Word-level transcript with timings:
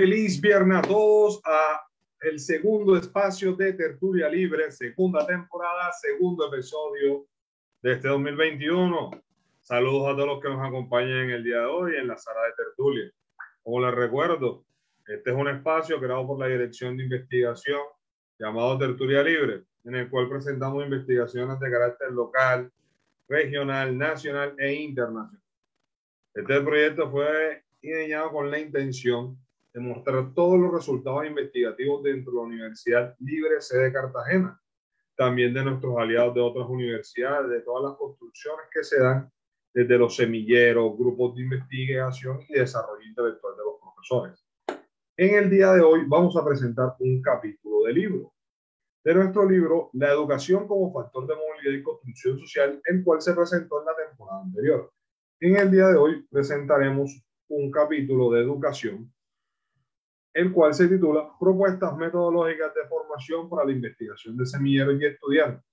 Feliz 0.00 0.40
viernes 0.40 0.78
a 0.78 0.82
todos 0.82 1.40
a 1.44 1.80
el 2.20 2.38
segundo 2.38 2.96
espacio 2.96 3.56
de 3.56 3.72
Tertulia 3.72 4.28
Libre, 4.28 4.70
segunda 4.70 5.26
temporada, 5.26 5.90
segundo 5.90 6.46
episodio 6.46 7.26
de 7.82 7.94
este 7.94 8.06
2021. 8.06 9.10
Saludos 9.60 10.06
a 10.06 10.14
todos 10.14 10.28
los 10.28 10.40
que 10.40 10.50
nos 10.50 10.64
acompañan 10.64 11.24
en 11.24 11.30
el 11.30 11.42
día 11.42 11.58
de 11.58 11.66
hoy 11.66 11.96
en 11.96 12.06
la 12.06 12.16
sala 12.16 12.38
de 12.44 12.52
Tertulia. 12.64 13.10
Como 13.64 13.80
les 13.84 13.92
recuerdo, 13.92 14.64
este 15.04 15.30
es 15.30 15.36
un 15.36 15.48
espacio 15.48 15.98
creado 15.98 16.24
por 16.28 16.38
la 16.38 16.46
Dirección 16.46 16.96
de 16.96 17.02
Investigación 17.02 17.80
llamado 18.38 18.78
Tertulia 18.78 19.24
Libre, 19.24 19.64
en 19.82 19.96
el 19.96 20.08
cual 20.08 20.28
presentamos 20.28 20.84
investigaciones 20.84 21.58
de 21.58 21.70
carácter 21.72 22.12
local, 22.12 22.70
regional, 23.28 23.98
nacional 23.98 24.54
e 24.58 24.74
internacional. 24.74 25.42
Este 26.34 26.60
proyecto 26.60 27.10
fue 27.10 27.64
diseñado 27.82 28.30
con 28.30 28.48
la 28.48 28.60
intención 28.60 29.36
de 29.78 29.84
mostrar 29.84 30.34
todos 30.34 30.58
los 30.58 30.72
resultados 30.72 31.24
investigativos 31.26 32.02
dentro 32.02 32.32
de 32.32 32.38
la 32.38 32.44
Universidad 32.44 33.16
Libre 33.20 33.60
Sede 33.60 33.92
Cartagena, 33.92 34.60
también 35.16 35.54
de 35.54 35.64
nuestros 35.64 35.96
aliados 35.96 36.34
de 36.34 36.40
otras 36.40 36.68
universidades, 36.68 37.48
de 37.50 37.60
todas 37.60 37.90
las 37.90 37.96
construcciones 37.96 38.66
que 38.72 38.82
se 38.82 39.00
dan 39.00 39.30
desde 39.72 39.98
los 39.98 40.16
semilleros, 40.16 40.98
grupos 40.98 41.36
de 41.36 41.42
investigación 41.42 42.40
y 42.48 42.54
desarrollo 42.54 43.06
intelectual 43.06 43.54
de 43.56 43.62
los 43.62 43.74
profesores. 43.80 44.44
En 45.16 45.34
el 45.36 45.50
día 45.50 45.72
de 45.72 45.80
hoy 45.80 46.02
vamos 46.06 46.36
a 46.36 46.44
presentar 46.44 46.96
un 46.98 47.22
capítulo 47.22 47.84
de 47.84 47.92
libro, 47.92 48.32
de 49.04 49.14
nuestro 49.14 49.48
libro 49.48 49.90
La 49.92 50.10
educación 50.10 50.66
como 50.66 50.92
factor 50.92 51.26
de 51.26 51.36
movilidad 51.36 51.78
y 51.78 51.82
construcción 51.82 52.38
social, 52.40 52.80
el 52.84 53.04
cual 53.04 53.22
se 53.22 53.32
presentó 53.32 53.80
en 53.80 53.86
la 53.86 54.08
temporada 54.08 54.42
anterior. 54.42 54.92
En 55.40 55.56
el 55.56 55.70
día 55.70 55.86
de 55.88 55.96
hoy 55.96 56.26
presentaremos 56.28 57.22
un 57.48 57.70
capítulo 57.70 58.32
de 58.32 58.42
educación 58.42 59.12
el 60.34 60.52
cual 60.52 60.74
se 60.74 60.88
titula 60.88 61.30
Propuestas 61.38 61.96
metodológicas 61.96 62.74
de 62.74 62.86
formación 62.86 63.48
para 63.48 63.64
la 63.64 63.72
investigación 63.72 64.36
de 64.36 64.46
semilleros 64.46 65.00
y 65.00 65.06
estudiantes. 65.06 65.64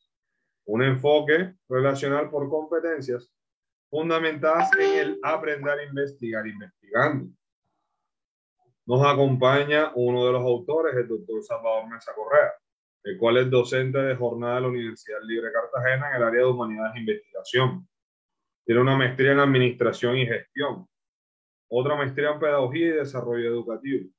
Un 0.66 0.84
enfoque 0.84 1.56
relacional 1.70 2.30
por 2.30 2.50
competencias 2.50 3.32
fundamentadas 3.90 4.70
en 4.80 5.00
el 5.00 5.20
aprender 5.24 5.80
a 5.80 5.84
investigar 5.84 6.48
investigando. 6.48 7.30
Nos 8.88 9.06
acompaña 9.06 9.92
uno 9.96 10.26
de 10.26 10.32
los 10.32 10.42
autores, 10.42 10.96
el 10.96 11.08
doctor 11.08 11.44
Salvador 11.44 11.90
Mesa 11.90 12.14
Correa, 12.16 12.52
el 13.04 13.18
cual 13.18 13.38
es 13.38 13.50
docente 13.50 13.98
de 13.98 14.16
jornada 14.16 14.56
de 14.56 14.62
la 14.62 14.68
Universidad 14.68 15.20
Libre 15.24 15.52
Cartagena 15.52 16.10
en 16.10 16.16
el 16.16 16.24
área 16.24 16.42
de 16.42 16.48
Humanidades 16.48 16.96
e 16.96 17.00
Investigación. 17.00 17.88
Tiene 18.66 18.82
una 18.82 18.96
maestría 18.96 19.32
en 19.32 19.40
Administración 19.40 20.18
y 20.18 20.26
Gestión, 20.26 20.88
otra 21.68 21.96
maestría 21.96 22.32
en 22.32 22.40
Pedagogía 22.40 22.88
y 22.88 22.92
Desarrollo 22.92 23.48
Educativo, 23.48 24.10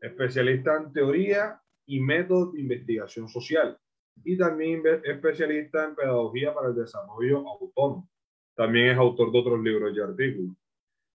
especialista 0.00 0.76
en 0.76 0.92
teoría 0.92 1.60
y 1.86 2.00
métodos 2.00 2.52
de 2.52 2.60
investigación 2.60 3.28
social 3.28 3.78
y 4.24 4.36
también 4.36 4.82
especialista 5.04 5.84
en 5.84 5.94
pedagogía 5.94 6.54
para 6.54 6.68
el 6.68 6.74
desarrollo 6.74 7.38
autónomo. 7.48 8.08
También 8.54 8.90
es 8.90 8.98
autor 8.98 9.32
de 9.32 9.38
otros 9.38 9.60
libros 9.60 9.96
y 9.96 10.00
artículos. 10.00 10.56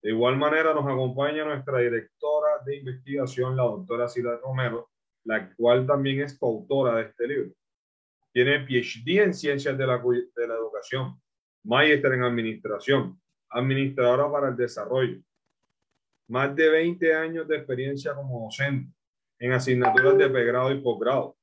De 0.01 0.11
igual 0.11 0.37
manera 0.37 0.73
nos 0.73 0.85
acompaña 0.85 1.45
nuestra 1.45 1.79
directora 1.79 2.63
de 2.65 2.77
investigación, 2.77 3.55
la 3.55 3.63
doctora 3.63 4.07
Sila 4.07 4.37
Romero, 4.37 4.89
la 5.23 5.53
cual 5.55 5.85
también 5.87 6.21
es 6.21 6.37
coautora 6.37 6.97
de 6.97 7.03
este 7.03 7.27
libro. 7.27 7.51
Tiene 8.31 8.65
PhD 8.65 9.23
en 9.23 9.33
Ciencias 9.33 9.77
de 9.77 9.87
la, 9.87 9.97
de 9.97 10.47
la 10.47 10.55
Educación, 10.55 11.19
Maestra 11.63 12.13
en 12.13 12.23
Administración, 12.23 13.19
Administradora 13.49 14.31
para 14.31 14.49
el 14.49 14.57
Desarrollo, 14.57 15.19
más 16.27 16.55
de 16.55 16.69
20 16.69 17.13
años 17.13 17.47
de 17.47 17.57
experiencia 17.57 18.13
como 18.13 18.45
docente 18.45 18.91
en 19.39 19.51
asignaturas 19.51 20.17
de 20.17 20.29
pregrado 20.29 20.71
y 20.71 20.81
posgrado, 20.81 21.37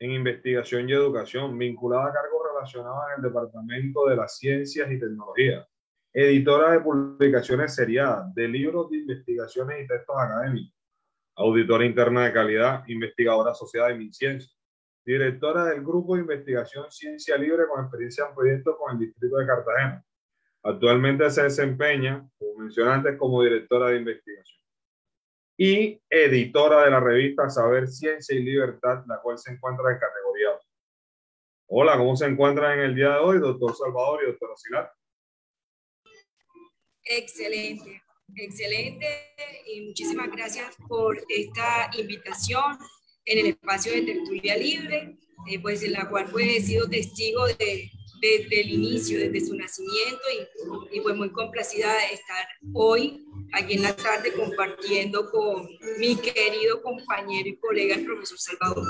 en 0.00 0.12
investigación 0.12 0.88
y 0.88 0.92
educación, 0.92 1.58
vinculada 1.58 2.06
a 2.06 2.12
cargos 2.12 2.42
relacionados 2.54 3.04
en 3.08 3.16
el 3.16 3.28
Departamento 3.28 4.06
de 4.06 4.16
las 4.16 4.38
Ciencias 4.38 4.90
y 4.90 4.98
Tecnología, 4.98 5.66
editora 6.12 6.72
de 6.72 6.80
publicaciones 6.80 7.74
seriadas, 7.74 8.32
de 8.34 8.48
libros 8.48 8.90
de 8.90 8.98
investigaciones 8.98 9.84
y 9.84 9.88
textos 9.88 10.16
académicos, 10.16 10.72
auditora 11.36 11.84
interna 11.84 12.26
de 12.26 12.32
calidad, 12.32 12.84
investigadora 12.86 13.50
asociada 13.50 13.88
de 13.88 13.96
MinCiencia, 13.96 14.52
directora 15.04 15.64
del 15.64 15.82
Grupo 15.82 16.14
de 16.14 16.20
Investigación 16.20 16.90
Ciencia 16.90 17.36
Libre 17.36 17.66
con 17.66 17.82
experiencia 17.82 18.26
en 18.28 18.34
proyectos 18.34 18.76
con 18.78 18.92
el 18.92 18.98
Distrito 18.98 19.36
de 19.36 19.46
Cartagena. 19.46 20.04
Actualmente 20.62 21.30
se 21.30 21.44
desempeña, 21.44 22.28
como 22.38 22.58
mencioné 22.58 22.90
antes, 22.90 23.16
como 23.16 23.42
directora 23.42 23.90
de 23.90 23.98
investigación 23.98 24.58
y 25.60 26.00
editora 26.08 26.84
de 26.84 26.90
la 26.90 27.00
revista 27.00 27.50
Saber, 27.50 27.88
Ciencia 27.88 28.36
y 28.36 28.44
Libertad, 28.44 29.02
la 29.06 29.20
cual 29.20 29.38
se 29.38 29.52
encuentra 29.52 29.90
en 29.90 29.98
categoría 29.98 30.28
Hola, 31.70 31.98
¿cómo 31.98 32.16
se 32.16 32.24
encuentra 32.24 32.72
en 32.72 32.80
el 32.80 32.94
día 32.94 33.10
de 33.10 33.18
hoy, 33.18 33.38
doctor 33.40 33.76
Salvador 33.76 34.20
y 34.22 34.26
doctor 34.28 34.50
Silar? 34.56 34.90
Excelente, 37.04 38.02
excelente 38.36 39.06
y 39.66 39.88
muchísimas 39.88 40.30
gracias 40.30 40.74
por 40.88 41.18
esta 41.28 41.90
invitación 41.98 42.78
en 43.26 43.38
el 43.38 43.46
espacio 43.48 43.92
de 43.92 44.00
tertulia 44.00 44.56
libre, 44.56 45.18
eh, 45.50 45.60
pues 45.60 45.82
en 45.82 45.92
la 45.92 46.08
cual 46.08 46.28
pues 46.30 46.46
he 46.46 46.60
sido 46.62 46.88
testigo 46.88 47.46
de 47.46 47.90
desde 48.20 48.60
el 48.60 48.70
inicio, 48.70 49.18
desde 49.18 49.46
su 49.46 49.56
nacimiento 49.56 50.22
y, 50.92 50.98
y, 50.98 51.00
pues 51.00 51.16
muy 51.16 51.30
complacida 51.30 51.92
de 51.92 52.14
estar 52.14 52.46
hoy 52.72 53.24
aquí 53.52 53.74
en 53.74 53.82
la 53.82 53.96
tarde 53.96 54.32
compartiendo 54.32 55.30
con 55.30 55.68
mi 55.98 56.16
querido 56.16 56.82
compañero 56.82 57.48
y 57.48 57.56
colega 57.56 57.94
el 57.94 58.04
profesor 58.04 58.38
Salvador 58.38 58.84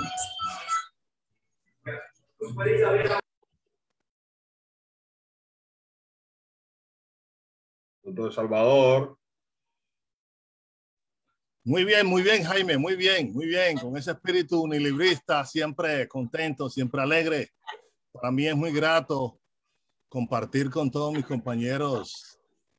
Doctor 8.03 8.33
Salvador. 8.33 9.19
Muy 11.65 11.85
bien, 11.85 12.07
muy 12.07 12.23
bien, 12.23 12.43
Jaime, 12.45 12.79
muy 12.79 12.97
bien, 12.97 13.33
muy 13.35 13.47
bien, 13.47 13.77
con 13.77 13.95
ese 13.99 14.13
espíritu 14.13 14.63
unilibrista, 14.63 15.45
siempre 15.45 16.09
contento, 16.09 16.71
siempre 16.71 17.03
alegre 17.03 17.53
para 18.12 18.31
mí 18.31 18.46
es 18.46 18.56
muy 18.56 18.72
grato 18.72 19.38
compartir 20.08 20.70
con 20.70 20.90
todos 20.90 21.12
mis 21.12 21.26
compañeros 21.26 22.38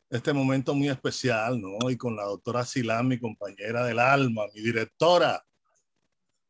este 0.10 0.34
momento 0.34 0.74
muy 0.74 0.90
especial, 0.90 1.62
¿no? 1.62 1.90
Y 1.90 1.98
con 1.98 2.16
la 2.16 2.24
doctora 2.24 2.66
Silán, 2.66 3.08
mi 3.08 3.20
compañera 3.20 3.86
del 3.86 4.00
alma, 4.00 4.44
mi 4.54 4.62
directora, 4.62 5.44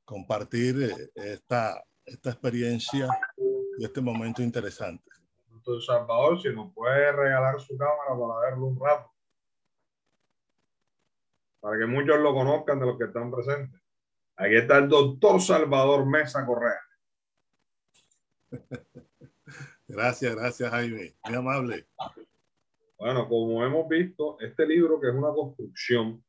compartir 0.06 0.82
eh, 0.82 1.12
esta, 1.16 1.84
esta 2.06 2.30
experiencia 2.30 3.08
y 3.78 3.84
este 3.84 4.00
momento 4.02 4.42
interesante. 4.42 5.04
Doctor 5.50 5.84
Salvador, 5.84 6.42
si 6.42 6.50
nos 6.50 6.74
puede 6.74 7.12
regalar 7.12 7.60
su 7.60 7.78
cámara 7.78 8.18
para 8.18 8.50
verlo 8.50 8.68
un 8.68 8.80
rato. 8.80 9.12
Para 11.60 11.78
que 11.78 11.86
muchos 11.86 12.18
lo 12.20 12.34
conozcan 12.34 12.80
de 12.80 12.86
los 12.86 12.98
que 12.98 13.06
están 13.06 13.30
presentes. 13.30 13.82
Aquí 14.38 14.56
está 14.56 14.78
el 14.78 14.88
doctor 14.88 15.42
Salvador 15.42 16.06
Mesa 16.06 16.46
Correa. 16.46 16.80
Gracias, 19.88 20.36
gracias 20.36 20.70
Jaime, 20.70 21.16
muy 21.26 21.36
amable. 21.36 21.88
Bueno, 22.98 23.28
como 23.28 23.66
hemos 23.66 23.88
visto, 23.88 24.40
este 24.40 24.68
libro 24.68 25.00
que 25.00 25.08
es 25.08 25.16
una 25.16 25.34
construcción 25.34 26.24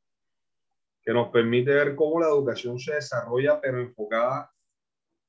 que 1.02 1.12
nos 1.12 1.28
permite 1.30 1.72
ver 1.72 1.94
cómo 1.94 2.20
la 2.20 2.28
educación 2.28 2.78
se 2.78 2.94
desarrolla, 2.94 3.60
pero 3.60 3.80
enfocada 3.80 4.52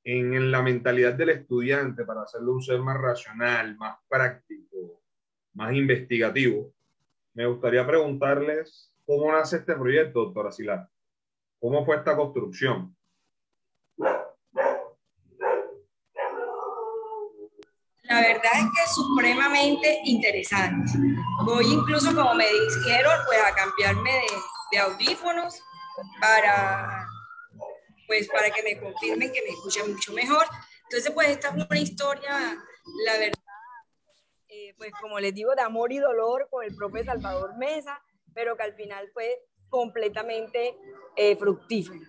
en, 0.04 0.52
la 0.52 0.62
mentalidad 0.62 1.14
del 1.14 1.30
estudiante 1.30 2.06
para 2.06 2.24
hacerlo 2.24 2.54
un 2.54 2.62
ser 2.62 2.80
más 2.80 3.00
racional, 3.00 3.76
más 3.78 3.98
práctico, 4.08 5.02
más 5.54 5.74
investigativo. 5.74 6.74
Me 7.34 7.46
gustaría 7.46 7.86
preguntarles 7.86 8.94
cómo 9.06 9.32
nace 9.32 9.58
este 9.58 9.76
proyecto, 9.76 10.26
doctora 10.26 10.52
Silar. 10.52 10.88
¿Cómo 11.60 11.86
fue 11.86 11.98
esta 11.98 12.16
construcción? 12.16 12.96
La 18.04 18.11
verdad 18.22 18.52
es 18.56 18.66
que 18.76 18.84
es 18.84 18.96
supremamente 18.96 20.02
interesante. 20.06 20.92
Voy 21.46 21.66
incluso, 21.66 22.16
como 22.16 22.34
me 22.36 22.46
dijeron, 22.48 23.14
pues 23.26 23.40
a 23.44 23.54
cambiarme 23.54 24.12
de, 24.72 24.80
audífonos 24.80 25.62
para, 26.20 27.06
pues 28.08 28.28
para 28.30 28.50
que 28.50 28.64
me 28.64 28.80
confirmen 28.80 29.32
que 29.32 29.42
me 29.42 29.50
escuchan 29.50 29.92
mucho 29.92 30.14
mejor. 30.14 30.46
Entonces, 30.84 31.12
pues 31.12 31.30
esta 31.30 31.50
es 31.50 31.54
una 31.56 31.80
historia, 31.80 32.58
la 33.06 33.18
verdad, 33.18 33.44
eh, 34.48 34.74
pues 34.78 34.92
como 35.02 35.20
les 35.20 35.34
digo, 35.34 35.54
de 35.56 35.62
amor 35.62 35.92
y 35.92 36.00
dolor 36.00 36.48
con 36.50 36.64
el 36.64 36.76
propio 36.76 37.04
Salvador 37.04 37.58
Mesa, 37.58 38.02
pero 38.34 38.56
que 38.56 38.64
al 38.64 38.74
final 38.76 39.10
fue 39.14 39.42
completamente 39.70 40.78
eh, 41.16 41.36
fructífera. 41.36 42.06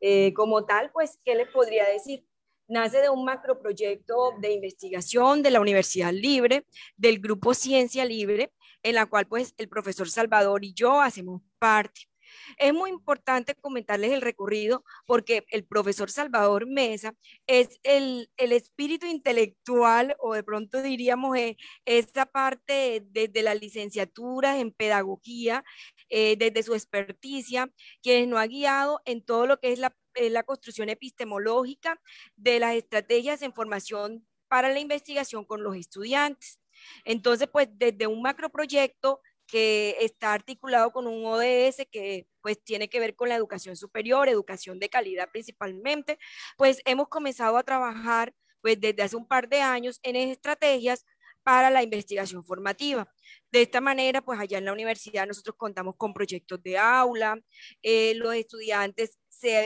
Eh, 0.00 0.32
como 0.34 0.64
tal, 0.64 0.90
pues, 0.90 1.18
¿qué 1.24 1.34
les 1.34 1.48
podría 1.48 1.88
decir? 1.88 2.26
Nace 2.68 2.98
de 2.98 3.10
un 3.10 3.24
macroproyecto 3.24 4.32
de 4.40 4.52
investigación 4.52 5.42
de 5.42 5.50
la 5.50 5.60
Universidad 5.60 6.12
Libre, 6.12 6.66
del 6.96 7.18
grupo 7.18 7.54
Ciencia 7.54 8.04
Libre, 8.04 8.52
en 8.82 8.94
la 8.94 9.06
cual 9.06 9.26
pues 9.26 9.54
el 9.58 9.68
profesor 9.68 10.08
Salvador 10.08 10.64
y 10.64 10.74
yo 10.74 11.00
hacemos 11.00 11.42
parte. 11.58 12.11
Es 12.58 12.72
muy 12.72 12.90
importante 12.90 13.54
comentarles 13.54 14.12
el 14.12 14.22
recorrido 14.22 14.84
porque 15.06 15.44
el 15.48 15.64
profesor 15.64 16.10
Salvador 16.10 16.66
Mesa 16.66 17.14
es 17.46 17.80
el, 17.82 18.30
el 18.36 18.52
espíritu 18.52 19.06
intelectual 19.06 20.16
o 20.20 20.34
de 20.34 20.42
pronto 20.42 20.82
diríamos 20.82 21.36
eh, 21.36 21.56
esa 21.84 22.26
parte 22.26 23.02
desde 23.10 23.42
las 23.42 23.60
licenciaturas 23.60 24.58
en 24.58 24.72
pedagogía, 24.72 25.64
eh, 26.08 26.36
desde 26.36 26.62
su 26.62 26.74
experticia, 26.74 27.70
quien 28.02 28.30
nos 28.30 28.40
ha 28.40 28.46
guiado 28.46 29.00
en 29.04 29.24
todo 29.24 29.46
lo 29.46 29.58
que 29.58 29.72
es 29.72 29.78
la, 29.78 29.96
eh, 30.14 30.30
la 30.30 30.42
construcción 30.42 30.88
epistemológica 30.88 32.00
de 32.36 32.60
las 32.60 32.74
estrategias 32.74 33.42
en 33.42 33.52
formación 33.54 34.26
para 34.48 34.68
la 34.68 34.80
investigación 34.80 35.44
con 35.44 35.62
los 35.62 35.76
estudiantes. 35.76 36.60
Entonces, 37.04 37.48
pues 37.50 37.68
desde 37.72 38.06
un 38.06 38.22
macroproyecto 38.22 39.20
que 39.46 39.96
está 40.00 40.32
articulado 40.32 40.92
con 40.92 41.06
un 41.06 41.24
ODS 41.26 41.86
que 41.90 42.26
pues 42.40 42.62
tiene 42.62 42.88
que 42.88 43.00
ver 43.00 43.14
con 43.14 43.28
la 43.28 43.36
educación 43.36 43.76
superior, 43.76 44.28
educación 44.28 44.78
de 44.78 44.88
calidad 44.88 45.28
principalmente, 45.30 46.18
pues 46.56 46.80
hemos 46.84 47.08
comenzado 47.08 47.56
a 47.56 47.62
trabajar 47.62 48.34
pues 48.60 48.80
desde 48.80 49.02
hace 49.02 49.16
un 49.16 49.26
par 49.26 49.48
de 49.48 49.60
años 49.60 49.98
en 50.02 50.16
estrategias 50.16 51.04
para 51.42 51.70
la 51.70 51.82
investigación 51.82 52.44
formativa. 52.44 53.12
De 53.50 53.62
esta 53.62 53.80
manera, 53.80 54.22
pues 54.22 54.38
allá 54.38 54.58
en 54.58 54.64
la 54.64 54.72
universidad 54.72 55.26
nosotros 55.26 55.56
contamos 55.58 55.96
con 55.96 56.14
proyectos 56.14 56.62
de 56.62 56.78
aula, 56.78 57.38
eh, 57.82 58.14
los 58.14 58.34
estudiantes 58.34 59.18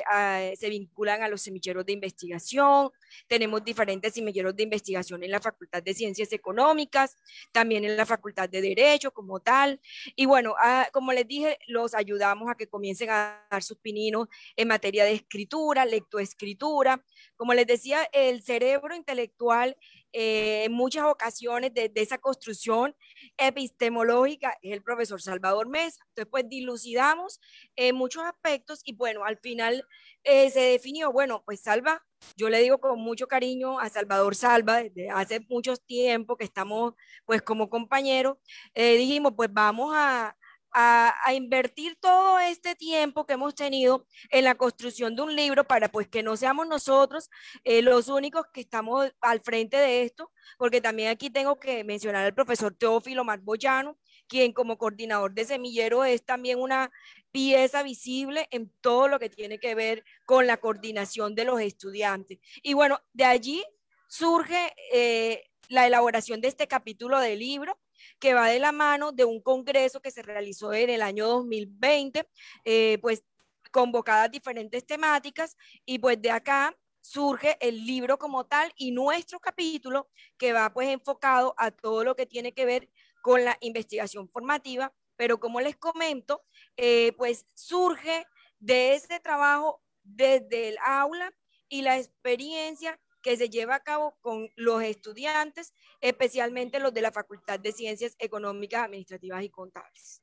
Ah, 0.07 0.51
se, 0.57 0.69
vinculan 0.71 1.23
a 1.23 1.29
los 1.29 1.43
semilleros 1.43 1.85
de 1.85 1.93
investigación. 1.93 2.91
Tenemos 3.27 3.65
diferentes 3.65 4.15
semilleros 4.15 4.57
de 4.57 4.63
investigación 4.63 5.23
en 5.23 5.31
la 5.31 5.41
Facultad 5.41 5.83
de 5.83 5.93
Ciencias 5.93 6.33
Económicas, 6.33 7.17
también 7.53 7.85
en 7.85 7.97
la 7.97 8.07
Facultad 8.07 8.49
de 8.49 8.63
Derecho 8.63 9.13
como 9.13 9.41
tal. 9.41 9.81
Y 10.15 10.27
bueno, 10.27 10.55
ah, 10.61 10.89
como 10.93 11.13
les 11.13 11.27
dije, 11.27 11.59
los 11.67 11.95
ayudamos 11.95 12.51
a 12.51 12.55
que 12.55 12.69
comiencen 12.69 13.11
a 13.11 13.47
dar 13.51 13.63
sus 13.63 13.79
pininos 13.79 14.29
en 14.57 14.69
materia 14.69 15.05
de 15.05 15.13
escritura, 15.13 15.85
lectoescritura. 15.85 17.05
Como 17.37 17.53
les 17.53 17.67
decía, 17.67 18.09
el 18.13 18.43
cerebro 18.43 18.95
intelectual 18.95 19.77
eh, 20.19 20.65
en 20.65 20.73
muchas 20.73 21.05
ocasiones 21.05 21.75
de, 21.75 21.93
esa 21.95 22.17
construcción 22.17 22.97
epistemológica 23.37 24.57
es 24.63 24.73
el 24.73 24.83
profesor 24.83 25.21
Salvador 25.21 25.69
Mesa. 25.69 26.01
Entonces, 26.09 26.31
pues 26.31 26.49
dilucidamos 26.49 27.39
en 27.77 27.95
muchos 27.97 28.25
aspectos 28.25 28.81
y 28.83 28.95
bueno, 28.95 29.27
al 29.27 29.37
final 29.37 29.87
eh, 30.25 30.49
se 30.49 30.61
definió, 30.61 31.13
bueno, 31.13 31.43
pues 31.45 31.61
Salva, 31.61 32.03
yo 32.35 32.49
le 32.49 32.63
digo 32.63 32.81
con 32.81 32.99
mucho 32.99 33.27
cariño 33.29 33.79
a 33.79 33.91
Salvador 33.91 34.35
Salva, 34.35 34.83
desde 34.83 35.11
hace 35.11 35.41
mucho 35.51 35.77
tiempo 35.77 36.39
que 36.39 36.45
estamos 36.45 36.95
pues 37.27 37.43
como 37.43 37.69
compañeros, 37.69 38.39
eh, 38.73 38.97
dijimos, 38.97 39.35
pues 39.37 39.53
vamos 39.53 39.93
a, 39.95 40.35
a, 40.79 41.33
invertir 41.33 41.97
todo 42.01 42.39
este 42.39 42.75
tiempo 42.75 43.25
que 43.25 43.33
hemos 43.33 43.55
tenido 43.55 44.07
en 44.31 44.45
la 44.45 44.57
construcción 44.57 45.17
de 45.17 45.23
un 45.23 45.35
libro 45.35 45.65
para 45.65 45.91
pues 45.91 46.07
que 46.07 46.23
no 46.23 46.37
seamos 46.37 46.69
nosotros 46.69 47.31
eh, 47.65 47.81
los 47.81 48.09
únicos 48.09 48.45
que 48.53 48.61
estamos 48.61 49.11
al 49.23 49.41
frente 49.41 49.79
de 49.79 50.03
esto, 50.03 50.31
porque 50.59 50.83
también 50.83 51.09
aquí 51.09 51.31
tengo 51.31 51.59
que 51.59 51.83
mencionar 51.83 52.27
al 52.27 52.35
profesor 52.35 52.75
Teófilo 52.75 53.25
Marboyano, 53.25 53.97
quien 54.29 54.53
como 54.53 54.77
coordinador 54.77 55.33
de 55.33 55.47
semillero 55.47 56.05
es 56.05 56.27
también 56.27 56.59
una 56.59 56.91
pieza 57.33 57.83
visible 57.83 58.47
en 58.51 58.71
todo 58.83 59.09
lo 59.09 59.19
que 59.19 59.31
tiene 59.31 59.59
que 59.59 59.75
ver 59.75 60.05
con 60.27 60.47
la 60.47 60.59
coordinación 60.59 61.35
de 61.35 61.45
los 61.45 61.59
estudiantes. 61.59 62.39
Y 62.63 62.75
bueno, 62.75 63.01
de 63.15 63.25
allí 63.25 63.65
surge 64.09 64.75
eh, 64.93 65.45
la 65.69 65.87
elaboración 65.87 66.43
de 66.43 66.49
este 66.49 66.69
capítulo 66.69 67.19
del 67.19 67.39
libro, 67.39 67.79
que 68.19 68.35
va 68.35 68.49
de 68.49 68.59
la 68.59 68.73
mano 68.73 69.13
de 69.13 69.25
un 69.25 69.41
congreso 69.41 70.01
que 70.01 70.11
se 70.11 70.23
realizó 70.23 70.73
en 70.73 70.91
el 70.91 71.03
año 71.03 71.27
2020, 71.27 72.29
eh, 72.65 72.99
pues 73.01 73.25
convocadas 73.71 74.31
diferentes 74.31 74.87
temáticas 74.87 75.57
y 75.85 75.99
pues 75.99 76.21
de 76.21 76.31
acá 76.31 76.77
surge 77.01 77.57
el 77.61 77.87
libro 77.87 78.19
como 78.19 78.47
tal 78.47 78.73
y 78.77 78.91
nuestro 78.91 79.39
capítulo 79.39 80.09
que 80.37 80.53
va 80.53 80.73
pues 80.73 80.89
enfocado 80.89 81.55
a 81.57 81.71
todo 81.71 82.03
lo 82.03 82.17
que 82.17 82.27
tiene 82.27 82.53
que 82.53 82.65
ver 82.65 82.91
con 83.23 83.45
la 83.45 83.57
investigación 83.61 84.29
formativa, 84.29 84.93
pero 85.17 85.39
como 85.39 85.61
les 85.61 85.77
comento, 85.77 86.45
eh, 86.77 87.13
pues 87.17 87.47
surge 87.55 88.27
de 88.59 88.95
ese 88.95 89.21
trabajo 89.21 89.83
desde 90.03 90.69
el 90.69 90.79
aula 90.85 91.33
y 91.69 91.83
la 91.83 91.99
experiencia 91.99 92.99
que 93.27 93.37
se 93.37 93.51
lleva 93.51 93.75
a 93.75 93.81
cabo 93.81 94.17
con 94.21 94.49
los 94.55 94.81
estudiantes, 94.85 95.75
especialmente 96.01 96.79
los 96.79 96.95
de 96.95 97.01
la 97.01 97.11
Facultad 97.11 97.59
de 97.59 97.73
Ciencias 97.73 98.15
Económicas, 98.21 98.85
Administrativas 98.85 99.43
y 99.43 99.51
Contables. 99.51 100.23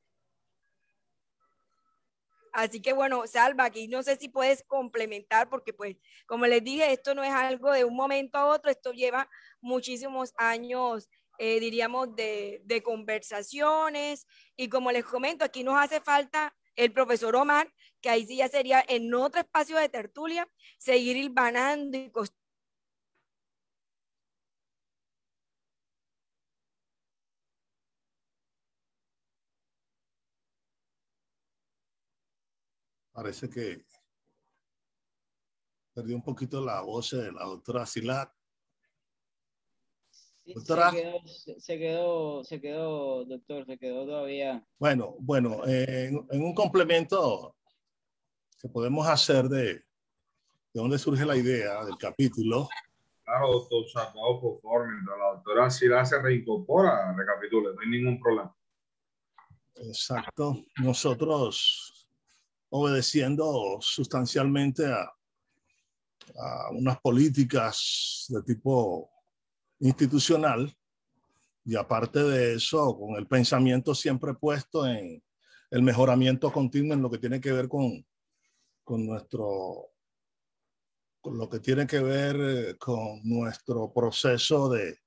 Así 2.54 2.80
que 2.80 2.94
bueno, 2.94 3.26
Salva, 3.26 3.66
aquí 3.66 3.88
no 3.88 4.02
sé 4.02 4.16
si 4.16 4.30
puedes 4.30 4.62
complementar, 4.62 5.50
porque 5.50 5.74
pues, 5.74 5.98
como 6.24 6.46
les 6.46 6.64
dije, 6.64 6.90
esto 6.92 7.14
no 7.14 7.22
es 7.22 7.30
algo 7.30 7.72
de 7.72 7.84
un 7.84 7.94
momento 7.94 8.38
a 8.38 8.46
otro, 8.46 8.70
esto 8.70 8.92
lleva 8.92 9.28
muchísimos 9.60 10.32
años, 10.38 11.10
eh, 11.36 11.60
diríamos, 11.60 12.16
de, 12.16 12.82
conversaciones. 12.82 14.26
Y 14.56 14.70
como 14.70 14.92
les 14.92 15.04
comento, 15.04 15.44
aquí 15.44 15.62
nos 15.62 15.76
hace 15.76 16.00
falta 16.00 16.56
el 16.74 16.90
profesor 16.90 17.36
Omar, 17.36 17.70
que 18.00 18.08
ahí 18.08 18.26
sí 18.26 18.38
ya 18.38 18.48
sería 18.48 18.82
en 18.88 19.12
otro 19.12 19.42
espacio 19.42 19.76
de 19.76 19.90
tertulia, 19.90 20.48
seguir 20.78 21.18
hilvanando 21.18 21.98
y 21.98 22.10
Parece 33.14 33.48
que 33.48 33.86
perdió 35.94 36.16
un 36.16 36.22
poquito 36.22 36.60
la 36.60 36.80
voz 36.80 37.12
de 37.12 37.30
la 37.30 37.44
doctora 37.44 37.86
Silat. 37.86 38.28
doctora. 40.44 40.90
Se 40.90 41.78
quedó, 41.78 42.42
se 42.42 42.60
quedó, 42.60 43.24
doctor, 43.24 43.66
se 43.66 43.78
quedó 43.78 44.04
todavía. 44.04 44.66
Bueno, 44.80 45.14
bueno, 45.20 45.64
en, 45.64 46.26
un 46.28 46.54
complemento 46.54 47.54
que 48.60 48.68
podemos 48.68 49.06
hacer 49.06 49.44
de, 49.44 49.74
de 49.74 49.84
dónde 50.72 50.98
surge 50.98 51.24
la 51.24 51.36
idea 51.36 51.84
del 51.84 51.96
capítulo. 51.96 52.68
Claro, 53.22 53.52
doctor 53.52 53.88
Salvador, 53.90 54.40
por 54.40 54.60
favor, 54.60 54.92
mientras 54.92 55.18
la 55.18 55.34
doctora 55.34 55.70
Silat 55.70 56.06
se 56.06 56.20
reincorpora, 56.20 57.14
recapitule, 57.16 57.74
no 57.74 57.80
hay 57.80 57.88
ningún 57.90 58.20
problema. 58.20 58.52
Exacto. 59.76 60.56
Nosotros 60.82 61.93
obedeciendo 62.76 63.78
sustancialmente 63.80 64.84
a, 64.84 65.08
unas 66.72 67.00
políticas 67.00 68.26
de 68.28 68.42
tipo 68.42 69.08
institucional. 69.78 70.76
Y 71.64 71.76
aparte 71.76 72.20
de 72.24 72.54
eso, 72.54 72.98
con 72.98 73.14
el 73.14 73.28
pensamiento 73.28 73.94
siempre 73.94 74.34
puesto 74.34 74.86
en 74.88 75.22
el 75.70 75.82
mejoramiento 75.82 76.52
continuo 76.52 76.94
en 76.94 77.02
lo 77.02 77.10
que 77.10 77.18
tiene 77.18 77.40
que 77.40 77.52
ver 77.52 77.68
con, 77.68 78.04
con 78.82 79.06
nuestro 79.06 79.90
con 81.20 81.38
lo 81.38 81.48
que 81.48 81.60
tiene 81.60 81.86
que 81.86 82.00
ver 82.00 82.36
eh, 82.40 82.76
con 82.76 83.20
nuestro 83.22 83.92
proceso 83.94 84.68
de, 84.68 84.98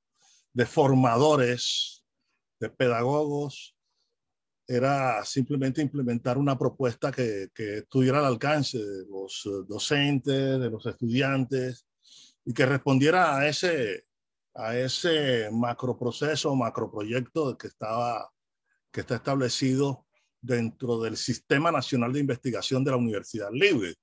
de 0.53 0.65
formadores, 0.65 2.05
de 2.59 2.69
pedagogos, 2.69 3.76
era 4.67 5.24
simplemente 5.24 5.81
implementar 5.81 6.38
una 6.38 6.57
propuesta 6.57 7.09
que, 7.12 7.47
que 7.55 7.77
estuviera 7.79 8.19
al 8.19 8.25
alcance 8.25 8.77
de 8.77 9.05
los 9.09 9.45
eh, 9.45 9.65
docentes, 9.67 10.59
de 10.59 10.69
los 10.69 10.86
estudiantes 10.86 11.88
y 12.43 12.53
que 12.53 12.65
respondiera 12.65 13.38
a 13.38 13.47
ese, 13.47 14.05
a 14.55 14.77
ese 14.77 15.50
macroproceso, 15.51 16.53
macroproyecto 16.55 17.57
que, 17.57 17.67
estaba, 17.67 18.29
que 18.91 19.01
está 19.01 19.15
establecido 19.15 20.05
dentro 20.41 21.00
del 21.00 21.15
Sistema 21.15 21.71
Nacional 21.71 22.12
de 22.12 22.19
Investigación 22.19 22.83
de 22.83 22.91
la 22.91 22.97
Universidad 22.97 23.50
Libre. 23.51 23.95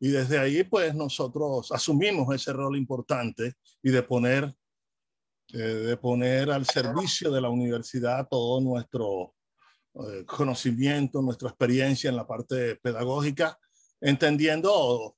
Y 0.00 0.08
desde 0.08 0.38
ahí, 0.38 0.64
pues 0.64 0.94
nosotros 0.96 1.70
asumimos 1.70 2.34
ese 2.34 2.52
rol 2.52 2.76
importante 2.76 3.54
y 3.80 3.90
de 3.90 4.02
poner, 4.02 4.52
eh, 5.52 5.58
de 5.58 5.96
poner 5.96 6.50
al 6.50 6.66
servicio 6.66 7.30
de 7.30 7.40
la 7.40 7.50
universidad 7.50 8.26
todo 8.28 8.60
nuestro 8.60 9.34
eh, 9.94 10.24
conocimiento, 10.24 11.20
nuestra 11.20 11.48
experiencia 11.48 12.08
en 12.08 12.16
la 12.16 12.26
parte 12.26 12.76
pedagógica, 12.76 13.58
entendiendo 14.00 15.16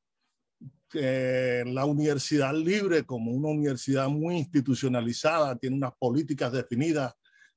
que 0.88 1.64
la 1.66 1.84
universidad 1.84 2.54
libre 2.54 3.04
como 3.04 3.32
una 3.32 3.48
universidad 3.48 4.08
muy 4.08 4.36
institucionalizada, 4.36 5.56
tiene 5.56 5.76
unas 5.76 5.92
políticas 5.98 6.52
definidas, 6.52 7.14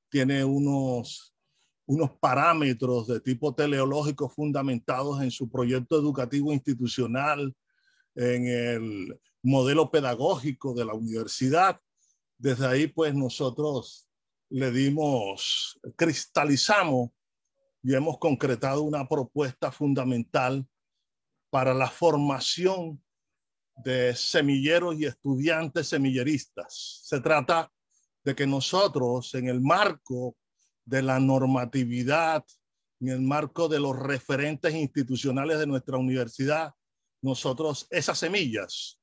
tiene 0.08 0.44
unos, 0.44 1.34
unos 1.86 2.10
parámetros 2.18 3.06
de 3.06 3.20
tipo 3.20 3.54
teleológico 3.54 4.28
fundamentados 4.28 5.22
en 5.22 5.30
su 5.30 5.48
proyecto 5.48 5.98
educativo 5.98 6.52
institucional, 6.52 7.54
en 8.14 8.46
el 8.46 9.20
modelo 9.42 9.90
pedagógico 9.90 10.74
de 10.74 10.84
la 10.84 10.94
universidad. 10.94 11.80
Desde 12.36 12.66
ahí, 12.66 12.86
pues 12.86 13.14
nosotros 13.14 14.07
le 14.50 14.70
dimos, 14.70 15.78
cristalizamos 15.96 17.10
y 17.82 17.94
hemos 17.94 18.18
concretado 18.18 18.82
una 18.82 19.06
propuesta 19.06 19.70
fundamental 19.70 20.66
para 21.50 21.74
la 21.74 21.88
formación 21.88 23.02
de 23.76 24.14
semilleros 24.14 24.96
y 24.98 25.04
estudiantes 25.04 25.88
semilleristas. 25.88 27.02
Se 27.04 27.20
trata 27.20 27.70
de 28.24 28.34
que 28.34 28.46
nosotros, 28.46 29.34
en 29.34 29.48
el 29.48 29.60
marco 29.60 30.36
de 30.84 31.02
la 31.02 31.20
normatividad, 31.20 32.44
en 33.00 33.08
el 33.08 33.20
marco 33.20 33.68
de 33.68 33.78
los 33.78 33.96
referentes 33.96 34.74
institucionales 34.74 35.58
de 35.58 35.66
nuestra 35.66 35.96
universidad, 35.96 36.72
nosotros 37.22 37.86
esas 37.90 38.18
semillas 38.18 38.98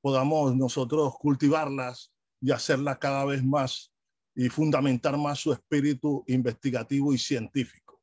podamos 0.00 0.56
nosotros 0.56 1.14
cultivarlas 1.18 2.12
y 2.40 2.50
hacerlas 2.52 2.98
cada 2.98 3.24
vez 3.24 3.44
más 3.44 3.92
y 4.34 4.48
fundamentar 4.48 5.16
más 5.18 5.38
su 5.38 5.52
espíritu 5.52 6.24
investigativo 6.28 7.12
y 7.12 7.18
científico. 7.18 8.00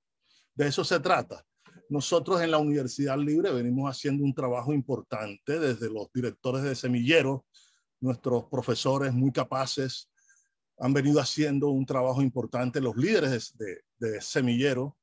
De 0.53 0.67
eso 0.67 0.83
se 0.83 0.99
trata. 0.99 1.43
Nosotros 1.89 2.41
en 2.41 2.51
la 2.51 2.57
Universidad 2.57 3.17
Libre 3.17 3.51
venimos 3.51 3.89
haciendo 3.89 4.23
un 4.23 4.33
trabajo 4.33 4.73
importante 4.73 5.59
desde 5.59 5.89
los 5.89 6.11
directores 6.13 6.63
de 6.63 6.75
semilleros, 6.75 7.41
nuestros 7.99 8.45
profesores 8.45 9.13
muy 9.13 9.31
capaces 9.31 10.09
han 10.79 10.93
venido 10.93 11.19
haciendo 11.19 11.69
un 11.69 11.85
trabajo 11.85 12.21
importante, 12.21 12.79
los 12.79 12.95
líderes 12.95 13.57
de, 13.57 13.81
de 13.97 14.21
semilleros, 14.21 14.93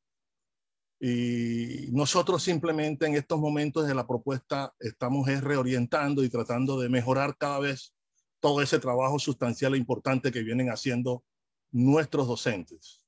y 1.00 1.88
nosotros 1.92 2.42
simplemente 2.42 3.06
en 3.06 3.14
estos 3.14 3.38
momentos 3.38 3.86
de 3.86 3.94
la 3.94 4.06
propuesta 4.06 4.72
estamos 4.78 5.28
reorientando 5.40 6.22
y 6.22 6.28
tratando 6.28 6.80
de 6.80 6.88
mejorar 6.88 7.36
cada 7.36 7.58
vez 7.58 7.93
todo 8.44 8.60
ese 8.60 8.78
trabajo 8.78 9.18
sustancial 9.18 9.72
e 9.72 9.78
importante 9.78 10.30
que 10.30 10.42
vienen 10.42 10.68
haciendo 10.68 11.24
nuestros 11.72 12.28
docentes. 12.28 13.02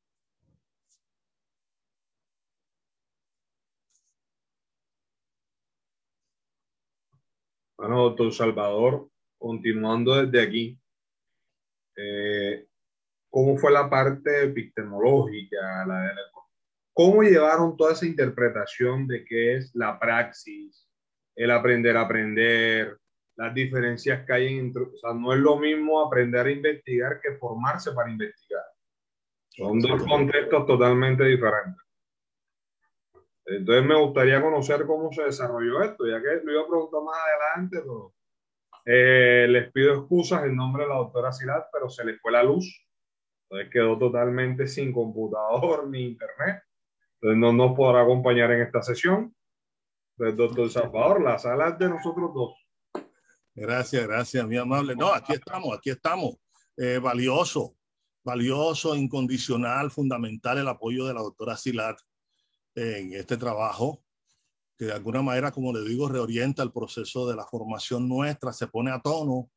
Bueno, 7.77 8.05
doctor 8.05 8.33
Salvador, 8.33 9.11
continuando 9.37 10.25
desde 10.25 10.43
aquí, 10.43 10.81
eh, 11.97 12.67
¿cómo 13.29 13.59
fue 13.59 13.73
la 13.73 13.91
parte 13.91 14.45
epistemológica, 14.45 15.85
la 15.87 16.01
de 16.01 16.11
cómo 16.95 17.23
llevaron 17.23 17.77
toda 17.77 17.93
esa 17.93 18.07
interpretación 18.07 19.07
de 19.07 19.23
qué 19.27 19.57
es 19.57 19.75
la 19.75 20.01
praxis, 20.01 20.89
el 21.35 21.51
aprender 21.51 21.99
a 21.99 22.07
aprender, 22.07 22.99
las 23.37 23.55
diferencias 23.55 24.27
que 24.27 24.33
hay 24.33 24.59
entre, 24.59 24.83
o 24.83 24.97
sea, 24.97 25.13
no 25.13 25.33
es 25.33 25.39
lo 25.39 25.57
mismo 25.57 26.05
aprender 26.05 26.47
a 26.47 26.51
investigar 26.51 27.21
que 27.21 27.37
formarse 27.37 27.93
para 27.93 28.11
investigar. 28.11 28.65
Son 29.51 29.79
dos 29.79 30.03
contextos 30.05 30.67
totalmente 30.67 31.25
diferentes. 31.25 31.83
Entonces 33.47 33.85
me 33.85 33.99
gustaría 33.99 34.43
conocer 34.43 34.85
cómo 34.87 35.13
se 35.13 35.25
desarrolló 35.25 35.83
esto, 35.83 36.07
ya 36.07 36.21
que 36.21 36.45
lo 36.45 36.53
iba 36.53 36.63
a 36.63 36.67
preguntar 36.67 37.03
más 37.03 37.17
adelante, 37.17 37.79
pero 37.81 38.13
eh, 38.85 39.47
les 39.49 39.71
pido 39.73 39.95
excusas 39.95 40.45
en 40.45 40.57
nombre 40.57 40.83
de 40.83 40.89
la 40.89 40.97
doctora 40.97 41.33
Silat, 41.33 41.67
pero 41.73 41.89
se 41.89 42.05
le 42.05 42.19
fue 42.19 42.33
la 42.33 42.43
luz. 42.43 42.87
Entonces 43.49 43.73
quedó 43.73 43.99
totalmente 43.99 44.67
sin 44.67 44.93
computador 44.93 45.89
ni 45.89 46.05
internet. 46.07 46.63
Entonces 47.21 47.39
no 47.39 47.53
nos 47.53 47.77
podrá 47.77 48.03
acompañar 48.03 48.51
en 48.51 48.63
esta 48.63 48.83
sesión. 48.83 49.35
Entonces, 50.19 50.37
doctor 50.37 50.71
Salvador, 50.71 51.23
la 51.23 51.39
sala 51.39 51.69
es 51.69 51.79
de 51.79 51.89
nosotros 51.89 52.33
dos. 52.35 52.66
Gracias, 53.57 54.07
gracias, 54.07 54.47
mi 54.47 54.59
amable. 54.59 54.95
No, 54.95 55.15
aquí 55.15 55.33
estamos, 55.33 55.75
aquí 55.75 55.89
estamos. 55.89 56.35
Eh, 56.77 56.99
valioso, 56.99 57.75
valioso, 58.23 58.95
incondicional, 58.95 59.91
fundamental 59.91 60.59
el 60.59 60.69
apoyo 60.69 61.07
de 61.07 61.15
la 61.15 61.23
doctora 61.23 61.57
Silat 61.57 61.99
en 62.75 63.15
este 63.15 63.39
trabajo, 63.39 64.05
que 64.77 64.85
de 64.85 64.93
alguna 64.93 65.23
manera, 65.23 65.53
como 65.53 65.73
le 65.73 65.89
digo, 65.89 66.07
reorienta 66.07 66.63
el 66.63 66.71
proceso 66.71 67.27
de 67.27 67.35
la 67.35 67.47
formación 67.47 68.07
nuestra, 68.07 68.53
se 68.53 68.67
pone 68.67 68.91
a 68.91 69.01
tono 69.01 69.51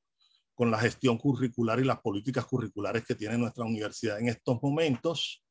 con 0.55 0.71
la 0.71 0.79
gestión 0.79 1.17
curricular 1.17 1.81
y 1.81 1.83
las 1.83 1.99
políticas 1.99 2.45
curriculares 2.45 3.03
que 3.05 3.15
tiene 3.15 3.37
nuestra 3.37 3.65
universidad 3.65 4.17
en 4.17 4.29
estos 4.29 4.63
momentos 4.63 5.43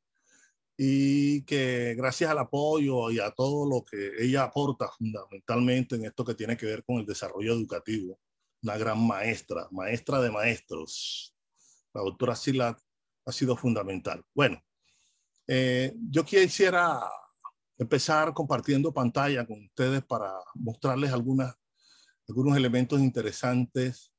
y 0.75 1.43
que 1.43 1.93
gracias 1.95 2.31
al 2.31 2.39
apoyo 2.39 3.11
y 3.11 3.19
a 3.19 3.29
todo 3.29 3.69
lo 3.69 3.83
que 3.83 4.11
ella 4.17 4.41
aporta 4.41 4.89
fundamentalmente 4.89 5.97
en 5.97 6.05
esto 6.05 6.25
que 6.25 6.33
tiene 6.33 6.57
que 6.57 6.65
ver 6.65 6.83
con 6.83 6.95
el 6.97 7.05
desarrollo 7.05 7.53
educativo, 7.53 8.19
una 8.61 8.77
gran 8.77 9.05
maestra, 9.05 9.67
maestra 9.71 10.21
de 10.21 10.31
maestros. 10.31 11.35
La 11.93 12.01
doctora 12.01 12.35
Silat 12.35 12.79
ha 13.25 13.31
sido 13.31 13.55
fundamental. 13.55 14.23
Bueno, 14.33 14.61
eh, 15.47 15.93
yo 16.09 16.23
quisiera 16.23 17.01
empezar 17.77 18.33
compartiendo 18.33 18.93
pantalla 18.93 19.45
con 19.47 19.63
ustedes 19.65 20.03
para 20.03 20.31
mostrarles 20.55 21.11
algunas, 21.11 21.55
algunos 22.27 22.57
elementos 22.57 22.99
interesantes 22.99 24.11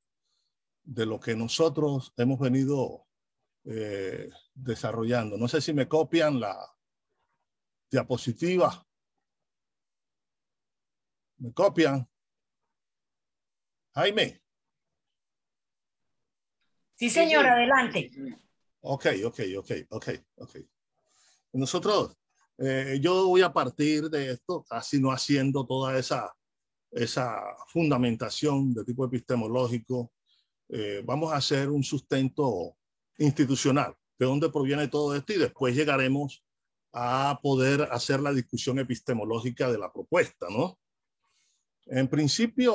de 0.83 1.05
lo 1.05 1.19
que 1.19 1.35
nosotros 1.35 2.11
hemos 2.17 2.39
venido 2.39 3.05
eh, 3.65 4.29
desarrollando. 4.53 5.37
No 5.37 5.47
sé 5.47 5.61
si 5.61 5.73
me 5.73 5.87
copian 5.87 6.39
la 6.39 6.57
diapositiva. 7.91 8.85
¿Me 11.37 11.53
copian? 11.53 12.10
Jaime. 13.93 14.41
Sí, 16.95 17.09
señor, 17.09 17.45
adelante. 17.45 18.11
Ok, 18.81 19.07
ok, 19.25 19.39
ok, 19.57 19.71
ok, 19.89 20.09
ok. 20.35 20.55
Nosotros, 21.53 22.15
eh, 22.57 22.99
yo 23.01 23.27
voy 23.27 23.41
a 23.41 23.51
partir 23.51 24.09
de 24.09 24.31
esto, 24.31 24.63
casi 24.63 24.99
no 25.01 25.11
haciendo 25.11 25.65
toda 25.65 25.97
esa, 25.97 26.33
esa 26.91 27.41
fundamentación 27.67 28.73
de 28.73 28.83
tipo 28.85 29.05
epistemológico. 29.05 30.13
Eh, 30.69 31.01
vamos 31.03 31.33
a 31.33 31.37
hacer 31.37 31.69
un 31.69 31.83
sustento 31.83 32.77
institucional, 33.17 33.95
de 34.17 34.25
dónde 34.25 34.49
proviene 34.49 34.87
todo 34.87 35.15
esto 35.15 35.33
y 35.33 35.37
después 35.37 35.75
llegaremos 35.75 36.43
a 36.93 37.39
poder 37.41 37.83
hacer 37.91 38.19
la 38.19 38.33
discusión 38.33 38.79
epistemológica 38.79 39.71
de 39.71 39.77
la 39.77 39.91
propuesta, 39.91 40.47
¿no? 40.49 40.80
En 41.87 42.07
principio, 42.07 42.73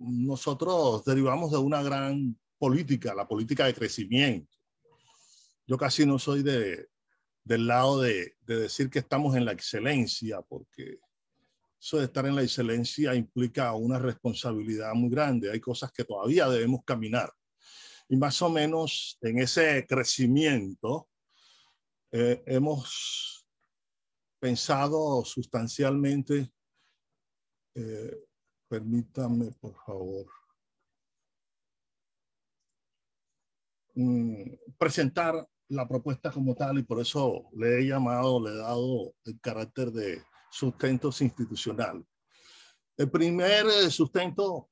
nosotros 0.00 1.04
derivamos 1.04 1.50
de 1.52 1.58
una 1.58 1.82
gran 1.82 2.38
política, 2.58 3.14
la 3.14 3.28
política 3.28 3.66
de 3.66 3.74
crecimiento. 3.74 4.52
Yo 5.66 5.76
casi 5.76 6.04
no 6.06 6.18
soy 6.18 6.42
de, 6.42 6.88
del 7.44 7.66
lado 7.66 8.00
de, 8.00 8.36
de 8.40 8.56
decir 8.56 8.90
que 8.90 9.00
estamos 9.00 9.36
en 9.36 9.44
la 9.44 9.52
excelencia, 9.52 10.40
porque 10.42 10.98
eso 11.80 11.98
de 11.98 12.04
estar 12.04 12.26
en 12.26 12.36
la 12.36 12.42
excelencia 12.42 13.14
implica 13.14 13.72
una 13.74 13.98
responsabilidad 13.98 14.94
muy 14.94 15.10
grande. 15.10 15.50
Hay 15.50 15.60
cosas 15.60 15.92
que 15.92 16.04
todavía 16.04 16.48
debemos 16.48 16.84
caminar. 16.84 17.32
Y 18.08 18.16
más 18.16 18.40
o 18.42 18.50
menos 18.50 19.18
en 19.20 19.38
ese 19.38 19.86
crecimiento 19.86 21.08
eh, 22.10 22.42
hemos 22.46 23.46
pensado 24.38 25.24
sustancialmente 25.24 26.52
eh, 27.74 28.26
Permítame, 28.72 29.52
por 29.60 29.74
favor. 29.84 30.26
Mm, 33.94 34.54
presentar 34.78 35.46
la 35.68 35.86
propuesta 35.86 36.30
como 36.30 36.54
tal 36.54 36.78
y 36.78 36.82
por 36.82 36.98
eso 36.98 37.50
le 37.52 37.80
he 37.80 37.86
llamado, 37.86 38.42
le 38.42 38.52
he 38.52 38.56
dado 38.56 39.14
el 39.26 39.38
carácter 39.42 39.92
de 39.92 40.22
sustento 40.50 41.10
institucional. 41.20 42.02
El 42.96 43.10
primer 43.10 43.66
eh, 43.66 43.90
sustento 43.90 44.70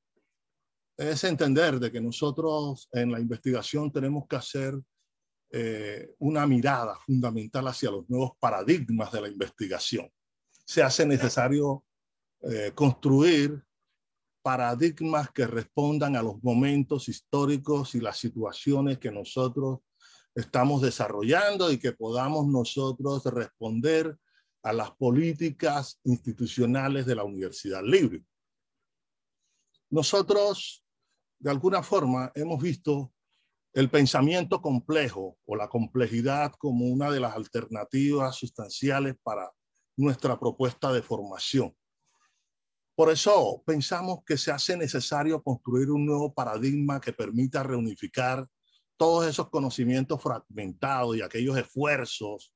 es 0.97 1.23
entender 1.23 1.79
de 1.79 1.91
que 1.91 2.01
nosotros 2.01 2.89
en 2.93 3.11
la 3.11 3.19
investigación 3.19 3.91
tenemos 3.91 4.25
que 4.27 4.35
hacer 4.37 4.73
eh, 5.51 6.15
una 6.17 6.47
mirada 6.47 6.97
fundamental 7.05 7.67
hacia 7.67 7.91
los 7.91 8.09
nuevos 8.09 8.31
paradigmas 8.39 9.11
de 9.11 9.21
la 9.21 9.27
investigación. 9.27 10.11
Se 10.65 10.81
hace 10.81 11.05
necesario 11.05 11.83
eh, 12.43 12.71
construir 12.73 13.63
paradigmas 14.41 15.29
que 15.31 15.45
respondan 15.45 16.15
a 16.15 16.23
los 16.23 16.43
momentos 16.43 17.07
históricos 17.07 17.93
y 17.95 18.01
las 18.01 18.17
situaciones 18.17 18.97
que 18.97 19.11
nosotros 19.11 19.79
estamos 20.33 20.81
desarrollando 20.81 21.71
y 21.71 21.77
que 21.77 21.91
podamos 21.91 22.47
nosotros 22.47 23.23
responder 23.25 24.17
a 24.63 24.73
las 24.73 24.91
políticas 24.91 25.99
institucionales 26.03 27.05
de 27.05 27.15
la 27.15 27.23
Universidad 27.23 27.83
Libre. 27.83 28.23
Nosotros, 29.89 30.85
de 31.39 31.51
alguna 31.51 31.83
forma, 31.83 32.31
hemos 32.35 32.61
visto 32.61 33.13
el 33.73 33.89
pensamiento 33.89 34.61
complejo 34.61 35.37
o 35.45 35.55
la 35.55 35.67
complejidad 35.67 36.53
como 36.57 36.85
una 36.85 37.09
de 37.11 37.19
las 37.19 37.35
alternativas 37.35 38.35
sustanciales 38.35 39.15
para 39.23 39.51
nuestra 39.97 40.39
propuesta 40.39 40.91
de 40.91 41.01
formación. 41.01 41.75
Por 43.01 43.09
eso 43.09 43.63
pensamos 43.65 44.19
que 44.23 44.37
se 44.37 44.51
hace 44.51 44.77
necesario 44.77 45.41
construir 45.41 45.89
un 45.89 46.05
nuevo 46.05 46.35
paradigma 46.35 47.01
que 47.01 47.11
permita 47.11 47.63
reunificar 47.63 48.47
todos 48.95 49.25
esos 49.25 49.49
conocimientos 49.49 50.21
fragmentados 50.21 51.17
y 51.17 51.23
aquellos 51.23 51.57
esfuerzos 51.57 52.53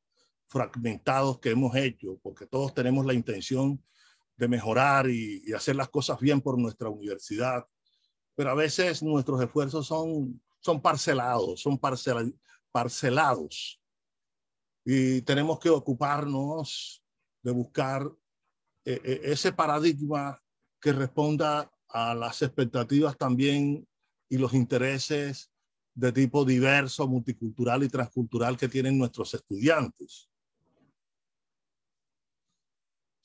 fragmentados 0.48 1.40
que 1.40 1.50
hemos 1.50 1.76
hecho, 1.76 2.20
porque 2.22 2.46
todos 2.46 2.76
tenemos 2.76 3.08
la 3.08 3.16
intención 3.16 3.84
de 4.38 4.48
mejorar 4.48 5.10
y, 5.10 5.52
hacer 5.52 5.78
las 5.78 5.90
cosas 5.90 6.20
bien 6.20 6.40
por 6.42 6.60
nuestra 6.60 6.90
universidad, 6.90 7.66
pero 8.36 8.52
a 8.52 8.54
veces 8.54 9.02
nuestros 9.02 9.42
esfuerzos 9.42 9.88
son, 9.88 10.40
son 10.60 10.80
parcelados, 10.80 11.60
son 11.60 11.80
parcelados. 12.72 13.82
Y 14.86 15.24
tenemos 15.24 15.58
que 15.58 15.72
ocuparnos 15.72 17.04
de 17.42 17.52
buscar 17.52 18.08
eh, 18.86 19.02
eh, 19.04 19.22
ese 19.24 19.52
paradigma 19.52 20.40
que 20.80 20.94
responda 20.94 21.72
a 21.90 22.14
las 22.14 22.44
expectativas 22.44 23.18
también 23.18 23.88
y 24.30 24.38
los 24.38 24.54
intereses 24.54 25.52
de 25.96 26.12
tipo 26.12 26.46
diverso, 26.46 27.08
multicultural 27.08 27.84
y 27.84 27.90
transcultural 27.90 28.58
que 28.58 28.68
tienen 28.68 28.98
nuestros 28.98 29.34
estudiantes. 29.34 30.30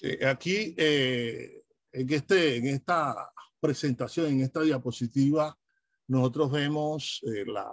Eh, 0.00 0.26
aquí, 0.26 0.74
en, 0.78 1.62
este, 1.92 2.56
en 2.56 2.66
esta 2.68 3.30
presentación, 3.60 4.28
en 4.28 4.40
esta 4.40 4.62
diapositiva, 4.62 5.58
nosotros 6.06 6.52
vemos 6.52 7.20
la, 7.46 7.68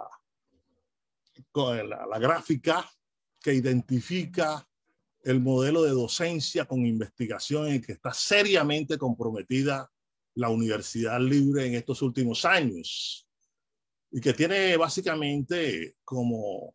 la 1.54 2.18
gráfica 2.18 2.86
que 3.40 3.54
identifica 3.54 4.67
el 5.28 5.40
modelo 5.40 5.82
de 5.82 5.90
docencia 5.90 6.64
con 6.64 6.86
investigación 6.86 7.68
en 7.68 7.82
que 7.82 7.92
está 7.92 8.14
seriamente 8.14 8.96
comprometida 8.96 9.90
la 10.36 10.48
Universidad 10.48 11.20
Libre 11.20 11.66
en 11.66 11.74
estos 11.74 12.00
últimos 12.00 12.46
años 12.46 13.28
y 14.10 14.22
que 14.22 14.32
tiene 14.32 14.74
básicamente 14.78 15.96
como, 16.02 16.74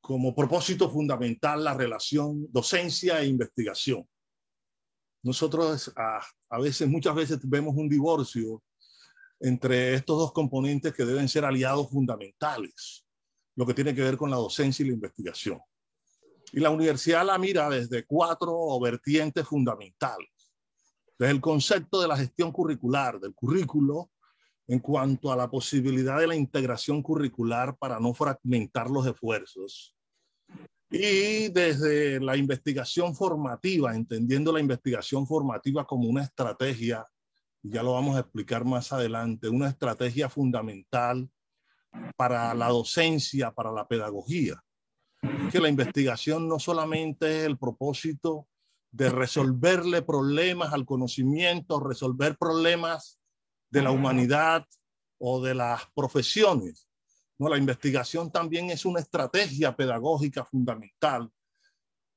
como 0.00 0.34
propósito 0.34 0.90
fundamental 0.90 1.62
la 1.62 1.74
relación 1.74 2.44
docencia 2.50 3.20
e 3.20 3.26
investigación. 3.26 4.04
Nosotros 5.22 5.92
a, 5.94 6.20
a 6.48 6.58
veces, 6.58 6.88
muchas 6.88 7.14
veces 7.14 7.38
vemos 7.44 7.76
un 7.76 7.88
divorcio 7.88 8.64
entre 9.38 9.94
estos 9.94 10.18
dos 10.18 10.32
componentes 10.32 10.92
que 10.92 11.04
deben 11.04 11.28
ser 11.28 11.44
aliados 11.44 11.88
fundamentales, 11.88 13.06
lo 13.54 13.64
que 13.64 13.74
tiene 13.74 13.94
que 13.94 14.02
ver 14.02 14.16
con 14.16 14.28
la 14.28 14.38
docencia 14.38 14.84
y 14.84 14.88
la 14.88 14.94
investigación. 14.94 15.60
Y 16.52 16.60
la 16.60 16.70
universidad 16.70 17.24
la 17.24 17.38
mira 17.38 17.68
desde 17.68 18.04
cuatro 18.04 18.78
vertientes 18.80 19.46
fundamentales. 19.46 20.28
Desde 21.18 21.32
el 21.32 21.40
concepto 21.40 22.00
de 22.00 22.08
la 22.08 22.16
gestión 22.16 22.50
curricular, 22.50 23.20
del 23.20 23.34
currículo, 23.34 24.10
en 24.66 24.80
cuanto 24.80 25.32
a 25.32 25.36
la 25.36 25.50
posibilidad 25.50 26.18
de 26.18 26.26
la 26.26 26.34
integración 26.34 27.02
curricular 27.02 27.76
para 27.76 28.00
no 28.00 28.14
fragmentar 28.14 28.90
los 28.90 29.06
esfuerzos. 29.06 29.94
Y 30.90 31.48
desde 31.50 32.18
la 32.20 32.36
investigación 32.36 33.14
formativa, 33.14 33.94
entendiendo 33.94 34.52
la 34.52 34.60
investigación 34.60 35.26
formativa 35.26 35.86
como 35.86 36.08
una 36.08 36.24
estrategia, 36.24 37.06
ya 37.62 37.82
lo 37.82 37.92
vamos 37.92 38.16
a 38.16 38.20
explicar 38.20 38.64
más 38.64 38.92
adelante, 38.92 39.48
una 39.48 39.68
estrategia 39.68 40.28
fundamental 40.28 41.28
para 42.16 42.54
la 42.54 42.68
docencia, 42.68 43.52
para 43.52 43.70
la 43.70 43.86
pedagogía 43.86 44.60
que 45.50 45.60
la 45.60 45.68
investigación 45.68 46.48
no 46.48 46.58
solamente 46.58 47.40
es 47.40 47.46
el 47.46 47.58
propósito 47.58 48.46
de 48.90 49.10
resolverle 49.10 50.02
problemas 50.02 50.72
al 50.72 50.84
conocimiento, 50.84 51.80
resolver 51.80 52.36
problemas 52.36 53.20
de 53.70 53.82
la 53.82 53.90
humanidad 53.90 54.66
o 55.18 55.40
de 55.40 55.54
las 55.54 55.82
profesiones. 55.94 56.88
No, 57.38 57.48
la 57.48 57.58
investigación 57.58 58.30
también 58.30 58.70
es 58.70 58.84
una 58.84 59.00
estrategia 59.00 59.74
pedagógica 59.74 60.44
fundamental 60.44 61.30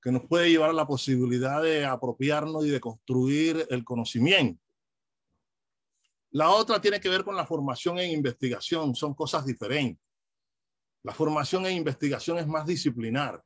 que 0.01 0.11
nos 0.11 0.25
puede 0.25 0.49
llevar 0.49 0.71
a 0.71 0.73
la 0.73 0.85
posibilidad 0.85 1.61
de 1.61 1.85
apropiarnos 1.85 2.65
y 2.65 2.69
de 2.69 2.81
construir 2.81 3.65
el 3.69 3.83
conocimiento. 3.85 4.61
La 6.31 6.49
otra 6.49 6.81
tiene 6.81 6.99
que 6.99 7.09
ver 7.09 7.23
con 7.23 7.35
la 7.35 7.45
formación 7.45 7.99
en 7.99 8.11
investigación, 8.11 8.95
son 8.95 9.13
cosas 9.13 9.45
diferentes. 9.45 10.03
La 11.03 11.13
formación 11.13 11.65
e 11.65 11.71
investigación 11.71 12.37
es 12.37 12.47
más 12.47 12.65
disciplinar 12.65 13.43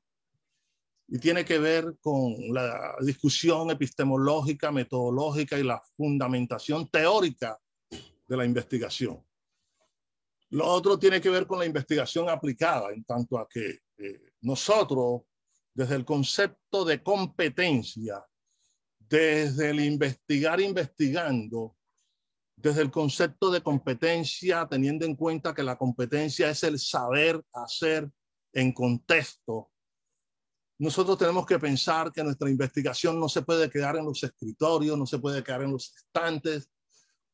y 1.07 1.19
tiene 1.19 1.45
que 1.45 1.57
ver 1.57 1.97
con 2.01 2.35
la 2.53 2.95
discusión 3.01 3.71
epistemológica, 3.71 4.71
metodológica 4.71 5.57
y 5.57 5.63
la 5.63 5.81
fundamentación 5.95 6.87
teórica 6.89 7.57
de 7.89 8.37
la 8.37 8.45
investigación. 8.45 9.23
Lo 10.49 10.65
otro 10.67 10.99
tiene 10.99 11.19
que 11.19 11.29
ver 11.29 11.47
con 11.47 11.59
la 11.59 11.65
investigación 11.65 12.29
aplicada, 12.29 12.91
en 12.91 13.03
tanto 13.03 13.37
a 13.37 13.47
que 13.47 13.79
eh, 13.97 14.31
nosotros, 14.41 15.23
desde 15.73 15.95
el 15.95 16.05
concepto 16.05 16.85
de 16.85 17.01
competencia, 17.01 18.23
desde 18.99 19.69
el 19.69 19.79
investigar 19.79 20.59
investigando, 20.59 21.76
desde 22.57 22.81
el 22.81 22.91
concepto 22.91 23.51
de 23.51 23.61
competencia, 23.61 24.67
teniendo 24.67 25.05
en 25.05 25.15
cuenta 25.15 25.53
que 25.53 25.61
la 25.63 25.77
competencia 25.77 26.49
es 26.49 26.63
el 26.63 26.79
saber 26.79 27.41
hacer 27.53 28.09
en 28.51 28.73
contexto. 28.73 29.69
Nosotros 30.79 31.19
tenemos 31.19 31.45
que 31.45 31.59
pensar 31.59 32.11
que 32.11 32.23
nuestra 32.23 32.49
investigación 32.49 33.19
no 33.19 33.29
se 33.29 33.43
puede 33.43 33.69
quedar 33.69 33.95
en 33.95 34.05
los 34.05 34.23
escritorios, 34.23 34.97
no 34.97 35.05
se 35.05 35.19
puede 35.19 35.43
quedar 35.43 35.61
en 35.61 35.71
los 35.71 35.95
estantes, 35.95 36.69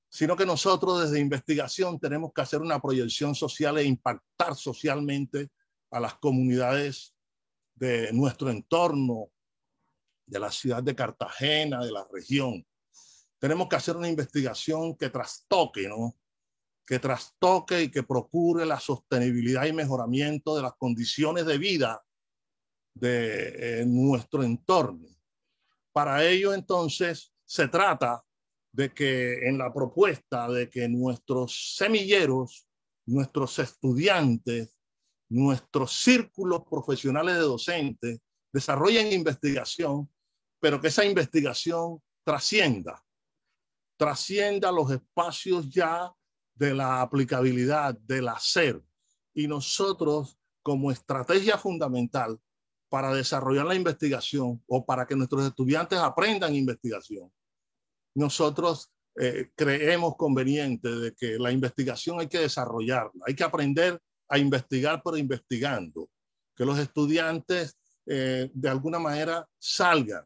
sino 0.10 0.36
que 0.36 0.46
nosotros 0.46 1.02
desde 1.02 1.20
investigación 1.20 2.00
tenemos 2.00 2.32
que 2.34 2.42
hacer 2.42 2.62
una 2.62 2.82
proyección 2.82 3.34
social 3.34 3.78
e 3.78 3.86
impactar 3.86 4.56
socialmente 4.56 5.50
a 5.90 6.02
las 6.02 6.16
comunidades 6.16 7.16
de 7.76 8.12
nuestro 8.12 8.50
entorno, 8.50 9.30
de 10.26 10.40
la 10.40 10.52
ciudad 10.52 10.84
de 10.84 10.96
Cartagena, 10.96 11.84
de 11.84 11.92
la 11.92 12.08
región 12.12 12.66
tenemos 13.44 13.68
que 13.68 13.76
hacer 13.76 13.98
una 13.98 14.08
investigación 14.08 14.96
que 14.96 15.10
trastoque, 15.10 15.90
¿no? 15.90 16.16
Que 16.88 16.98
trastoque 16.98 17.82
y 17.84 17.92
que 17.92 18.04
procure 18.04 18.66
la 18.66 18.80
sostenibilidad 18.80 19.66
y 19.66 19.74
mejoramiento 19.74 20.56
de 20.56 20.62
las 20.62 20.76
condiciones 20.78 21.46
de 21.46 21.58
vida 21.58 22.02
de 22.94 23.82
eh, 23.82 23.86
nuestro 23.86 24.44
entorno. 24.44 25.10
Para 25.92 26.24
ello, 26.24 26.54
entonces, 26.54 27.34
se 27.44 27.68
trata 27.68 28.24
de 28.72 28.94
que 28.94 29.46
en 29.46 29.58
la 29.58 29.74
propuesta 29.74 30.48
de 30.48 30.70
que 30.70 30.88
nuestros 30.88 31.76
semilleros, 31.76 32.66
nuestros 33.06 33.60
estudiantes, 33.60 34.74
nuestros 35.28 35.92
círculos 35.92 36.62
profesionales 36.72 37.36
de 37.36 37.42
docentes 37.42 38.22
desarrollen 38.54 39.12
investigación, 39.12 40.10
pero 40.62 40.80
que 40.80 40.88
esa 40.88 41.04
investigación 41.04 42.02
trascienda 42.24 43.03
trascienda 43.98 44.72
los 44.72 44.92
espacios 44.92 45.70
ya 45.70 46.12
de 46.56 46.74
la 46.74 47.02
aplicabilidad, 47.02 47.96
del 47.96 48.28
hacer. 48.28 48.82
Y 49.34 49.48
nosotros, 49.48 50.38
como 50.62 50.92
estrategia 50.92 51.58
fundamental 51.58 52.40
para 52.90 53.14
desarrollar 53.14 53.66
la 53.66 53.76
investigación 53.76 54.64
o 54.68 54.86
para 54.86 55.06
que 55.06 55.16
nuestros 55.16 55.46
estudiantes 55.46 55.98
aprendan 56.00 56.56
investigación, 56.56 57.32
nosotros 58.16 58.92
eh, 59.16 59.52
creemos 59.56 60.16
conveniente 60.16 60.90
de 60.90 61.14
que 61.14 61.38
la 61.40 61.52
investigación 61.52 62.20
hay 62.20 62.28
que 62.28 62.40
desarrollarla, 62.40 63.26
hay 63.26 63.36
que 63.36 63.44
aprender 63.44 64.00
a 64.28 64.38
investigar 64.38 65.02
pero 65.04 65.18
investigando, 65.18 66.10
que 66.56 66.66
los 66.66 66.80
estudiantes 66.80 67.78
eh, 68.06 68.50
de 68.54 68.70
alguna 68.70 69.00
manera 69.00 69.48
salgan, 69.58 70.26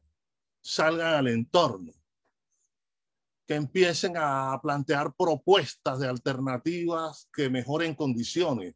salgan 0.61 1.15
al 1.15 1.27
entorno, 1.27 1.93
que 3.47 3.55
empiecen 3.55 4.15
a 4.17 4.59
plantear 4.61 5.13
propuestas 5.15 5.99
de 5.99 6.07
alternativas 6.07 7.29
que 7.33 7.49
mejoren 7.49 7.95
condiciones 7.95 8.75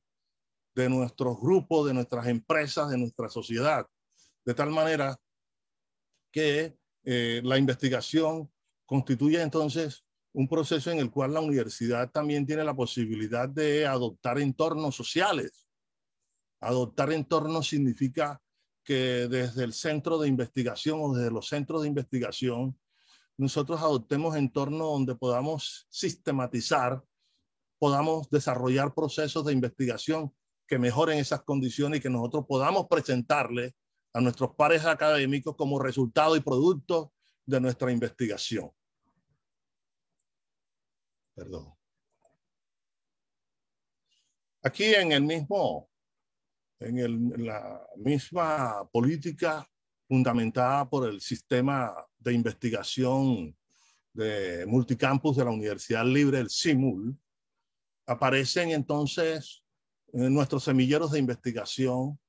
de 0.73 0.89
nuestros 0.89 1.39
grupos, 1.41 1.88
de 1.88 1.93
nuestras 1.93 2.27
empresas, 2.27 2.89
de 2.89 2.97
nuestra 2.97 3.27
sociedad, 3.27 3.86
de 4.45 4.53
tal 4.53 4.69
manera 4.69 5.19
que 6.31 6.77
eh, 7.03 7.41
la 7.43 7.57
investigación 7.57 8.49
constituye 8.86 9.41
entonces 9.41 10.05
un 10.34 10.47
proceso 10.47 10.89
en 10.89 10.99
el 10.99 11.12
cual 11.12 11.34
la 11.34 11.41
universidad 11.41 12.10
también 12.10 12.45
tiene 12.45 12.63
la 12.63 12.73
posibilidad 12.73 13.49
de 13.49 13.86
adoptar 13.86 14.39
entornos 14.39 14.95
sociales. 14.95 15.67
Adoptar 16.62 17.12
entornos 17.12 17.67
significa 17.67 18.41
que 18.86 19.27
desde 19.27 19.65
el 19.65 19.73
centro 19.73 20.17
de 20.17 20.29
investigación 20.29 20.99
o 21.01 21.13
desde 21.13 21.31
los 21.31 21.49
centros 21.49 21.81
de 21.81 21.89
investigación 21.89 22.79
nosotros 23.38 23.82
adoptemos 23.82 24.36
entornos 24.36 24.80
donde 24.80 25.15
podamos 25.15 25.88
sistematizar, 25.89 27.04
podamos 27.80 28.30
desarrollar 28.30 28.94
procesos 28.94 29.46
de 29.46 29.54
investigación 29.54 30.34
que 30.67 30.78
mejoren 30.78 31.17
esas 31.17 31.44
condiciones 31.44 32.00
y 32.00 32.02
que 32.02 32.10
nosotros 32.10 32.46
podamos 32.48 32.88
presentarle 32.88 33.76
a 34.13 34.22
nuestros 34.22 34.56
pares 34.56 34.86
académicos 34.86 35.56
como 35.56 35.80
resultado 35.80 36.36
y 36.36 36.41
producto 36.41 37.13
de 37.46 37.60
nuestra 37.60 37.91
investigación. 37.91 38.72
Perdón. 41.34 41.74
Aquí 44.63 44.94
en 44.94 45.12
el 45.12 45.24
mismo, 45.24 45.89
en, 46.80 47.00
el, 47.00 47.13
en 47.13 47.46
la 47.46 47.88
misma 47.98 48.88
política 48.91 49.67
fundamentada 50.12 50.89
por 50.89 51.08
el 51.08 51.21
sistema 51.21 51.95
de 52.19 52.34
investigación 52.34 53.56
de 54.12 54.65
multicampus 54.65 55.38
de 55.38 55.45
la 55.45 55.52
Universidad 55.52 56.06
Libre, 56.06 56.39
el 56.39 56.50
CIMUL, 56.50 57.17
aparecen 58.06 58.71
entonces 58.71 59.63
nuestros 60.12 60.65
semilleros 60.65 61.12
de 61.12 61.19
investigación, 61.19 62.19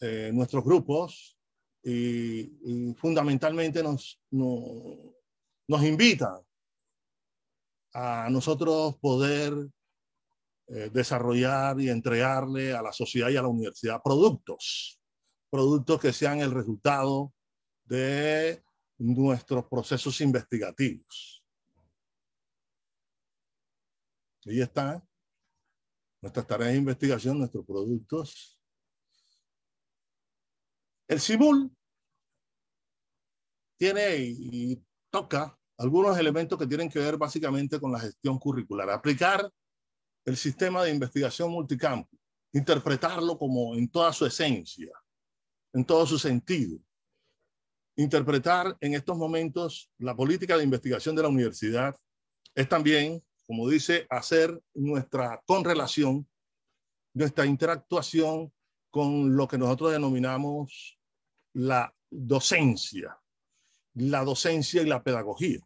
eh, 0.00 0.32
nuestros 0.34 0.64
grupos, 0.64 1.38
y, 1.84 2.92
fundamentalmente 2.96 3.80
nos, 3.80 4.20
nos 4.32 5.84
invitan 5.84 6.40
a 7.94 8.26
nosotros 8.28 8.96
poder 8.96 9.52
eh, 10.66 10.90
desarrollar 10.92 11.80
y 11.80 11.90
entregarle 11.90 12.74
a 12.74 12.82
la 12.82 12.92
sociedad 12.92 13.30
y 13.30 13.36
a 13.36 13.42
la 13.42 13.48
universidad 13.48 14.02
productos, 14.02 14.98
productos 15.52 16.00
que 16.00 16.14
sean 16.14 16.40
el 16.40 16.50
resultado 16.50 17.34
de 17.84 18.64
nuestros 18.96 19.66
procesos 19.66 20.18
investigativos. 20.22 21.44
Ahí 24.46 24.62
están 24.62 25.06
nuestras 26.22 26.46
tareas 26.46 26.72
de 26.72 26.78
investigación, 26.78 27.38
nuestros 27.38 27.66
productos. 27.66 28.58
El 31.06 31.20
CIMUL 31.20 31.70
tiene 33.76 34.16
y 34.20 34.82
toca 35.10 35.58
algunos 35.76 36.16
elementos 36.16 36.58
que 36.58 36.66
tienen 36.66 36.88
que 36.88 36.98
ver 36.98 37.18
básicamente 37.18 37.78
con 37.78 37.92
la 37.92 38.00
gestión 38.00 38.38
curricular. 38.38 38.88
Aplicar 38.88 39.52
el 40.24 40.36
sistema 40.38 40.82
de 40.82 40.92
investigación 40.92 41.50
multicampo, 41.50 42.16
interpretarlo 42.54 43.36
como 43.36 43.74
en 43.74 43.90
toda 43.90 44.14
su 44.14 44.24
esencia, 44.24 44.90
en 45.72 45.84
todo 45.84 46.06
su 46.06 46.18
sentido. 46.18 46.78
Interpretar 47.96 48.76
en 48.80 48.94
estos 48.94 49.16
momentos 49.16 49.90
la 49.98 50.14
política 50.14 50.56
de 50.56 50.64
investigación 50.64 51.14
de 51.14 51.22
la 51.22 51.28
universidad 51.28 51.96
es 52.54 52.68
también, 52.68 53.22
como 53.46 53.68
dice, 53.68 54.06
hacer 54.10 54.62
nuestra 54.74 55.42
conrelación, 55.46 56.28
nuestra 57.14 57.46
interactuación 57.46 58.52
con 58.90 59.36
lo 59.36 59.48
que 59.48 59.58
nosotros 59.58 59.92
denominamos 59.92 60.98
la 61.54 61.94
docencia, 62.10 63.18
la 63.94 64.24
docencia 64.24 64.82
y 64.82 64.86
la 64.86 65.02
pedagogía. 65.02 65.60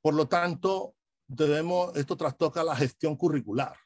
Por 0.00 0.14
lo 0.14 0.28
tanto, 0.28 0.94
debemos, 1.26 1.96
esto 1.96 2.16
trastoca 2.16 2.62
la 2.62 2.76
gestión 2.76 3.16
curricular. 3.16 3.76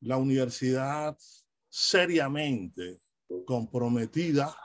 La 0.00 0.16
universidad 0.16 1.16
seriamente 1.76 3.00
comprometida 3.44 4.56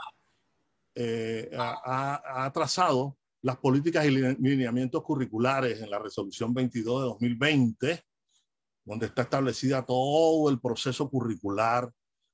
eh, 0.94 1.50
ha, 1.58 2.52
trazado 2.54 3.18
las 3.42 3.58
políticas 3.58 4.06
y 4.06 4.12
lineamientos 4.12 5.02
curriculares 5.02 5.82
en 5.82 5.90
la 5.90 5.98
resolución 5.98 6.54
22 6.54 7.02
de 7.02 7.08
2020, 7.08 8.04
donde 8.86 9.08
está 9.08 9.24
establecida 9.24 9.84
todo 9.84 10.52
el 10.52 10.60
proceso 10.60 11.10
curricular, 11.10 11.92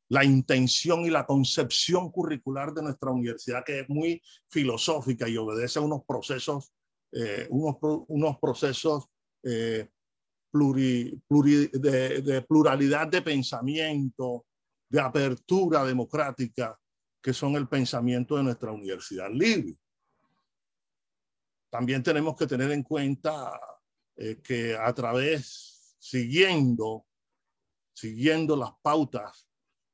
la 0.09 0.25
intención 0.25 1.05
y 1.05 1.09
la 1.09 1.25
concepción 1.25 2.11
curricular 2.11 2.73
de 2.73 2.83
nuestra 2.83 3.11
universidad, 3.11 3.63
que 3.63 3.79
es 3.79 3.89
muy 3.89 4.21
filosófica 4.49 5.29
y 5.29 5.37
obedece 5.37 5.79
a 5.79 5.83
unos 5.83 6.03
procesos, 6.05 6.73
eh, 7.13 7.47
unos 7.49 8.37
procesos 8.41 9.05
eh, 9.41 9.87
de, 10.51 12.45
pluralidad 12.45 13.07
de 13.07 13.21
pensamiento, 13.21 14.45
de 14.89 14.99
apertura 14.99 15.83
democrática, 15.83 16.79
que 17.21 17.33
son 17.33 17.55
el 17.55 17.67
pensamiento 17.67 18.37
de 18.37 18.43
nuestra 18.43 18.71
universidad 18.71 19.29
libre. 19.31 19.77
También 21.69 22.03
tenemos 22.03 22.35
que 22.35 22.47
tener 22.47 22.71
en 22.71 22.83
cuenta 22.83 23.59
eh, 24.15 24.39
que 24.41 24.77
a 24.77 24.93
través, 24.93 25.95
siguiendo, 25.99 27.05
siguiendo 27.93 28.55
las 28.55 28.71
pautas 28.81 29.49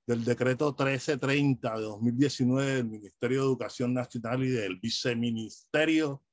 del 0.05 0.23
decreto 0.23 0.75
1330 0.77 1.77
de 1.77 1.83
2019 1.83 2.75
del 2.75 2.85
Ministerio 2.85 3.39
de 3.39 3.45
Educación 3.45 3.93
Nacional 3.93 4.43
y 4.43 4.49
del 4.49 4.77
Viceministerio 4.79 6.23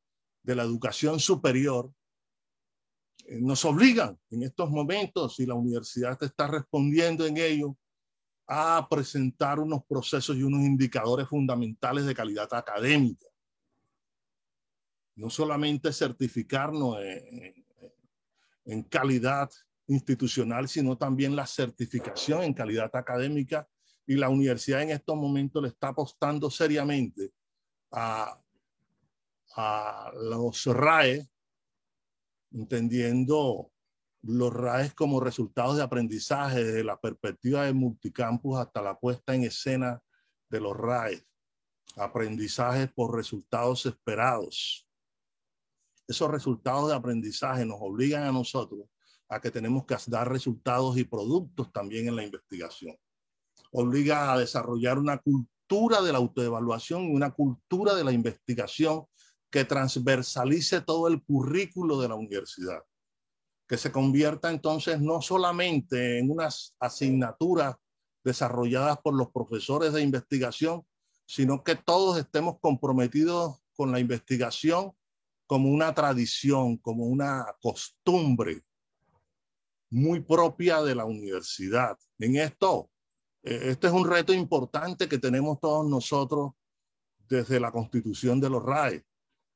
de 0.43 0.57
la 0.57 0.65
Educación 0.65 1.21
Superior, 1.21 1.93
eh, 3.27 3.39
nos 3.41 3.65
obligan 3.65 4.19
en 4.31 4.43
estos 4.43 4.71
momentos, 4.71 5.39
y 5.39 5.47
la 5.47 5.55
universidad 5.55 6.21
está 6.23 6.49
respondiendo 6.49 7.27
en 7.27 7.37
ello, 7.37 7.77
a 8.51 8.89
presentar 8.89 9.61
unos 9.61 9.85
procesos 9.85 10.35
y 10.35 10.43
unos 10.43 10.63
indicadores 10.63 11.29
fundamentales 11.29 12.07
de 12.07 12.15
calidad 12.15 12.49
académica. 12.55 13.27
No 15.17 15.29
solamente 15.29 15.93
certificarnos 15.93 16.97
en, 18.65 18.83
calidad 18.85 19.51
institucional, 19.87 20.69
sino 20.69 20.97
también 20.97 21.37
la 21.37 21.47
certificación 21.47 22.43
en 22.43 22.55
calidad 22.55 22.91
académica. 22.95 23.69
Y 24.07 24.15
la 24.15 24.31
universidad 24.31 24.83
en 24.83 24.91
estos 24.91 25.17
momentos 25.17 25.63
le 25.63 25.69
está 25.69 25.89
apostando 25.89 26.51
seriamente 26.51 27.31
a, 27.91 28.41
a 29.57 30.13
los 30.15 30.65
RAE, 30.65 31.29
entendiendo 32.53 33.71
los 34.23 34.53
RAES 34.53 34.95
como 34.95 35.21
resultados 35.21 35.77
de 35.77 35.83
aprendizaje 35.83 36.65
desde 36.65 36.85
la 36.85 37.01
perspectiva 37.01 37.65
de 37.65 37.73
multicampus 37.73 38.59
hasta 38.59 38.83
la 38.83 38.99
puesta 38.99 39.35
en 39.35 39.45
escena 39.45 40.03
de 40.51 40.61
los 40.61 40.77
RAES, 40.77 41.25
aprendizajes 41.97 42.93
por 42.93 43.15
resultados 43.15 43.87
esperados. 43.87 44.87
Esos 46.07 46.31
resultados 46.31 46.89
de 46.89 46.97
aprendizaje 46.97 47.65
nos 47.65 47.79
obligan 47.81 48.25
a 48.25 48.33
nosotros 48.33 48.89
a 49.29 49.41
que 49.41 49.51
tenemos 49.51 49.85
que 49.85 49.97
dar 50.07 50.31
resultados 50.31 50.97
y 50.97 51.05
productos 51.05 51.71
también 51.73 52.09
en 52.09 52.17
la 52.17 52.25
investigación. 52.25 52.97
Obliga 53.73 54.33
a 54.33 54.39
desarrollar 54.39 54.99
una 54.99 55.19
cultura 55.19 56.01
de 56.01 56.13
la 56.13 56.19
autoevaluación 56.19 57.05
y 57.05 57.15
una 57.15 57.31
cultura 57.31 57.95
de 57.95 58.05
la 58.05 58.13
investigación 58.13 59.05
que 59.51 59.65
transversalice 59.65 60.81
todo 60.81 61.09
el 61.09 61.23
currículo 61.23 62.01
de 62.01 62.09
la 62.09 62.15
universidad, 62.15 62.83
que 63.69 63.77
se 63.77 63.93
convierta 63.93 64.51
entonces 64.51 65.01
no 65.01 65.21
solamente 65.21 66.19
en 66.19 66.31
unas 66.31 66.75
asignaturas 66.81 67.77
desarrolladas 68.25 68.99
por 68.99 69.15
los 69.15 69.31
profesores 69.31 69.93
de 69.93 70.03
investigación, 70.03 70.85
sino 71.27 71.63
que 71.63 71.77
todos 71.77 72.19
estemos 72.19 72.57
comprometidos 72.61 73.63
con 73.75 73.93
la 73.93 74.01
investigación 74.01 74.93
como 75.47 75.71
una 75.71 75.95
tradición, 75.95 76.79
como 76.79 77.05
una 77.05 77.47
costumbre 77.61 78.63
muy 79.91 80.21
propia 80.21 80.83
de 80.83 80.95
la 80.95 81.05
universidad. 81.05 81.97
En 82.19 82.37
esto, 82.37 82.91
eh, 83.43 83.61
este 83.65 83.87
es 83.87 83.93
un 83.93 84.09
reto 84.09 84.33
importante 84.33 85.09
que 85.09 85.19
tenemos 85.19 85.61
todos 85.61 85.89
nosotros 85.89 86.53
desde 87.29 87.61
la 87.61 87.71
constitución 87.71 88.41
de 88.41 88.51
los 88.51 88.63
RAE 88.63 89.05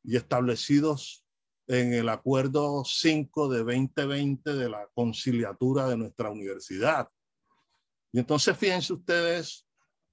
y 0.04 0.16
establecidos 0.16 1.24
en 1.66 1.94
el 1.94 2.08
acuerdo 2.08 2.84
5 2.84 3.48
de 3.48 3.58
2020 3.58 4.54
de 4.54 4.68
la 4.68 4.88
conciliatura 4.94 5.88
de 5.88 5.96
nuestra 5.96 6.30
universidad. 6.30 7.08
Y 8.12 8.18
entonces 8.18 8.56
fíjense 8.56 8.92
ustedes 8.92 9.66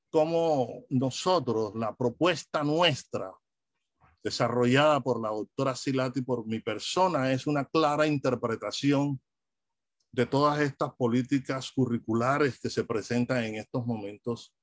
cómo 0.10 0.86
nosotros, 0.90 1.74
la 1.76 1.96
propuesta 1.96 2.64
nuestra, 2.64 3.32
desarrollada 4.24 5.00
por 5.02 5.22
la 5.22 5.30
doctora 5.30 5.76
Silati 5.76 6.22
por 6.22 6.46
mi 6.46 6.60
persona, 6.60 7.32
es 7.32 7.48
una 7.48 7.66
clara 7.66 8.08
interpretación 8.08 9.20
de 10.12 10.26
todas 10.26 10.60
estas 10.62 10.94
políticas 10.96 11.72
curriculares 11.72 12.60
que 12.60 12.70
se 12.70 12.84
presentan 12.84 13.44
en 13.44 13.56
estos 13.56 13.86
momentos 13.86 14.56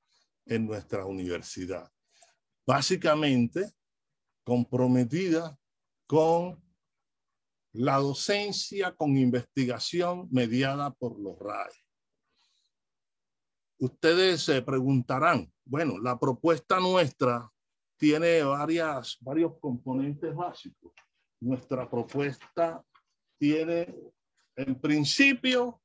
en 0.45 0.65
nuestra 0.65 1.05
universidad. 1.05 1.89
Básicamente, 2.65 3.71
comprometida 4.43 5.57
con 6.05 6.61
la 7.77 7.97
docencia 7.97 8.95
con 8.95 9.17
investigación 9.17 10.27
mediada 10.31 10.89
por 10.91 11.19
los 11.19 11.37
RAE. 11.37 11.71
Ustedes 13.79 14.41
se 14.41 14.63
preguntarán, 14.63 15.51
bueno, 15.63 15.99
la 15.99 16.19
propuesta 16.19 16.79
nuestra 16.79 17.51
tiene 17.97 18.41
varias, 18.41 19.17
varios 19.21 19.59
componentes 19.59 20.33
básicos. 20.33 20.91
Nuestra 21.39 21.87
propuesta 21.87 22.83
tiene, 23.37 23.95
en 24.55 24.79
principio, 24.81 25.79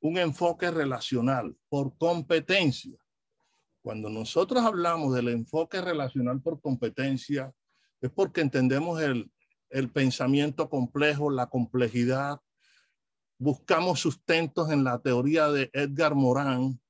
un 0.00 0.18
enfoque 0.18 0.70
relacional 0.70 1.56
por 1.68 1.96
competencia. 1.98 2.96
Cuando 3.82 4.08
nosotros 4.08 4.62
hablamos 4.62 5.12
del 5.12 5.28
enfoque 5.28 5.80
relacional 5.80 6.40
por 6.40 6.60
competencia, 6.60 7.52
es 8.00 8.10
porque 8.12 8.42
entendemos 8.42 9.02
el, 9.02 9.28
el 9.74 9.90
pensamiento 9.90 10.70
complejo, 10.70 11.30
la 11.30 11.48
complejidad. 11.48 12.40
Buscamos 13.38 13.98
sustentos 13.98 14.70
en 14.70 14.84
la 14.84 15.00
teoría 15.00 15.48
de 15.48 15.68
Edgar 15.72 16.14
Morin, 16.14 16.80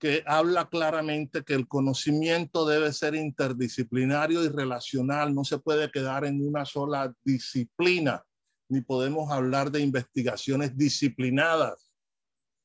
que 0.00 0.24
habla 0.26 0.68
claramente 0.68 1.44
que 1.44 1.54
el 1.54 1.68
conocimiento 1.68 2.66
debe 2.66 2.92
ser 2.92 3.14
interdisciplinario 3.14 4.42
y 4.42 4.48
relacional, 4.48 5.32
no 5.32 5.44
se 5.44 5.58
puede 5.58 5.92
quedar 5.92 6.24
en 6.24 6.44
una 6.44 6.64
sola 6.64 7.14
disciplina, 7.24 8.24
ni 8.68 8.80
podemos 8.80 9.30
hablar 9.30 9.70
de 9.70 9.80
investigaciones 9.80 10.76
disciplinadas, 10.76 11.92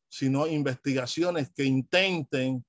sino 0.10 0.48
investigaciones 0.48 1.52
que 1.56 1.66
intenten 1.66 2.66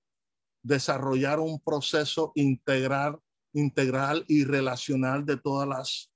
desarrollar 0.63 1.41
un 1.41 1.59
proceso 1.61 2.33
integral, 2.35 3.19
integral 3.55 4.25
y 4.29 4.45
relacional 4.45 5.25
de 5.25 5.39
todas 5.39 5.67
las 5.67 6.13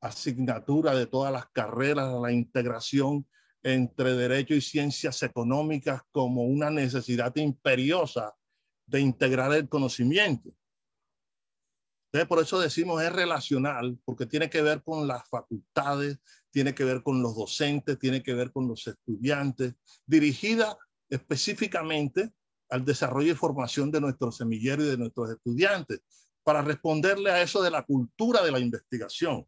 asignaturas, 0.00 0.96
de 0.96 1.06
todas 1.06 1.32
las 1.32 1.46
carreras, 1.50 2.12
la 2.20 2.32
integración 2.32 3.26
entre 3.62 4.14
derecho 4.14 4.54
y 4.54 4.60
ciencias 4.60 5.22
económicas 5.22 6.02
como 6.12 6.44
una 6.44 6.70
necesidad 6.70 7.34
imperiosa 7.36 8.34
de 8.86 9.00
integrar 9.00 9.52
el 9.52 9.68
conocimiento. 9.68 10.50
Entonces, 12.10 12.28
por 12.28 12.42
eso 12.42 12.58
decimos 12.58 13.02
es 13.02 13.12
relacional, 13.12 13.98
porque 14.04 14.24
tiene 14.24 14.48
que 14.48 14.62
ver 14.62 14.82
con 14.82 15.06
las 15.06 15.28
facultades, 15.28 16.18
tiene 16.50 16.74
que 16.74 16.84
ver 16.84 17.02
con 17.02 17.20
los 17.22 17.36
docentes, 17.36 17.98
tiene 17.98 18.22
que 18.22 18.32
ver 18.32 18.50
con 18.50 18.66
los 18.66 18.86
estudiantes, 18.86 19.74
dirigida 20.06 20.78
específicamente 21.10 22.32
al 22.70 22.84
desarrollo 22.84 23.32
y 23.32 23.36
formación 23.36 23.90
de 23.90 24.00
nuestro 24.00 24.32
semillero 24.32 24.82
y 24.84 24.86
de 24.86 24.96
nuestros 24.96 25.30
estudiantes, 25.30 26.00
para 26.48 26.62
responderle 26.62 27.30
a 27.30 27.42
eso 27.42 27.60
de 27.60 27.70
la 27.70 27.82
cultura 27.82 28.42
de 28.42 28.50
la 28.50 28.58
investigación 28.58 29.46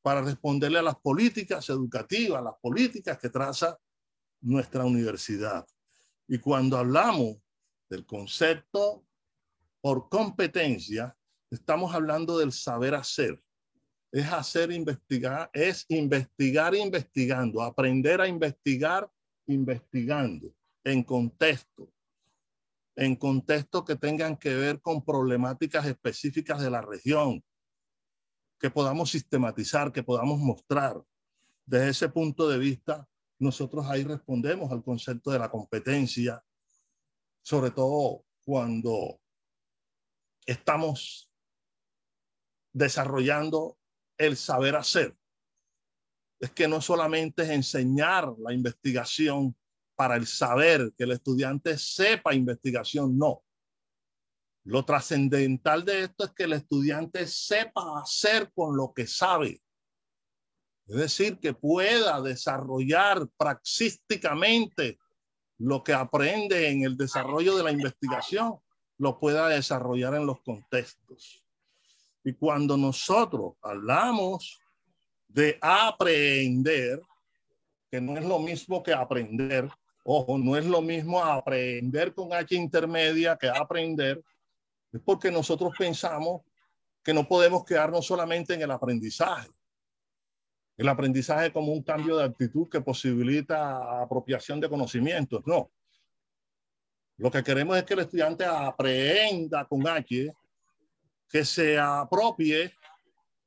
para 0.00 0.22
responderle 0.22 0.78
a 0.78 0.82
las 0.82 0.94
políticas 0.94 1.68
educativas, 1.70 2.40
las 2.40 2.54
políticas 2.62 3.18
que 3.18 3.30
traza 3.30 3.76
nuestra 4.42 4.84
universidad. 4.84 5.66
Y 6.28 6.38
cuando 6.38 6.76
hablamos 6.76 7.38
del 7.90 8.06
concepto 8.06 9.04
por 9.80 10.08
competencia, 10.08 11.18
estamos 11.50 11.92
hablando 11.92 12.38
del 12.38 12.52
saber 12.52 12.94
hacer. 12.94 13.42
Es 14.12 14.32
hacer 14.32 14.70
investigar, 14.70 15.50
es 15.52 15.84
investigar 15.88 16.76
investigando, 16.76 17.60
aprender 17.60 18.20
a 18.20 18.28
investigar 18.28 19.10
investigando 19.48 20.54
en 20.84 21.02
contexto, 21.02 21.92
en 22.96 23.14
contexto 23.14 23.84
que 23.84 23.96
tengan 23.96 24.36
que 24.36 24.54
ver 24.54 24.80
con 24.80 25.04
problemáticas 25.04 25.84
específicas 25.86 26.62
de 26.62 26.70
la 26.70 26.80
región, 26.80 27.44
que 28.58 28.70
podamos 28.70 29.10
sistematizar, 29.10 29.92
que 29.92 30.02
podamos 30.02 30.38
mostrar. 30.40 31.00
Desde 31.66 31.90
ese 31.90 32.08
punto 32.08 32.48
de 32.48 32.58
vista, 32.58 33.06
nosotros 33.38 33.86
ahí 33.86 34.02
respondemos 34.02 34.72
al 34.72 34.82
concepto 34.82 35.30
de 35.30 35.38
la 35.38 35.50
competencia, 35.50 36.42
sobre 37.42 37.70
todo 37.70 38.24
cuando 38.44 39.20
estamos 40.46 41.30
desarrollando 42.72 43.76
el 44.16 44.38
saber 44.38 44.74
hacer. 44.76 45.14
Es 46.40 46.50
que 46.50 46.66
no 46.66 46.80
solamente 46.80 47.42
es 47.42 47.50
enseñar 47.50 48.34
la 48.38 48.54
investigación 48.54 49.54
para 49.96 50.16
el 50.16 50.26
saber, 50.26 50.92
que 50.96 51.04
el 51.04 51.12
estudiante 51.12 51.76
sepa 51.78 52.34
investigación, 52.34 53.18
no. 53.18 53.42
Lo 54.64 54.84
trascendental 54.84 55.84
de 55.84 56.04
esto 56.04 56.24
es 56.24 56.32
que 56.32 56.44
el 56.44 56.52
estudiante 56.52 57.26
sepa 57.26 58.00
hacer 58.00 58.52
con 58.52 58.76
lo 58.76 58.92
que 58.92 59.06
sabe. 59.06 59.62
Es 60.86 60.96
decir, 60.96 61.38
que 61.38 61.54
pueda 61.54 62.20
desarrollar 62.20 63.26
praxísticamente 63.36 64.98
lo 65.58 65.82
que 65.82 65.92
aprende 65.92 66.68
en 66.68 66.82
el 66.82 66.96
desarrollo 66.96 67.56
de 67.56 67.64
la 67.64 67.72
investigación, 67.72 68.58
lo 68.98 69.18
pueda 69.18 69.48
desarrollar 69.48 70.14
en 70.14 70.26
los 70.26 70.40
contextos. 70.42 71.44
Y 72.24 72.34
cuando 72.34 72.76
nosotros 72.76 73.54
hablamos 73.62 74.60
de 75.28 75.58
aprender, 75.60 77.00
que 77.90 78.00
no 78.00 78.16
es 78.16 78.24
lo 78.24 78.38
mismo 78.38 78.82
que 78.82 78.92
aprender, 78.92 79.70
ojo, 80.08 80.38
no 80.38 80.56
es 80.56 80.64
lo 80.64 80.80
mismo 80.80 81.22
aprender 81.22 82.14
con 82.14 82.32
H 82.32 82.54
intermedia 82.54 83.36
que 83.36 83.48
aprender, 83.48 84.22
es 84.92 85.00
porque 85.00 85.30
nosotros 85.32 85.74
pensamos 85.76 86.42
que 87.02 87.12
no 87.12 87.26
podemos 87.26 87.64
quedarnos 87.64 88.06
solamente 88.06 88.54
en 88.54 88.62
el 88.62 88.70
aprendizaje. 88.70 89.50
El 90.76 90.88
aprendizaje 90.88 91.52
como 91.52 91.72
un 91.72 91.82
cambio 91.82 92.18
de 92.18 92.24
actitud 92.24 92.68
que 92.68 92.80
posibilita 92.80 94.02
apropiación 94.02 94.60
de 94.60 94.68
conocimientos. 94.68 95.42
No. 95.44 95.72
Lo 97.16 97.30
que 97.30 97.42
queremos 97.42 97.76
es 97.76 97.84
que 97.84 97.94
el 97.94 98.00
estudiante 98.00 98.44
aprenda 98.44 99.64
con 99.64 99.86
H, 99.88 100.32
que 101.28 101.44
se 101.44 101.78
apropie, 101.78 102.72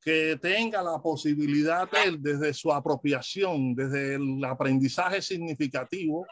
que 0.01 0.37
tenga 0.41 0.81
la 0.81 1.01
posibilidad 1.01 1.89
desde 2.19 2.53
su 2.53 2.71
apropiación, 2.71 3.75
desde 3.75 4.15
el 4.15 4.43
aprendizaje 4.45 5.21
significativo, 5.21 6.25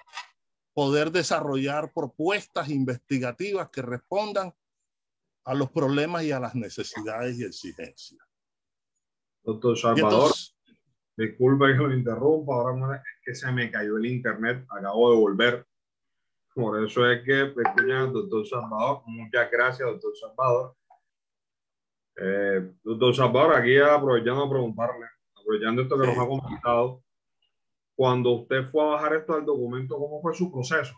poder 0.73 1.11
desarrollar 1.11 1.91
propuestas 1.91 2.69
investigativas 2.69 3.69
que 3.69 3.81
respondan 3.81 4.53
a 5.43 5.55
los 5.55 5.71
problemas 5.71 6.23
y 6.23 6.31
a 6.31 6.39
las 6.39 6.55
necesidades 6.55 7.39
y 7.39 7.43
exigencias. 7.43 8.21
Doctor 9.43 9.77
Salvador, 9.77 10.31
disculpe 11.15 11.67
que 11.67 11.77
lo 11.77 11.93
interrumpa, 11.93 12.53
ahora 12.53 12.97
es 12.97 13.01
que 13.25 13.33
se 13.33 13.51
me 13.51 13.71
cayó 13.71 13.97
el 13.97 14.05
internet, 14.05 14.65
acabo 14.69 15.11
de 15.11 15.17
volver. 15.17 15.67
Por 16.53 16.83
eso 16.85 17.09
es 17.09 17.23
que 17.23 17.43
escuchan 17.43 18.13
doctor 18.13 18.45
Salvador. 18.45 19.03
Muchas 19.07 19.49
gracias, 19.49 19.89
doctor 19.89 20.11
Salvador. 20.15 20.76
Eh, 22.19 22.71
doctor 22.83 23.53
aquí 23.55 23.77
aprovechando 23.77 24.43
a 24.43 24.49
preguntarle, 24.49 25.05
aprovechando 25.35 25.81
esto 25.83 25.99
que 25.99 26.07
nos 26.07 26.17
ha 26.17 26.27
comentado, 26.27 27.03
cuando 27.95 28.31
usted 28.31 28.69
fue 28.71 28.83
a 28.83 28.87
bajar 28.87 29.15
esto 29.15 29.33
al 29.33 29.45
documento, 29.45 29.97
¿cómo 29.97 30.21
fue 30.21 30.33
su 30.33 30.51
proceso? 30.51 30.95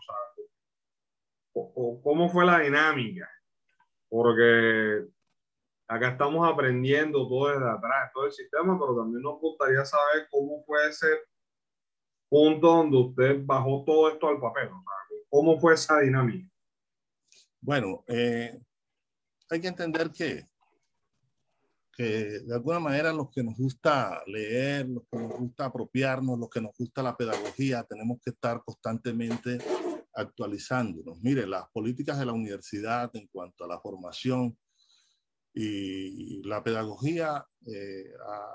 ¿Cómo 1.52 2.28
fue 2.30 2.46
la 2.46 2.60
dinámica? 2.60 3.28
porque 4.10 5.06
acá 5.86 6.10
estamos 6.10 6.46
aprendiendo 6.46 7.26
todo 7.28 7.48
desde 7.48 7.70
atrás, 7.70 8.10
todo 8.12 8.26
el 8.26 8.32
sistema, 8.32 8.78
pero 8.78 8.96
también 8.96 9.22
nos 9.22 9.40
gustaría 9.40 9.84
saber 9.84 10.26
cómo 10.30 10.62
fue 10.64 10.88
ese 10.88 11.06
punto 12.28 12.66
donde 12.66 12.96
usted 12.96 13.40
bajó 13.44 13.84
todo 13.86 14.10
esto 14.10 14.28
al 14.28 14.40
papel, 14.40 14.68
cómo 15.28 15.58
fue 15.58 15.74
esa 15.74 16.00
dinámica. 16.00 16.48
Bueno, 17.60 18.04
eh, 18.08 18.60
hay 19.48 19.60
que 19.60 19.68
entender 19.68 20.10
que, 20.10 20.44
que 22.00 22.40
de 22.40 22.54
alguna 22.54 22.80
manera 22.80 23.12
los 23.12 23.30
que 23.30 23.42
nos 23.42 23.58
gusta 23.58 24.22
leer, 24.26 24.88
los 24.88 25.02
que 25.12 25.18
nos 25.18 25.38
gusta 25.38 25.66
apropiarnos, 25.66 26.38
los 26.38 26.48
que 26.48 26.62
nos 26.62 26.72
gusta 26.74 27.02
la 27.02 27.14
pedagogía, 27.14 27.82
tenemos 27.82 28.18
que 28.24 28.30
estar 28.30 28.62
constantemente 28.64 29.58
actualizándonos. 30.14 31.20
Mire, 31.20 31.46
las 31.46 31.68
políticas 31.68 32.18
de 32.18 32.24
la 32.24 32.32
universidad 32.32 33.10
en 33.12 33.26
cuanto 33.26 33.64
a 33.64 33.68
la 33.68 33.78
formación 33.80 34.56
y 35.52 36.42
la 36.42 36.64
pedagogía 36.64 37.44
eh, 37.66 38.14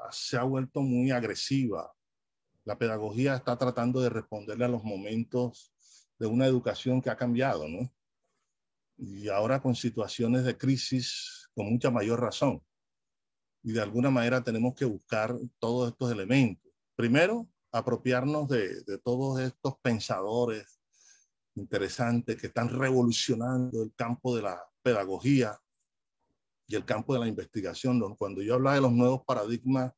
se 0.09 0.37
ha 0.37 0.43
vuelto 0.43 0.81
muy 0.81 1.11
agresiva. 1.11 1.93
La 2.63 2.79
pedagogía 2.79 3.35
está 3.35 3.59
tratando 3.59 4.01
de 4.01 4.09
responderle 4.09 4.65
a 4.65 4.69
los 4.69 4.83
momentos 4.83 5.71
de 6.17 6.25
una 6.25 6.47
educación 6.47 6.99
que 6.99 7.11
ha 7.11 7.15
cambiado, 7.15 7.67
¿no? 7.67 7.93
Y 8.97 9.27
ahora 9.27 9.61
con 9.61 9.75
situaciones 9.75 10.45
de 10.45 10.57
crisis 10.57 11.47
con 11.53 11.67
mucha 11.67 11.91
mayor 11.91 12.21
razón. 12.21 12.64
Y 13.65 13.71
de 13.71 13.81
alguna 13.81 14.11
manera 14.11 14.43
tenemos 14.43 14.75
que 14.75 14.85
buscar 14.85 15.35
todos 15.57 15.89
estos 15.89 16.11
elementos. 16.11 16.71
Primero, 16.95 17.47
apropiarnos 17.71 18.47
de, 18.47 18.83
de 18.83 18.99
todos 18.99 19.39
estos 19.39 19.79
pensadores 19.81 20.79
interesantes 21.55 22.39
que 22.39 22.45
están 22.45 22.69
revolucionando 22.69 23.81
el 23.81 23.91
campo 23.95 24.35
de 24.35 24.43
la 24.43 24.61
pedagogía 24.83 25.59
y 26.67 26.75
el 26.75 26.85
campo 26.85 27.15
de 27.15 27.21
la 27.21 27.27
investigación. 27.27 28.15
Cuando 28.15 28.43
yo 28.43 28.53
hablo 28.53 28.69
de 28.69 28.81
los 28.81 28.91
nuevos 28.91 29.23
paradigmas, 29.25 29.91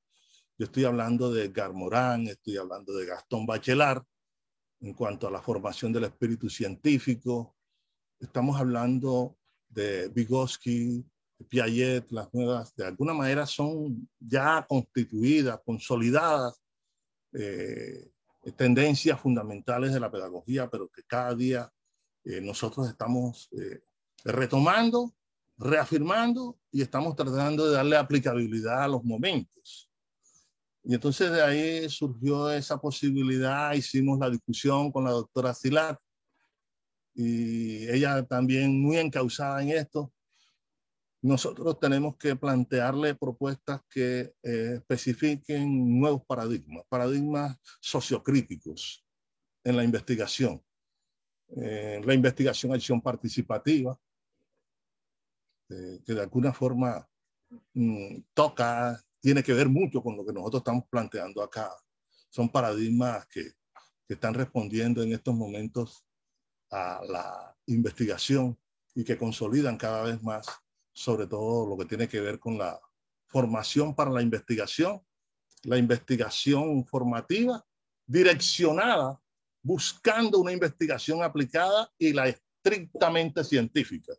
yo 0.57 0.65
estoy 0.67 0.85
hablando 0.85 1.29
de 1.29 1.49
Garmorán, 1.49 2.25
estoy 2.27 2.55
hablando 2.55 2.93
de 2.93 3.05
Gastón 3.05 3.45
Bachelard 3.45 4.01
en 4.79 4.93
cuanto 4.93 5.27
a 5.27 5.31
la 5.31 5.41
formación 5.41 5.91
del 5.91 6.05
espíritu 6.05 6.49
científico. 6.49 7.53
Estamos 8.17 8.57
hablando 8.61 9.37
de 9.67 10.07
Vygotsky, 10.07 11.05
Piaget, 11.45 12.11
las 12.11 12.33
nuevas, 12.33 12.75
de 12.75 12.85
alguna 12.85 13.13
manera 13.13 13.45
son 13.45 14.09
ya 14.19 14.65
constituidas, 14.67 15.59
consolidadas 15.65 16.61
eh, 17.33 18.09
tendencias 18.55 19.19
fundamentales 19.19 19.93
de 19.93 19.99
la 19.99 20.11
pedagogía, 20.11 20.69
pero 20.69 20.89
que 20.89 21.03
cada 21.03 21.35
día 21.35 21.71
eh, 22.23 22.41
nosotros 22.41 22.87
estamos 22.87 23.49
eh, 23.51 23.81
retomando, 24.23 25.13
reafirmando 25.57 26.57
y 26.71 26.81
estamos 26.81 27.15
tratando 27.15 27.67
de 27.67 27.75
darle 27.75 27.97
aplicabilidad 27.97 28.83
a 28.83 28.87
los 28.87 29.03
momentos. 29.03 29.89
Y 30.83 30.93
entonces 30.93 31.31
de 31.31 31.41
ahí 31.41 31.89
surgió 31.89 32.49
esa 32.49 32.77
posibilidad, 32.79 33.73
hicimos 33.73 34.19
la 34.19 34.29
discusión 34.29 34.91
con 34.91 35.03
la 35.03 35.11
doctora 35.11 35.53
Silat 35.53 35.99
y 37.13 37.87
ella 37.89 38.23
también 38.23 38.81
muy 38.81 38.97
encausada 38.97 39.61
en 39.61 39.69
esto, 39.69 40.13
nosotros 41.21 41.79
tenemos 41.79 42.15
que 42.17 42.35
plantearle 42.35 43.15
propuestas 43.15 43.81
que 43.89 44.33
eh, 44.43 44.73
especifiquen 44.75 45.99
nuevos 45.99 46.23
paradigmas, 46.25 46.83
paradigmas 46.87 47.57
sociocríticos 47.81 49.03
en 49.63 49.77
la 49.77 49.83
investigación. 49.83 50.63
Eh, 51.55 52.01
la 52.03 52.13
investigación 52.13 52.73
acción 52.73 53.01
participativa, 53.01 53.99
eh, 55.69 55.99
que 56.05 56.13
de 56.13 56.21
alguna 56.21 56.53
forma 56.53 57.07
mm, 57.73 58.19
toca, 58.33 59.01
tiene 59.19 59.41
que 59.41 59.53
ver 59.53 59.69
mucho 59.69 60.03
con 60.03 60.15
lo 60.15 60.25
que 60.25 60.33
nosotros 60.33 60.61
estamos 60.61 60.85
planteando 60.89 61.41
acá. 61.41 61.71
Son 62.29 62.49
paradigmas 62.49 63.25
que, 63.27 63.53
que 64.07 64.13
están 64.13 64.33
respondiendo 64.33 65.01
en 65.01 65.13
estos 65.13 65.33
momentos 65.33 66.05
a 66.69 67.01
la 67.07 67.57
investigación 67.65 68.57
y 68.93 69.03
que 69.03 69.17
consolidan 69.17 69.77
cada 69.77 70.03
vez 70.03 70.21
más 70.21 70.45
sobre 70.97 71.27
todo 71.27 71.67
lo 71.67 71.77
que 71.77 71.85
tiene 71.85 72.07
que 72.07 72.19
ver 72.19 72.39
con 72.39 72.57
la 72.57 72.81
formación 73.27 73.93
para 73.93 74.09
la 74.09 74.23
investigación, 74.23 74.99
la 75.61 75.77
investigación 75.77 76.83
formativa 76.85 77.63
direccionada 78.07 79.21
buscando 79.61 80.39
una 80.39 80.51
investigación 80.53 81.21
aplicada 81.21 81.87
y 81.99 82.13
la 82.13 82.29
estrictamente 82.29 83.43
científica, 83.43 84.13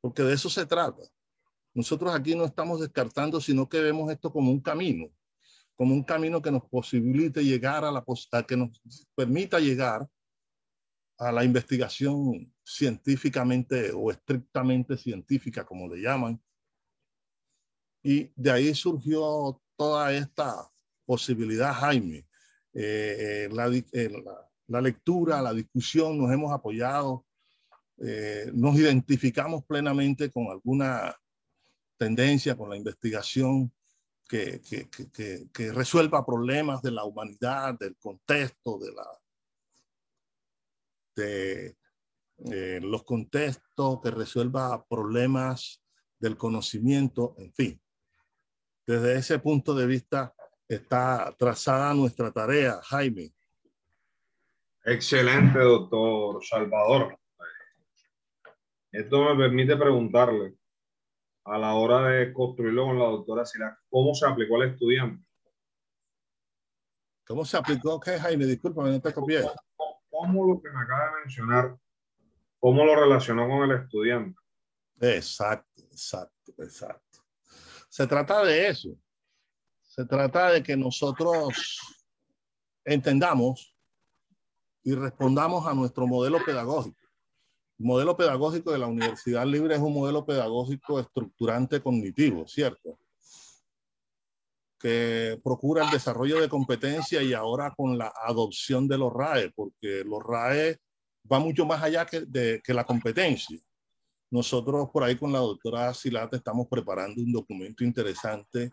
porque 0.00 0.22
de 0.22 0.32
eso 0.32 0.48
se 0.48 0.64
trata. 0.64 1.02
Nosotros 1.74 2.14
aquí 2.14 2.34
no 2.34 2.46
estamos 2.46 2.80
descartando, 2.80 3.38
sino 3.38 3.68
que 3.68 3.80
vemos 3.80 4.10
esto 4.10 4.32
como 4.32 4.50
un 4.50 4.60
camino, 4.60 5.10
como 5.76 5.92
un 5.92 6.04
camino 6.04 6.40
que 6.40 6.50
nos 6.50 6.64
posibilite 6.70 7.44
llegar 7.44 7.84
a 7.84 7.92
la 7.92 8.02
que 8.46 8.56
nos 8.56 8.80
permita 9.14 9.60
llegar 9.60 10.08
a 11.18 11.32
la 11.32 11.44
investigación 11.44 12.52
científicamente 12.64 13.90
o 13.92 14.10
estrictamente 14.10 14.96
científica, 14.96 15.66
como 15.66 15.88
le 15.88 16.00
llaman. 16.00 16.40
Y 18.02 18.30
de 18.36 18.50
ahí 18.52 18.74
surgió 18.74 19.60
toda 19.76 20.12
esta 20.12 20.70
posibilidad, 21.04 21.72
Jaime. 21.72 22.18
Eh, 22.72 23.48
eh, 23.50 23.84
eh, 23.92 24.10
la, 24.10 24.50
la, 24.68 24.80
lectura, 24.80 25.42
la 25.42 25.52
discusión, 25.52 26.18
nos 26.18 26.32
hemos 26.32 26.52
apoyado, 26.52 27.24
nos 28.52 28.76
identificamos 28.76 29.64
plenamente 29.64 30.30
con 30.30 30.46
alguna 30.46 31.16
tendencia, 31.96 32.56
con 32.56 32.70
la 32.70 32.76
investigación 32.76 33.72
que, 34.28 34.60
que, 34.60 34.88
que, 34.88 35.48
que 35.52 35.72
resuelva 35.72 36.24
problemas 36.24 36.80
de 36.80 36.92
la 36.92 37.02
humanidad, 37.02 37.76
del 37.76 37.96
contexto, 37.96 38.78
de 38.78 38.92
la 38.92 39.04
de 41.18 41.76
eh, 42.50 42.80
los 42.82 43.04
contextos, 43.04 44.00
que 44.00 44.10
resuelva 44.10 44.84
problemas 44.88 45.82
del 46.18 46.36
conocimiento, 46.36 47.34
en 47.38 47.52
fin. 47.52 47.82
Desde 48.86 49.16
ese 49.16 49.38
punto 49.38 49.74
de 49.74 49.86
vista 49.86 50.34
está 50.68 51.34
trazada 51.38 51.92
nuestra 51.94 52.30
tarea, 52.30 52.80
Jaime. 52.82 53.32
Excelente, 54.84 55.58
doctor 55.58 56.44
Salvador. 56.44 57.18
Esto 58.90 59.24
me 59.24 59.36
permite 59.36 59.76
preguntarle, 59.76 60.54
a 61.44 61.58
la 61.58 61.74
hora 61.74 62.08
de 62.08 62.32
construirlo 62.32 62.86
con 62.86 62.98
la 62.98 63.06
doctora 63.06 63.44
Sila, 63.44 63.78
¿cómo 63.88 64.14
se 64.14 64.26
aplicó 64.26 64.56
al 64.56 64.70
estudiante? 64.70 65.24
¿Cómo 67.26 67.44
se 67.44 67.56
aplicó 67.56 67.98
qué, 68.00 68.18
Jaime? 68.18 68.46
Disculpa, 68.46 68.84
no 68.84 69.00
te 69.00 69.12
copié 69.12 69.42
cómo 69.76 69.87
lo 70.26 70.60
que 70.60 70.70
me 70.70 70.80
acaba 70.80 71.06
de 71.06 71.20
mencionar, 71.20 71.78
cómo 72.58 72.84
lo 72.84 72.96
relacionó 72.96 73.48
con 73.48 73.70
el 73.70 73.82
estudiante. 73.82 74.38
Exacto, 75.00 75.82
exacto, 75.82 76.52
exacto. 76.58 77.18
Se 77.88 78.06
trata 78.06 78.44
de 78.44 78.68
eso. 78.68 78.90
Se 79.82 80.04
trata 80.04 80.50
de 80.50 80.62
que 80.62 80.76
nosotros 80.76 81.78
entendamos 82.84 83.74
y 84.82 84.94
respondamos 84.94 85.66
a 85.66 85.74
nuestro 85.74 86.06
modelo 86.06 86.38
pedagógico. 86.44 86.98
El 87.78 87.86
modelo 87.86 88.16
pedagógico 88.16 88.72
de 88.72 88.78
la 88.78 88.86
Universidad 88.86 89.46
Libre 89.46 89.74
es 89.74 89.80
un 89.80 89.94
modelo 89.94 90.24
pedagógico 90.24 90.98
estructurante 91.00 91.80
cognitivo, 91.80 92.46
¿cierto? 92.46 92.98
Que 94.78 95.40
procura 95.42 95.84
el 95.84 95.90
desarrollo 95.90 96.40
de 96.40 96.48
competencia 96.48 97.22
y 97.22 97.32
ahora 97.34 97.74
con 97.76 97.98
la 97.98 98.12
adopción 98.24 98.86
de 98.86 98.98
los 98.98 99.12
RAE, 99.12 99.50
porque 99.50 100.04
los 100.04 100.22
RAE 100.22 100.78
va 101.30 101.38
mucho 101.40 101.66
más 101.66 101.82
allá 101.82 102.06
que, 102.06 102.20
de, 102.20 102.60
que 102.62 102.72
la 102.72 102.84
competencia. 102.84 103.58
Nosotros 104.30 104.90
por 104.92 105.02
ahí 105.02 105.16
con 105.16 105.32
la 105.32 105.38
doctora 105.40 105.92
Silata 105.94 106.36
estamos 106.36 106.68
preparando 106.68 107.20
un 107.22 107.32
documento 107.32 107.82
interesante 107.82 108.70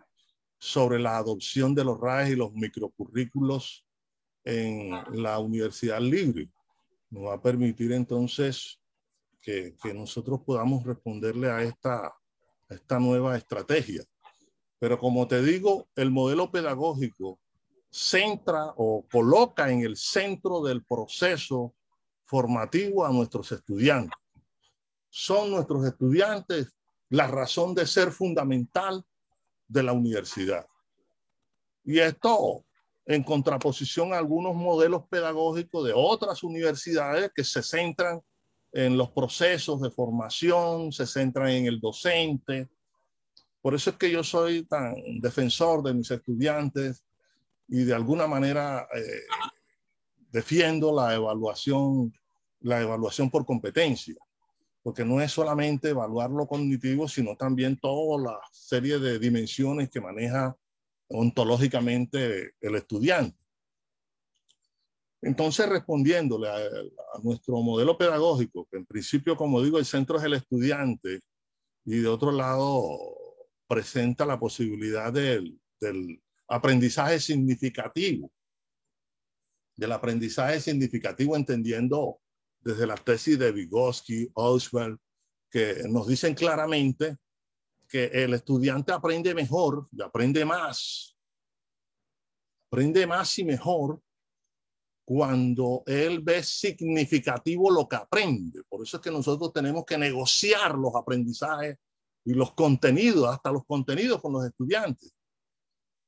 sobre 0.59 0.99
la 0.99 1.17
adopción 1.17 1.73
de 1.73 1.83
los 1.83 1.99
RAE 1.99 2.31
y 2.31 2.35
los 2.35 2.53
microcurrículos 2.53 3.85
en 4.43 4.91
la 5.13 5.39
Universidad 5.39 5.99
Libre. 5.99 6.49
Nos 7.09 7.25
va 7.25 7.33
a 7.35 7.41
permitir 7.41 7.91
entonces 7.93 8.79
que, 9.41 9.75
que 9.81 9.93
nosotros 9.93 10.41
podamos 10.45 10.83
responderle 10.83 11.49
a 11.49 11.63
esta, 11.63 12.07
a 12.07 12.73
esta 12.73 12.99
nueva 12.99 13.37
estrategia. 13.37 14.03
Pero 14.85 14.99
como 14.99 15.27
te 15.27 15.41
digo, 15.41 15.87
el 15.95 16.11
modelo 16.11 16.51
pedagógico 16.51 17.39
centra 17.89 18.71
o 18.77 19.03
coloca 19.11 19.71
en 19.71 19.81
el 19.81 19.97
centro 19.97 20.61
del 20.61 20.83
proceso 20.85 21.73
formativo 22.23 23.03
a 23.03 23.11
nuestros 23.11 23.51
estudiantes. 23.51 24.15
Son 25.09 25.49
nuestros 25.49 25.87
estudiantes 25.87 26.75
la 27.09 27.25
razón 27.25 27.73
de 27.73 27.87
ser 27.87 28.11
fundamental 28.11 29.03
de 29.67 29.81
la 29.81 29.93
universidad. 29.93 30.67
Y 31.83 31.97
esto 31.97 32.63
en 33.07 33.23
contraposición 33.23 34.13
a 34.13 34.19
algunos 34.19 34.53
modelos 34.53 35.07
pedagógicos 35.09 35.83
de 35.87 35.93
otras 35.95 36.43
universidades 36.43 37.31
que 37.33 37.43
se 37.43 37.63
centran 37.63 38.21
en 38.71 38.99
los 38.99 39.09
procesos 39.09 39.81
de 39.81 39.89
formación, 39.89 40.91
se 40.91 41.07
centran 41.07 41.49
en 41.49 41.65
el 41.65 41.79
docente, 41.79 42.69
por 43.65 43.73
eso 43.73 43.89
es 43.89 43.95
que 43.95 44.11
yo 44.11 44.23
soy 44.23 44.63
tan 44.65 44.93
defensor 45.19 45.81
de 45.81 45.95
mis 45.95 46.11
estudiantes 46.11 47.03
y 47.67 47.83
de 47.83 47.95
alguna 47.95 48.27
manera 48.27 48.87
eh, 48.95 49.23
defiendo 50.31 50.95
la 50.95 51.15
evaluación, 51.15 52.13
la 52.59 52.79
evaluación 52.79 53.31
por 53.31 53.43
competencia, 53.43 54.13
porque 54.83 55.03
no 55.03 55.19
es 55.19 55.31
solamente 55.31 55.89
evaluar 55.89 56.29
lo 56.29 56.45
cognitivo, 56.45 57.07
sino 57.07 57.35
también 57.35 57.79
toda 57.79 58.33
la 58.33 58.39
serie 58.51 58.99
de 58.99 59.17
dimensiones 59.17 59.89
que 59.89 59.99
maneja 59.99 60.55
ontológicamente 61.07 62.51
el 62.61 62.75
estudiante. 62.75 63.39
Entonces, 65.23 65.67
respondiéndole 65.67 66.49
a, 66.49 66.55
a, 66.55 67.19
nuestro 67.23 67.59
modelo 67.63 67.97
pedagógico, 67.97 68.67
que 68.69 68.77
en 68.77 68.85
principio, 68.85 69.35
como 69.35 69.59
digo, 69.63 69.79
el 69.79 69.85
centro 69.85 70.19
es 70.19 70.23
el 70.23 70.33
estudiante 70.33 71.19
y 71.83 71.97
de 71.97 72.07
otro 72.07 72.31
lado 72.31 73.24
presenta 73.67 74.25
la 74.25 74.39
posibilidad 74.39 75.11
del, 75.11 75.59
aprendizaje 76.47 77.19
significativo, 77.19 78.31
del 79.75 79.91
aprendizaje 79.91 80.59
significativo 80.61 81.35
entendiendo 81.35 82.19
desde 82.59 82.85
la 82.85 82.95
tesis 82.95 83.37
de 83.37 83.51
Vygotsky, 83.51 84.29
Oswald, 84.33 84.99
que 85.49 85.83
nos 85.89 86.07
dicen 86.07 86.33
claramente 86.35 87.17
que 87.87 88.05
el 88.05 88.33
estudiante 88.33 88.91
aprende 88.91 89.33
mejor 89.33 89.87
y 89.91 90.01
aprende 90.01 90.45
más. 90.45 91.15
Aprende 92.71 93.07
más 93.07 93.37
y 93.39 93.43
mejor 93.43 94.01
cuando 95.05 95.83
él 95.85 96.19
ve 96.21 96.41
significativo 96.43 97.69
lo 97.69 97.87
que 97.87 97.95
aprende. 97.95 98.63
Por 98.67 98.83
eso 98.83 98.97
es 98.97 99.03
que 99.03 99.11
nosotros 99.11 99.53
tenemos 99.53 99.85
que 99.85 99.97
negociar 99.97 100.75
los 100.75 100.95
aprendizajes 100.95 101.77
y 102.25 102.33
los 102.33 102.53
contenidos, 102.53 103.29
hasta 103.29 103.51
los 103.51 103.65
contenidos 103.65 104.21
con 104.21 104.33
los 104.33 104.45
estudiantes. 104.45 105.13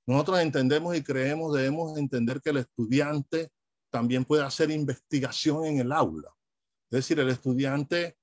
Nosotros 0.08 0.40
entendemos 0.40 0.96
y 0.96 1.04
creemos, 1.04 1.54
debemos 1.54 1.98
entender 1.98 2.42
que 2.42 2.50
el 2.50 2.58
estudiante 2.58 3.52
también 3.92 4.26
puede 4.26 4.44
hacer 4.44 4.72
investigación 4.72 5.66
en 5.66 5.80
el 5.80 5.92
aula. 5.92 6.30
Es 6.90 6.98
decir, 6.98 7.20
el 7.20 7.30
estudiante 7.30 8.18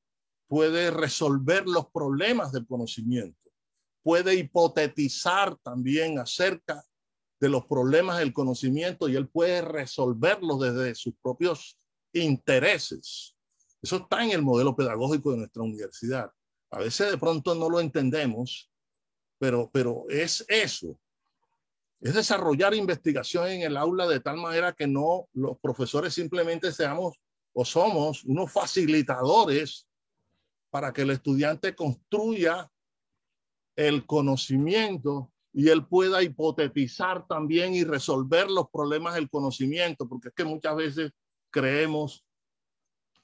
puede 0.48 0.90
resolver 0.90 1.66
los 1.66 1.90
problemas 1.90 2.52
del 2.52 2.66
conocimiento, 2.66 3.50
puede 4.02 4.34
hipotetizar 4.34 5.56
también 5.62 6.18
acerca 6.18 6.82
de 7.40 7.48
los 7.48 7.66
problemas 7.66 8.18
del 8.18 8.32
conocimiento 8.32 9.08
y 9.08 9.16
él 9.16 9.28
puede 9.28 9.60
resolverlos 9.60 10.60
desde 10.60 10.94
sus 10.94 11.14
propios 11.22 11.78
intereses. 12.12 13.36
Eso 13.82 13.96
está 13.96 14.24
en 14.24 14.30
el 14.30 14.42
modelo 14.42 14.74
pedagógico 14.74 15.32
de 15.32 15.38
nuestra 15.38 15.62
universidad. 15.62 16.30
A 16.74 16.80
veces 16.80 17.08
de 17.08 17.18
pronto 17.18 17.54
no 17.54 17.70
lo 17.70 17.78
entendemos, 17.78 18.68
pero, 19.38 19.70
pero 19.72 20.06
es 20.08 20.44
eso. 20.48 20.98
Es 22.00 22.14
desarrollar 22.14 22.74
investigación 22.74 23.46
en 23.46 23.62
el 23.62 23.76
aula 23.76 24.08
de 24.08 24.18
tal 24.18 24.38
manera 24.38 24.72
que 24.72 24.88
no 24.88 25.28
los 25.34 25.56
profesores 25.60 26.14
simplemente 26.14 26.72
seamos 26.72 27.14
o 27.52 27.64
somos 27.64 28.24
unos 28.24 28.50
facilitadores 28.50 29.86
para 30.70 30.92
que 30.92 31.02
el 31.02 31.10
estudiante 31.10 31.76
construya 31.76 32.68
el 33.76 34.04
conocimiento 34.04 35.30
y 35.52 35.68
él 35.68 35.86
pueda 35.86 36.24
hipotetizar 36.24 37.24
también 37.28 37.72
y 37.74 37.84
resolver 37.84 38.50
los 38.50 38.68
problemas 38.68 39.14
del 39.14 39.30
conocimiento, 39.30 40.08
porque 40.08 40.28
es 40.28 40.34
que 40.34 40.44
muchas 40.44 40.74
veces 40.74 41.12
creemos 41.50 42.23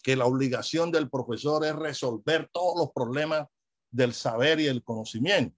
que 0.03 0.17
la 0.17 0.27
obligación 0.27 0.91
del 0.91 1.11
profesor 1.11 1.65
es 1.65 1.75
resolver 1.75 2.49
todos 2.53 2.79
los 2.79 2.93
problemas 2.93 3.47
del 3.91 4.15
saber 4.15 4.61
y 4.61 4.67
el 4.67 4.83
conocimiento. 4.83 5.57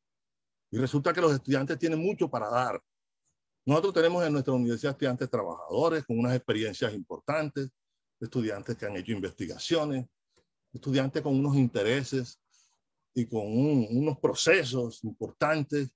Y 0.70 0.78
resulta 0.78 1.12
que 1.12 1.20
los 1.20 1.32
estudiantes 1.32 1.78
tienen 1.78 2.01
mucho 2.01 2.28
para 2.28 2.49
dar. 2.49 2.82
Nosotros 3.64 3.95
tenemos 3.95 4.24
en 4.26 4.32
nuestra 4.32 4.55
universidad 4.55 4.93
estudiantes 4.93 5.30
trabajadores 5.30 6.05
con 6.05 6.18
unas 6.18 6.34
experiencias 6.34 6.93
importantes, 6.95 7.68
estudiantes 8.18 8.76
que 8.76 8.86
han 8.86 8.97
hecho 8.97 9.12
investigaciones, 9.12 10.07
estudiantes 10.72 11.22
con 11.22 11.38
unos 11.38 11.57
intereses 11.57 12.40
y 13.14 13.26
con 13.26 13.43
unos 13.45 14.18
procesos 14.18 15.05
importantes 15.05 15.90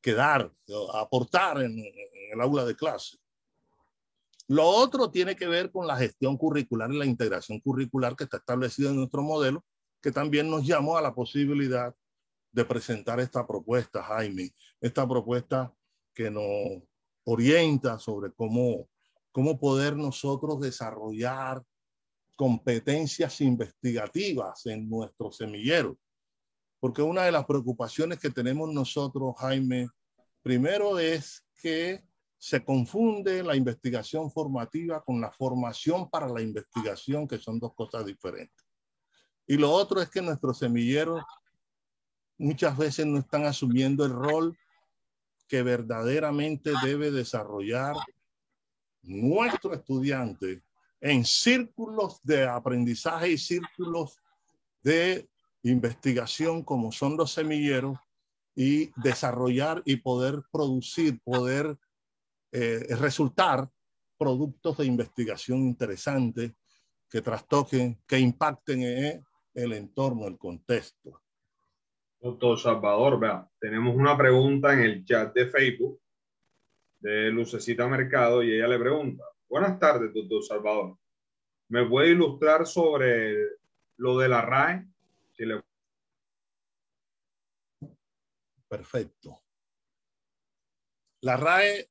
que 0.00 0.12
dar, 0.12 0.52
aportar 0.94 1.62
en, 1.62 1.78
en 1.78 2.32
el 2.32 2.40
aula 2.40 2.64
de 2.64 2.76
clase. 2.76 3.19
Lo 4.50 4.66
otro 4.66 5.12
tiene 5.12 5.36
que 5.36 5.46
ver 5.46 5.70
con 5.70 5.86
la 5.86 5.96
gestión 5.96 6.36
curricular 6.36 6.90
y 6.92 6.98
la 6.98 7.06
integración 7.06 7.60
curricular 7.60 8.16
que 8.16 8.24
está 8.24 8.38
establecida 8.38 8.90
en 8.90 8.96
nuestro 8.96 9.22
modelo, 9.22 9.64
que 10.02 10.10
también 10.10 10.50
nos 10.50 10.66
llamó 10.66 10.96
a 10.96 11.00
la 11.00 11.14
posibilidad 11.14 11.94
de 12.50 12.64
presentar 12.64 13.20
esta 13.20 13.46
propuesta, 13.46 14.02
Jaime, 14.02 14.50
esta 14.80 15.08
propuesta 15.08 15.72
que 16.12 16.32
nos 16.32 16.82
orienta 17.22 17.96
sobre 18.00 18.32
cómo, 18.32 18.88
cómo 19.30 19.56
poder 19.56 19.94
nosotros 19.94 20.60
desarrollar 20.60 21.62
competencias 22.34 23.40
investigativas 23.40 24.66
en 24.66 24.90
nuestro 24.90 25.30
semillero. 25.30 25.96
Porque 26.80 27.02
una 27.02 27.22
de 27.22 27.30
las 27.30 27.44
preocupaciones 27.44 28.18
que 28.18 28.30
tenemos 28.30 28.68
nosotros, 28.72 29.32
Jaime, 29.38 29.86
primero 30.42 30.98
es 30.98 31.46
que 31.62 32.02
se 32.40 32.64
confunde 32.64 33.42
la 33.42 33.54
investigación 33.54 34.30
formativa 34.30 35.04
con 35.04 35.20
la 35.20 35.30
formación 35.30 36.08
para 36.08 36.26
la 36.26 36.40
investigación, 36.40 37.28
que 37.28 37.36
son 37.36 37.60
dos 37.60 37.74
cosas 37.74 38.06
diferentes. 38.06 38.64
Y 39.46 39.58
lo 39.58 39.70
otro 39.70 40.00
es 40.00 40.08
que 40.08 40.22
nuestros 40.22 40.58
semilleros 40.58 41.22
muchas 42.38 42.78
veces 42.78 43.04
no 43.04 43.18
están 43.18 43.44
asumiendo 43.44 44.06
el 44.06 44.12
rol 44.12 44.58
que 45.48 45.62
verdaderamente 45.62 46.72
debe 46.82 47.10
desarrollar 47.10 47.94
nuestro 49.02 49.74
estudiante 49.74 50.62
en 51.02 51.26
círculos 51.26 52.22
de 52.22 52.48
aprendizaje 52.48 53.32
y 53.32 53.36
círculos 53.36 54.18
de 54.82 55.28
investigación 55.62 56.64
como 56.64 56.90
son 56.90 57.18
los 57.18 57.32
semilleros 57.32 57.98
y 58.54 58.90
desarrollar 59.02 59.82
y 59.84 59.96
poder 59.96 60.42
producir, 60.50 61.20
poder 61.22 61.76
eh, 62.52 62.86
resultar 62.96 63.68
productos 64.18 64.78
de 64.78 64.86
investigación 64.86 65.60
interesantes 65.60 66.52
que 67.08 67.22
trastoquen, 67.22 68.02
que 68.06 68.18
impacten 68.18 68.82
en 68.82 69.24
el 69.54 69.72
entorno, 69.72 70.26
el 70.26 70.38
contexto. 70.38 71.22
Doctor 72.20 72.58
Salvador, 72.58 73.18
vea, 73.18 73.48
tenemos 73.58 73.96
una 73.96 74.16
pregunta 74.16 74.72
en 74.74 74.80
el 74.80 75.04
chat 75.04 75.32
de 75.34 75.46
Facebook 75.46 76.00
de 76.98 77.30
Lucecita 77.30 77.88
Mercado 77.88 78.42
y 78.42 78.52
ella 78.52 78.68
le 78.68 78.78
pregunta, 78.78 79.24
buenas 79.48 79.78
tardes, 79.78 80.12
doctor 80.12 80.44
Salvador. 80.44 80.98
¿Me 81.68 81.88
puede 81.88 82.10
ilustrar 82.10 82.66
sobre 82.66 83.36
lo 83.96 84.18
de 84.18 84.28
la 84.28 84.42
RAE? 84.42 84.86
Si 85.32 85.46
le... 85.46 85.62
Perfecto. 88.68 89.40
La 91.22 91.36
RAE 91.36 91.89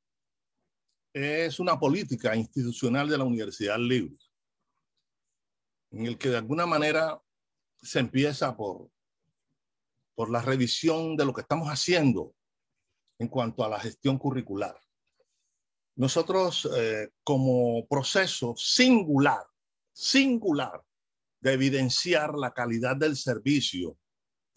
es 1.13 1.59
una 1.59 1.79
política 1.79 2.35
institucional 2.35 3.09
de 3.09 3.17
la 3.17 3.23
Universidad 3.23 3.77
Libre, 3.77 4.17
en 5.91 6.05
el 6.05 6.17
que 6.17 6.29
de 6.29 6.37
alguna 6.37 6.65
manera 6.65 7.19
se 7.81 7.99
empieza 7.99 8.55
por 8.55 8.89
por 10.19 10.29
la 10.29 10.41
revisión 10.41 11.15
de 11.15 11.23
lo 11.23 11.33
que 11.33 11.39
estamos 11.39 11.69
haciendo 11.69 12.35
en 13.19 13.29
cuanto 13.29 13.63
a 13.63 13.69
la 13.69 13.79
gestión 13.79 14.17
curricular. 14.17 14.77
Nosotros, 15.95 16.69
eh, 16.75 17.11
como 17.23 17.87
proceso 17.87 18.53
singular, 18.57 19.45
singular 19.93 20.83
de 21.39 21.53
evidenciar 21.53 22.35
la 22.35 22.51
calidad 22.51 22.97
del 22.97 23.15
servicio 23.15 23.97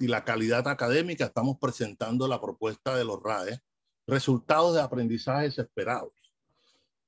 y 0.01 0.09
la 0.09 0.25
calidad 0.25 0.67
académica, 0.67 1.27
estamos 1.27 1.59
presentando 1.61 2.27
la 2.27 2.41
propuesta 2.41 2.97
de 2.97 3.05
los 3.05 3.23
RAE, 3.23 3.61
resultados 4.09 4.75
de 4.75 4.81
aprendizajes 4.81 5.57
esperados. 5.61 6.13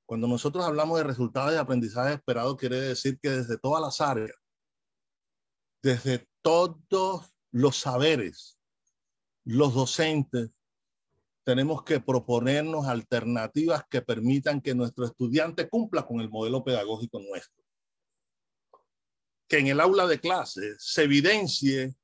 Cuando 0.05 0.27
nosotros 0.27 0.63
hablamos 0.63 0.97
de 0.97 1.03
resultados 1.03 1.51
de 1.51 1.59
aprendizaje 1.59 2.15
esperados, 2.15 2.57
quiere 2.57 2.79
decir 2.79 3.19
que 3.19 3.29
desde 3.29 3.57
todas 3.57 3.81
las 3.81 4.01
áreas, 4.01 4.37
desde 5.81 6.27
todos 6.41 7.33
los 7.51 7.77
saberes, 7.77 8.59
los 9.45 9.73
docentes, 9.73 10.51
tenemos 11.43 11.83
que 11.83 11.99
proponernos 11.99 12.87
alternativas 12.87 13.83
que 13.89 14.01
permitan 14.01 14.61
que 14.61 14.73
nuestro 14.73 15.05
estudiante 15.05 15.69
cumpla 15.69 16.05
con 16.05 16.19
el 16.19 16.29
modelo 16.29 16.63
pedagógico 16.63 17.19
nuestro. 17.19 17.63
Que 19.47 19.59
en 19.59 19.67
el 19.67 19.79
aula 19.79 20.07
de 20.07 20.19
clase 20.19 20.75
se 20.79 21.03
evidencie 21.03 21.95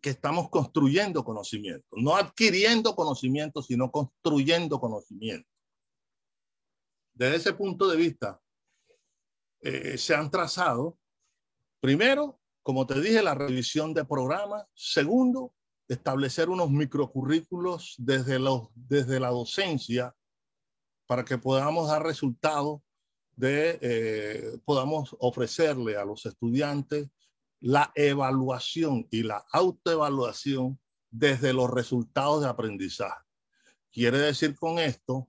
que 0.00 0.10
estamos 0.10 0.48
construyendo 0.48 1.24
conocimiento, 1.24 1.88
no 1.92 2.16
adquiriendo 2.16 2.94
conocimiento, 2.94 3.62
sino 3.62 3.90
construyendo 3.90 4.80
conocimiento. 4.80 5.48
Desde 7.18 7.34
ese 7.34 7.52
punto 7.52 7.88
de 7.88 7.96
vista, 7.96 8.40
eh, 9.60 9.98
se 9.98 10.14
han 10.14 10.30
trazado, 10.30 10.96
primero, 11.80 12.40
como 12.62 12.86
te 12.86 13.00
dije, 13.00 13.24
la 13.24 13.34
revisión 13.34 13.92
de 13.92 14.04
programas. 14.04 14.66
Segundo, 14.72 15.52
establecer 15.88 16.48
unos 16.48 16.70
microcurrículos 16.70 17.96
desde, 17.98 18.38
los, 18.38 18.68
desde 18.76 19.18
la 19.18 19.30
docencia 19.30 20.14
para 21.08 21.24
que 21.24 21.38
podamos 21.38 21.88
dar 21.88 22.04
resultados 22.04 22.82
de, 23.34 23.80
eh, 23.82 24.60
podamos 24.64 25.16
ofrecerle 25.18 25.96
a 25.96 26.04
los 26.04 26.24
estudiantes 26.24 27.08
la 27.58 27.90
evaluación 27.96 29.08
y 29.10 29.24
la 29.24 29.44
autoevaluación 29.50 30.78
desde 31.10 31.52
los 31.52 31.68
resultados 31.68 32.42
de 32.42 32.48
aprendizaje. 32.48 33.24
Quiere 33.90 34.18
decir 34.18 34.54
con 34.54 34.78
esto 34.78 35.28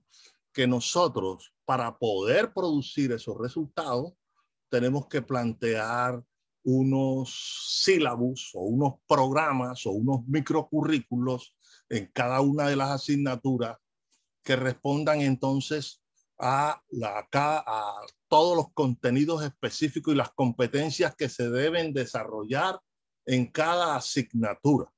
que 0.52 0.66
nosotros, 0.66 1.52
para 1.70 1.96
poder 1.96 2.52
producir 2.52 3.12
esos 3.12 3.38
resultados, 3.38 4.12
tenemos 4.68 5.06
que 5.06 5.22
plantear 5.22 6.20
unos 6.64 7.84
sílabus 7.84 8.50
o 8.54 8.62
unos 8.62 8.94
programas 9.06 9.86
o 9.86 9.92
unos 9.92 10.26
microcurrículos 10.26 11.56
en 11.88 12.10
cada 12.12 12.40
una 12.40 12.66
de 12.66 12.74
las 12.74 12.90
asignaturas 12.90 13.78
que 14.42 14.56
respondan 14.56 15.20
entonces 15.20 16.02
a, 16.40 16.82
la, 16.88 17.28
a 17.32 18.00
todos 18.26 18.56
los 18.56 18.72
contenidos 18.74 19.44
específicos 19.44 20.12
y 20.12 20.16
las 20.16 20.32
competencias 20.32 21.14
que 21.14 21.28
se 21.28 21.50
deben 21.50 21.92
desarrollar 21.92 22.80
en 23.26 23.46
cada 23.46 23.94
asignatura. 23.94 24.92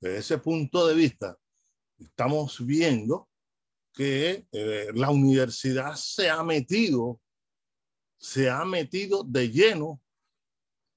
Desde 0.00 0.16
ese 0.16 0.38
punto 0.38 0.86
de 0.86 0.94
vista, 0.94 1.36
estamos 1.98 2.64
viendo 2.64 3.28
que 3.96 4.46
eh, 4.52 4.90
la 4.94 5.08
universidad 5.08 5.94
se 5.94 6.28
ha 6.28 6.42
metido, 6.44 7.18
se 8.18 8.50
ha 8.50 8.62
metido 8.66 9.24
de 9.24 9.50
lleno 9.50 10.02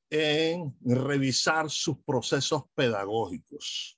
en 0.09 0.75
revisar 0.81 1.69
sus 1.69 1.97
procesos 1.99 2.63
pedagógicos 2.75 3.97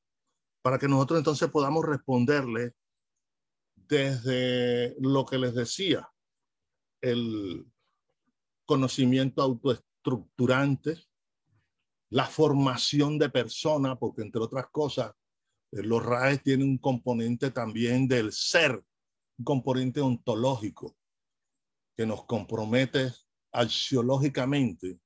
para 0.61 0.77
que 0.77 0.87
nosotros 0.87 1.17
entonces 1.17 1.49
podamos 1.49 1.83
responderle 1.83 2.75
desde 3.75 4.95
lo 4.99 5.25
que 5.25 5.39
les 5.39 5.55
decía, 5.55 6.07
el 7.01 7.65
conocimiento 8.65 9.41
autoestructurante, 9.41 10.97
la 12.11 12.27
formación 12.27 13.17
de 13.17 13.29
persona, 13.29 13.97
porque 13.97 14.21
entre 14.21 14.41
otras 14.41 14.67
cosas, 14.67 15.11
eh, 15.71 15.81
los 15.81 16.05
RAES 16.05 16.43
tienen 16.43 16.69
un 16.69 16.77
componente 16.77 17.49
también 17.49 18.07
del 18.07 18.31
ser, 18.31 18.83
un 19.41 19.43
componente 19.43 20.01
ontológico 20.01 20.95
que 21.97 22.05
nos 22.05 22.25
compromete 22.25 23.11
axiológicamente 23.51 24.99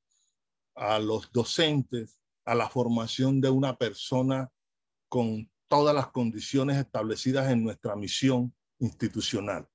a 0.75 0.99
los 0.99 1.31
docentes 1.31 2.19
a 2.43 2.53
la 2.53 2.69
formación 2.69 3.39
de 3.39 3.49
una 3.49 3.77
persona 3.77 4.51
con 5.07 5.49
todas 5.67 5.95
las 5.95 6.09
condiciones 6.11 6.77
establecidas 6.77 7.49
en 7.49 7.63
nuestra 7.63 7.95
misión 7.95 8.53
institucional. 8.79 9.67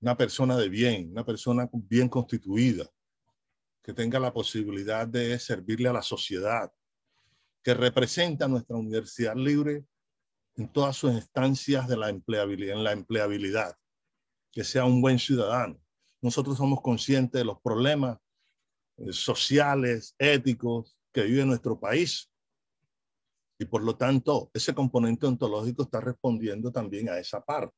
Una 0.00 0.16
persona 0.16 0.56
de 0.56 0.68
bien, 0.68 1.12
una 1.12 1.24
persona 1.24 1.70
bien 1.72 2.08
constituida, 2.08 2.90
que 3.82 3.94
tenga 3.94 4.18
la 4.18 4.32
posibilidad 4.32 5.06
de 5.06 5.38
servirle 5.38 5.88
a 5.88 5.92
la 5.94 6.02
sociedad, 6.02 6.70
que 7.62 7.74
representa 7.74 8.48
nuestra 8.48 8.76
universidad 8.76 9.36
libre 9.36 9.86
en 10.60 10.68
todas 10.68 10.94
sus 10.94 11.12
instancias 11.12 11.88
de 11.88 11.96
la 11.96 12.10
empleabilidad, 12.10 12.76
en 12.76 12.84
la 12.84 12.92
empleabilidad, 12.92 13.74
que 14.52 14.62
sea 14.62 14.84
un 14.84 15.00
buen 15.00 15.18
ciudadano. 15.18 15.80
Nosotros 16.20 16.58
somos 16.58 16.82
conscientes 16.82 17.40
de 17.40 17.46
los 17.46 17.58
problemas 17.62 18.18
eh, 18.98 19.10
sociales, 19.10 20.14
éticos 20.18 20.98
que 21.14 21.22
vive 21.22 21.46
nuestro 21.46 21.80
país. 21.80 22.30
Y 23.58 23.64
por 23.64 23.82
lo 23.82 23.96
tanto, 23.96 24.50
ese 24.52 24.74
componente 24.74 25.26
ontológico 25.26 25.84
está 25.84 25.98
respondiendo 25.98 26.70
también 26.70 27.08
a 27.08 27.18
esa 27.18 27.42
parte. 27.42 27.74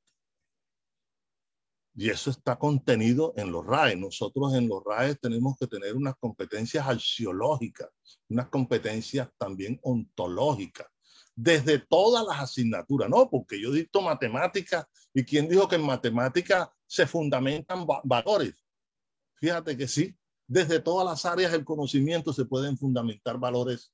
Y 1.94 2.10
eso 2.10 2.30
está 2.30 2.58
contenido 2.58 3.32
en 3.36 3.52
los 3.52 3.64
RAE. 3.64 3.94
Nosotros 3.94 4.54
en 4.54 4.66
los 4.66 4.82
RAE 4.84 5.14
tenemos 5.14 5.56
que 5.56 5.68
tener 5.68 5.94
unas 5.94 6.16
competencias 6.16 6.88
axiológicas, 6.88 7.90
unas 8.28 8.48
competencias 8.48 9.28
también 9.38 9.78
ontológicas, 9.84 10.88
desde 11.34 11.78
todas 11.78 12.26
las 12.26 12.40
asignaturas, 12.40 13.08
¿no? 13.08 13.28
Porque 13.30 13.60
yo 13.60 13.70
dicto 13.70 14.00
matemáticas 14.02 14.86
y 15.14 15.24
quién 15.24 15.48
dijo 15.48 15.68
que 15.68 15.76
en 15.76 15.86
matemáticas 15.86 16.68
se 16.86 17.06
fundamentan 17.06 17.86
valores. 18.04 18.64
Fíjate 19.34 19.76
que 19.76 19.88
sí, 19.88 20.16
desde 20.46 20.80
todas 20.80 21.06
las 21.06 21.24
áreas 21.24 21.52
del 21.52 21.64
conocimiento 21.64 22.32
se 22.32 22.44
pueden 22.44 22.76
fundamentar 22.76 23.38
valores 23.38 23.92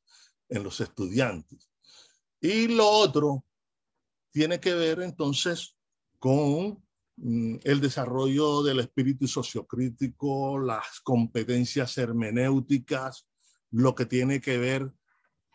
en 0.49 0.63
los 0.63 0.81
estudiantes. 0.81 1.71
Y 2.41 2.69
lo 2.69 2.89
otro 2.89 3.45
tiene 4.31 4.61
que 4.61 4.75
ver 4.75 5.01
entonces 5.01 5.77
con 6.19 6.83
Mm, 7.21 7.57
el 7.65 7.81
desarrollo 7.81 8.63
del 8.63 8.79
espíritu 8.79 9.27
sociocrítico, 9.27 10.59
las 10.59 11.01
competencias 11.03 11.99
hermenéuticas, 11.99 13.27
lo 13.73 13.95
que 13.97 14.07
tiene 14.07 14.41
que 14.41 14.57
ver 14.57 14.93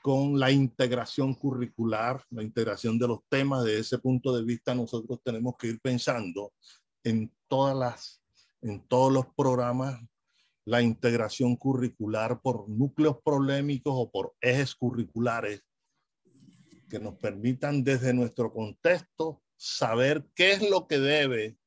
con 0.04 0.38
la 0.38 0.52
integración 0.52 1.34
curricular, 1.34 2.22
la 2.30 2.44
integración 2.44 3.00
de 3.00 3.08
los 3.08 3.20
temas. 3.30 3.64
De 3.64 3.80
ese 3.80 4.00
punto 4.00 4.36
de 4.36 4.44
vista, 4.44 4.76
nosotros 4.76 5.22
tenemos 5.24 5.56
que 5.58 5.68
ir 5.68 5.80
pensando 5.80 6.52
en 7.06 7.34
todas 7.48 7.74
las, 7.74 8.22
en 8.62 8.86
todos 8.90 9.14
los 9.14 9.28
programas, 9.34 9.98
la 10.66 10.82
integración 10.82 11.56
curricular 11.56 12.42
por 12.42 12.68
núcleos 12.68 13.16
problemáticos 13.24 13.94
o 13.96 14.12
por 14.12 14.34
ejes 14.42 14.76
curriculares 14.76 15.62
que 16.90 17.00
nos 17.00 17.16
permitan 17.16 17.82
desde 17.82 18.14
nuestro 18.14 18.52
contexto 18.52 19.42
saber 19.56 20.26
qué 20.36 20.52
es 20.52 20.70
lo 20.70 20.86
que 20.86 21.00
debe 21.00 21.58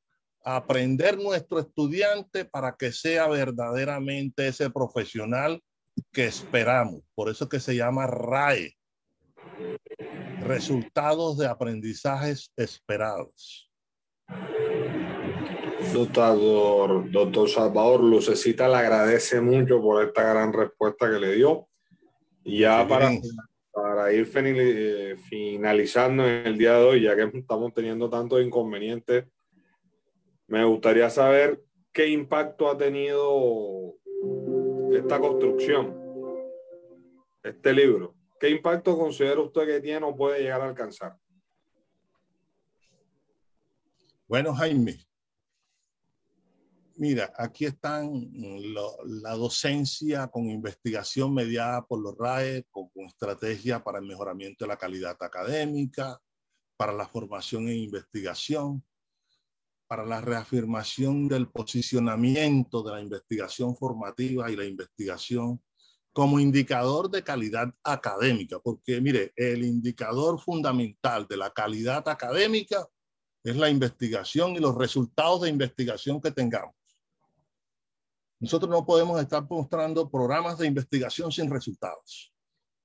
aprender 0.45 1.17
nuestro 1.17 1.57
estudiante 1.57 2.45
para 2.45 2.75
que 2.77 2.91
sea 2.91 3.27
verdaderamente 3.27 4.47
ese 4.47 4.69
profesional 4.69 5.59
que 6.11 6.25
esperamos. 6.25 7.01
Por 7.15 7.29
eso 7.29 7.47
que 7.49 7.59
se 7.59 7.75
llama 7.75 8.07
RAE. 8.07 8.75
Resultados 10.41 11.37
de 11.37 11.47
aprendizajes 11.47 12.51
esperados. 12.55 13.71
Doctor, 15.93 17.09
doctor 17.11 17.49
Salvador 17.49 18.03
Lucecita 18.03 18.67
le 18.67 18.75
agradece 18.75 19.41
mucho 19.41 19.81
por 19.81 20.03
esta 20.03 20.23
gran 20.23 20.53
respuesta 20.53 21.09
que 21.09 21.19
le 21.19 21.35
dio. 21.35 21.67
Ya 22.43 22.87
para, 22.87 23.11
para 23.71 24.13
ir 24.13 24.29
eh, 24.35 25.17
finalizando 25.29 26.27
en 26.27 26.47
el 26.47 26.57
día 26.57 26.73
de 26.73 26.83
hoy, 26.83 27.01
ya 27.03 27.15
que 27.15 27.37
estamos 27.37 27.73
teniendo 27.73 28.09
tantos 28.09 28.41
inconvenientes, 28.41 29.25
me 30.47 30.63
gustaría 30.63 31.09
saber 31.09 31.61
qué 31.91 32.07
impacto 32.07 32.69
ha 32.69 32.77
tenido 32.77 33.95
esta 34.97 35.19
construcción, 35.19 35.95
este 37.43 37.73
libro. 37.73 38.15
¿Qué 38.39 38.49
impacto 38.49 38.97
considera 38.97 39.41
usted 39.41 39.65
que 39.65 39.79
tiene 39.79 40.05
o 40.05 40.15
puede 40.15 40.41
llegar 40.41 40.61
a 40.61 40.69
alcanzar? 40.69 41.17
Bueno, 44.27 44.53
Jaime, 44.53 45.07
Mira, 46.99 47.31
aquí 47.37 47.65
están 47.65 48.27
la 49.05 49.33
docencia 49.33 50.29
con 50.29 50.49
investigación 50.49 51.31
mediada 51.31 51.85
por 51.85 52.01
los 52.01 52.17
RAE, 52.17 52.65
con, 52.71 52.89
estrategia 53.05 53.83
para 53.83 53.99
el 53.99 54.05
mejoramiento 54.05 54.65
de 54.65 54.69
la 54.69 54.77
calidad 54.77 55.15
académica, 55.19 56.19
para 56.75 56.93
la 56.93 57.07
formación 57.07 57.67
e 57.67 57.75
investigación, 57.75 58.83
para 59.87 60.05
la 60.05 60.21
reafirmación 60.21 61.27
del 61.27 61.47
posicionamiento 61.47 62.83
de 62.83 62.91
la 62.91 63.01
investigación 63.01 63.75
formativa 63.75 64.51
y 64.51 64.55
la 64.55 64.65
investigación 64.65 65.61
como 66.11 66.39
indicador 66.39 67.09
de 67.09 67.23
calidad 67.23 67.73
académica, 67.83 68.59
porque 68.59 68.99
mire, 68.99 69.33
el 69.35 69.63
indicador 69.63 70.39
fundamental 70.41 71.27
de 71.29 71.37
la 71.37 71.51
calidad 71.51 72.07
académica 72.09 72.87
es 73.43 73.55
la 73.55 73.69
investigación 73.69 74.55
y 74.55 74.59
los 74.59 74.75
resultados 74.75 75.41
de 75.41 75.49
investigación 75.49 76.19
que 76.19 76.31
tengamos. 76.31 76.75
Nosotros 78.39 78.69
no 78.69 78.85
podemos 78.85 79.19
estar 79.21 79.45
mostrando 79.49 80.09
programas 80.09 80.57
de 80.57 80.67
investigación 80.67 81.31
sin 81.31 81.49
resultados. 81.49 82.33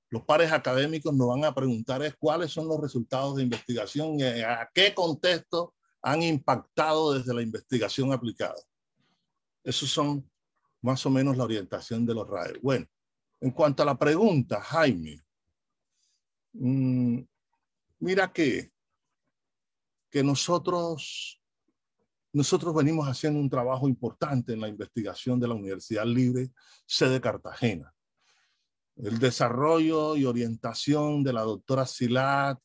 Los 0.09 0.23
pares 0.23 0.51
académicos 0.51 1.13
nos 1.13 1.27
van 1.27 1.43
a 1.43 1.53
preguntar 1.53 2.03
es 2.03 2.15
cuáles 2.17 2.51
son 2.51 2.67
los 2.67 2.79
resultados 2.79 3.35
de 3.35 3.43
investigación 3.43 4.19
y 4.19 4.23
a 4.23 4.69
qué 4.73 4.93
contexto 4.93 5.73
han 6.03 6.21
impactado 6.21 7.13
desde 7.13 7.33
la 7.33 7.41
investigación 7.41 8.11
aplicada. 8.11 8.61
Esos 9.63 9.89
son 9.89 10.29
más 10.81 11.05
o 11.05 11.09
menos 11.09 11.37
la 11.37 11.45
orientación 11.45 12.05
de 12.05 12.13
los 12.13 12.27
RAE. 12.27 12.59
Bueno, 12.61 12.85
en 13.39 13.51
cuanto 13.51 13.81
a 13.81 13.85
la 13.85 13.97
pregunta, 13.97 14.61
Jaime, 14.61 15.21
mm, 16.53 17.19
mira 17.99 18.31
que, 18.31 18.71
que 20.11 20.23
nosotros 20.23 21.39
nosotros 22.33 22.73
venimos 22.73 23.07
haciendo 23.07 23.39
un 23.39 23.49
trabajo 23.49 23.87
importante 23.87 24.53
en 24.53 24.61
la 24.61 24.67
investigación 24.67 25.39
de 25.39 25.47
la 25.47 25.53
Universidad 25.53 26.05
Libre, 26.05 26.49
sede 26.87 27.21
Cartagena. 27.21 27.93
El 28.95 29.19
desarrollo 29.19 30.15
y 30.15 30.25
orientación 30.25 31.23
de 31.23 31.31
la 31.31 31.41
doctora 31.41 31.85
Silat, 31.85 32.59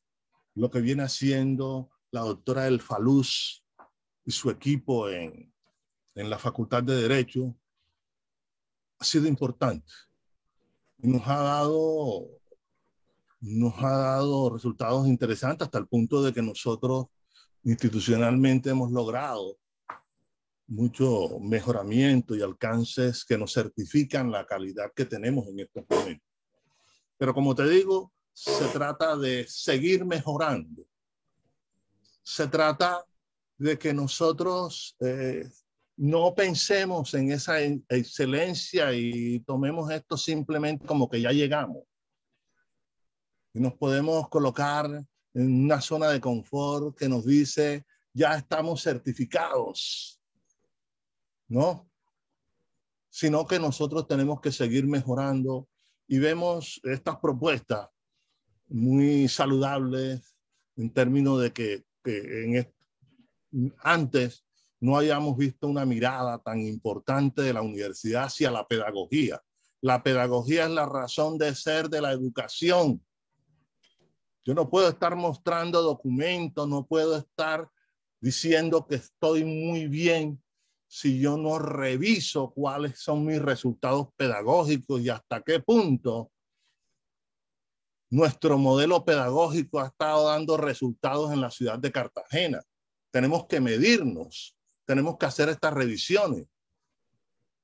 lo 0.55 0.70
que 0.70 0.80
viene 0.80 1.03
haciendo 1.03 1.91
la 2.11 2.20
doctora 2.20 2.66
El 2.66 2.80
Faluz 2.80 3.64
y 4.24 4.30
su 4.30 4.50
equipo 4.50 5.09
en, 5.09 5.52
en 6.14 6.30
la 6.30 6.38
Facultad 6.38 6.82
de 6.82 7.02
Derecho, 7.02 7.54
ha 8.98 9.04
sido 9.04 9.26
importante. 9.26 9.92
Y 10.98 11.09
nos 11.09 11.26
ha 11.26 11.36
dado, 11.36 12.26
nos 13.40 13.74
ha 13.78 13.96
dado 13.96 14.50
resultados 14.50 15.06
interesantes 15.06 15.66
hasta 15.66 15.78
el 15.78 15.86
punto 15.86 16.22
de 16.22 16.32
que 16.32 16.42
nosotros 16.42 17.06
institucionalmente 17.62 18.70
hemos 18.70 18.90
logrado 18.90 19.59
mucho 20.66 21.38
mejoramiento 21.40 22.36
y 22.36 22.42
alcances 22.42 23.24
que 23.24 23.38
nos 23.38 23.54
certifican 23.54 24.30
la 24.30 24.44
calidad 24.46 24.92
que 24.94 25.06
tenemos 25.06 25.46
en 25.48 25.61
estos 25.61 25.84
momentos. 25.88 26.26
Pero 27.16 27.32
como 27.32 27.54
te 27.54 27.68
digo, 27.68 28.12
se 28.32 28.66
trata 28.68 29.16
de 29.16 29.46
seguir 29.48 30.04
mejorando. 30.04 30.84
Se 32.29 32.47
trata 32.47 33.07
de 33.57 33.79
que 33.79 33.95
nosotros 33.95 34.95
eh, 35.01 35.49
no 35.97 36.35
pensemos 36.35 37.14
en 37.14 37.33
esa 37.33 37.59
excelencia 37.62 38.93
y 38.93 39.41
tomemos 39.41 39.91
esto 39.91 40.18
simplemente 40.18 40.87
como 40.87 41.09
que 41.09 41.22
ya 41.22 41.33
llegamos. 41.33 41.85
Y 43.55 43.61
nos 43.61 43.72
podemos 43.76 44.29
colocar 44.29 44.85
en 45.33 45.64
una 45.64 45.81
zona 45.81 46.11
de 46.11 46.20
confort 46.20 46.99
que 46.99 47.09
nos 47.09 47.24
dice, 47.24 47.87
ya 48.12 48.37
estamos 48.37 48.83
certificados, 48.83 50.20
¿no? 51.49 51.91
Sino 53.09 53.47
que 53.47 53.59
nosotros 53.59 54.07
tenemos 54.07 54.43
que 54.43 54.53
seguir 54.53 54.87
mejorando 54.87 55.66
y 56.07 56.18
vemos 56.18 56.79
estas 56.85 57.16
propuestas 57.20 57.89
muy 58.66 59.29
saludables 59.29 60.37
en 60.76 60.93
términos 60.93 61.41
de 61.41 61.53
que, 61.55 61.88
en, 62.09 62.72
antes 63.78 64.44
no 64.80 64.96
hayamos 64.96 65.36
visto 65.36 65.66
una 65.66 65.84
mirada 65.84 66.38
tan 66.38 66.61
importante 66.61 67.42
de 67.42 67.52
la 67.52 67.62
universidad 67.62 68.24
hacia 68.24 68.50
la 68.50 68.66
pedagogía. 68.66 69.42
La 69.80 70.02
pedagogía 70.02 70.64
es 70.64 70.70
la 70.70 70.86
razón 70.86 71.38
de 71.38 71.54
ser 71.54 71.88
de 71.88 72.00
la 72.00 72.12
educación 72.12 73.00
yo 74.48 74.54
no 74.54 74.70
puedo 74.70 74.88
estar 74.88 75.14
mostrando 75.14 75.82
documentos, 75.82 76.66
no 76.66 76.86
puedo 76.86 77.18
estar 77.18 77.70
diciendo 78.18 78.86
que 78.86 78.94
estoy 78.94 79.44
muy 79.44 79.88
bien 79.88 80.42
si 80.86 81.20
yo 81.20 81.36
no 81.36 81.59
reviso 81.59 82.50
cuáles 82.54 82.98
son 82.98 83.26
mis 83.26 83.42
resultados 83.42 84.09
pedagógicos 84.16 85.02
y 85.02 85.11
hasta 85.11 85.42
qué 85.42 85.61
punto 85.61 86.32
nuestro 88.11 88.59
modelo 88.59 89.04
pedagógico 89.04 89.80
ha 89.80 89.88
estado 89.88 90.28
dando 90.28 90.56
resultados 90.56 91.32
en 91.32 91.40
la 91.40 91.50
ciudad 91.50 91.78
de 91.78 91.92
Cartagena. 91.92 92.62
Tenemos 93.11 93.46
que 93.46 93.61
medirnos, 93.61 94.56
tenemos 94.86 95.18
que 95.18 95.26
hacer 95.26 95.48
estas 95.48 95.74
revisiones. 95.74 96.46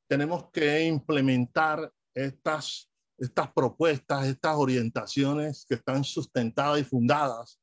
tenemos 0.06 0.50
que 0.50 0.84
implementar 0.84 1.90
estas, 2.12 2.90
estas 3.16 3.50
propuestas, 3.52 4.26
estas 4.26 4.54
orientaciones 4.54 5.64
que 5.66 5.74
están 5.74 6.04
sustentadas 6.04 6.78
y 6.80 6.84
fundadas 6.84 7.58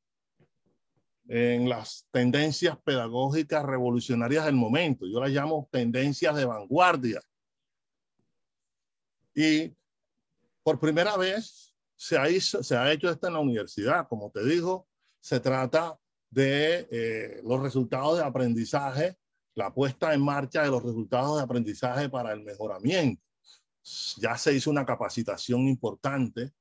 en 1.28 1.70
las 1.70 2.08
tendencias 2.12 2.78
pedagógicas 2.84 3.64
revolucionarias 3.64 4.46
del 4.46 4.56
momento. 4.56 5.06
Yo 5.06 5.22
las 5.22 5.30
llamo 5.30 5.70
tendencias 5.72 6.36
de 6.36 6.46
vanguardia. 6.46 7.22
Y 9.36 9.74
por 10.64 10.80
primera 10.80 11.16
vez 11.16 11.71
se 12.02 12.18
ha, 12.18 12.26
se 12.42 12.76
ha 12.76 12.92
hecho 12.92 13.12
esto 13.12 13.28
en 13.28 13.34
la 13.34 13.40
universidad. 13.40 14.08
Como 14.08 14.32
te 14.32 14.44
digo, 14.44 14.88
se 15.20 15.40
trata 15.40 16.00
de 16.32 16.88
eh, 16.90 17.42
los 17.44 17.62
resultados 17.62 18.18
de 18.18 18.24
aprendizaje, 18.24 19.20
la 19.54 19.72
puesta 19.72 20.12
en 20.12 20.22
marcha 20.22 20.64
de 20.64 20.72
los 20.72 20.82
resultados 20.82 21.38
de 21.38 21.44
aprendizaje 21.44 22.10
para 22.10 22.34
el 22.34 22.42
mejoramiento. 22.42 23.22
Ya 24.18 24.36
se 24.36 24.52
hizo 24.52 24.72
una 24.72 24.84
capacitación 24.84 25.68
importante 25.68 26.52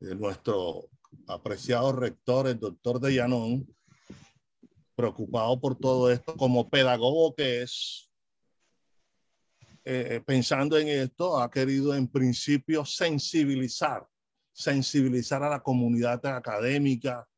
de 0.00 0.16
nuestro 0.16 0.88
apreciado 1.28 1.92
rector, 1.92 2.48
el 2.48 2.58
doctor 2.58 2.98
De 2.98 3.14
Llanón, 3.14 3.72
preocupado 4.96 5.60
por 5.60 5.78
todo 5.78 6.10
esto, 6.10 6.36
como 6.36 6.68
pedagogo 6.68 7.36
que 7.36 7.62
es, 7.62 8.10
eh, 9.84 10.20
pensando 10.26 10.76
en 10.76 10.88
esto, 10.88 11.40
ha 11.40 11.48
querido 11.48 11.94
en 11.94 12.08
principio 12.08 12.84
sensibilizar, 12.84 14.08
sensibilizar 14.52 15.42
a 15.42 15.48
la 15.48 15.62
comunidad 15.62 16.24
académica 16.26 17.28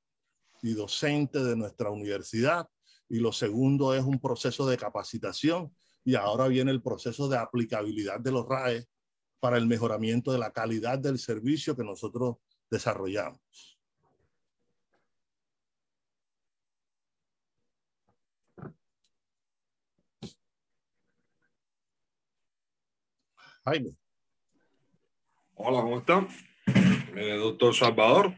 y 0.62 0.74
docente 0.74 1.42
de 1.42 1.56
nuestra 1.56 1.90
universidad. 1.90 2.68
Y 3.08 3.18
lo 3.18 3.32
segundo 3.32 3.94
es 3.94 4.02
un 4.02 4.18
proceso 4.18 4.66
de 4.66 4.76
capacitación 4.76 5.74
y 6.04 6.14
ahora 6.14 6.48
viene 6.48 6.70
el 6.70 6.82
proceso 6.82 7.28
de 7.28 7.38
aplicabilidad 7.38 8.20
de 8.20 8.32
los 8.32 8.46
RAE 8.46 8.86
para 9.40 9.58
el 9.58 9.66
mejoramiento 9.66 10.32
de 10.32 10.38
la 10.38 10.52
calidad 10.52 10.98
del 10.98 11.18
servicio 11.18 11.76
que 11.76 11.84
nosotros 11.84 12.36
desarrollamos. 12.70 13.78
Jaime. 23.64 23.96
Hola, 25.54 25.80
¿cómo 25.80 25.98
están? 25.98 26.28
El 27.16 27.38
doctor 27.38 27.74
Salvador. 27.74 28.34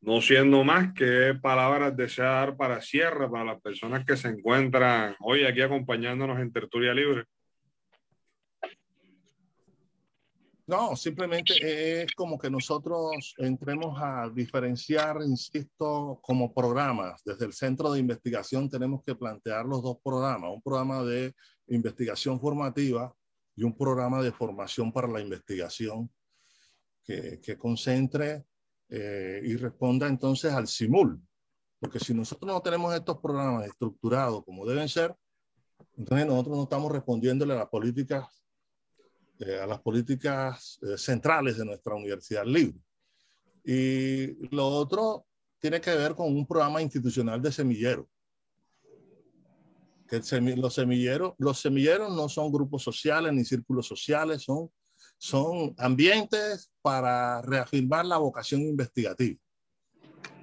No 0.00 0.20
siendo 0.20 0.64
más 0.64 0.92
que 0.92 1.34
palabras 1.40 1.96
desear 1.96 2.56
para 2.56 2.82
cierre 2.82 3.30
para 3.30 3.44
las 3.44 3.60
personas 3.62 4.04
que 4.04 4.16
se 4.16 4.28
encuentran 4.28 5.16
hoy 5.20 5.44
aquí 5.44 5.62
acompañándonos 5.62 6.38
en 6.40 6.52
Tertulia 6.52 6.92
Libre. 6.92 7.24
No, 10.66 10.96
simplemente 10.96 12.02
es 12.02 12.12
como 12.12 12.38
que 12.38 12.50
nosotros 12.50 13.34
entremos 13.38 13.98
a 14.00 14.30
diferenciar, 14.30 15.18
insisto, 15.22 16.18
como 16.22 16.52
programas. 16.52 17.22
Desde 17.24 17.46
el 17.46 17.52
centro 17.52 17.92
de 17.92 18.00
investigación 18.00 18.68
tenemos 18.68 19.02
que 19.04 19.14
plantear 19.14 19.64
los 19.64 19.82
dos 19.82 19.98
programas, 20.02 20.50
un 20.50 20.62
programa 20.62 21.02
de 21.02 21.34
investigación 21.68 22.40
formativa 22.40 23.14
y 23.56 23.62
un 23.62 23.76
programa 23.76 24.22
de 24.22 24.32
formación 24.32 24.92
para 24.92 25.08
la 25.08 25.20
investigación 25.20 26.10
que, 27.04 27.40
que 27.40 27.56
concentre 27.56 28.44
eh, 28.88 29.40
y 29.44 29.56
responda 29.56 30.06
entonces 30.08 30.52
al 30.52 30.66
simul. 30.66 31.20
Porque 31.78 31.98
si 31.98 32.14
nosotros 32.14 32.50
no 32.50 32.60
tenemos 32.60 32.94
estos 32.94 33.18
programas 33.18 33.66
estructurados 33.66 34.44
como 34.44 34.66
deben 34.66 34.88
ser, 34.88 35.14
entonces 35.96 36.26
nosotros 36.26 36.56
no 36.56 36.62
estamos 36.64 36.90
respondiéndole 36.90 37.52
a 37.52 37.56
las 37.56 37.68
políticas, 37.68 38.26
eh, 39.38 39.60
a 39.60 39.66
las 39.66 39.80
políticas 39.80 40.78
eh, 40.82 40.96
centrales 40.96 41.58
de 41.58 41.64
nuestra 41.64 41.94
universidad 41.94 42.44
libre. 42.44 42.80
Y 43.64 44.48
lo 44.54 44.66
otro 44.66 45.26
tiene 45.58 45.80
que 45.80 45.94
ver 45.94 46.14
con 46.14 46.34
un 46.34 46.46
programa 46.46 46.82
institucional 46.82 47.40
de 47.40 47.52
semillero 47.52 48.08
que 50.08 50.56
los 50.56 50.74
semilleros, 50.74 51.34
los 51.38 51.60
semilleros 51.60 52.14
no 52.14 52.28
son 52.28 52.52
grupos 52.52 52.82
sociales 52.82 53.32
ni 53.32 53.44
círculos 53.44 53.86
sociales, 53.86 54.42
son, 54.42 54.70
son 55.18 55.74
ambientes 55.78 56.70
para 56.84 57.40
reafirmar 57.40 58.04
la 58.04 58.18
vocación 58.18 58.60
investigativa, 58.60 59.40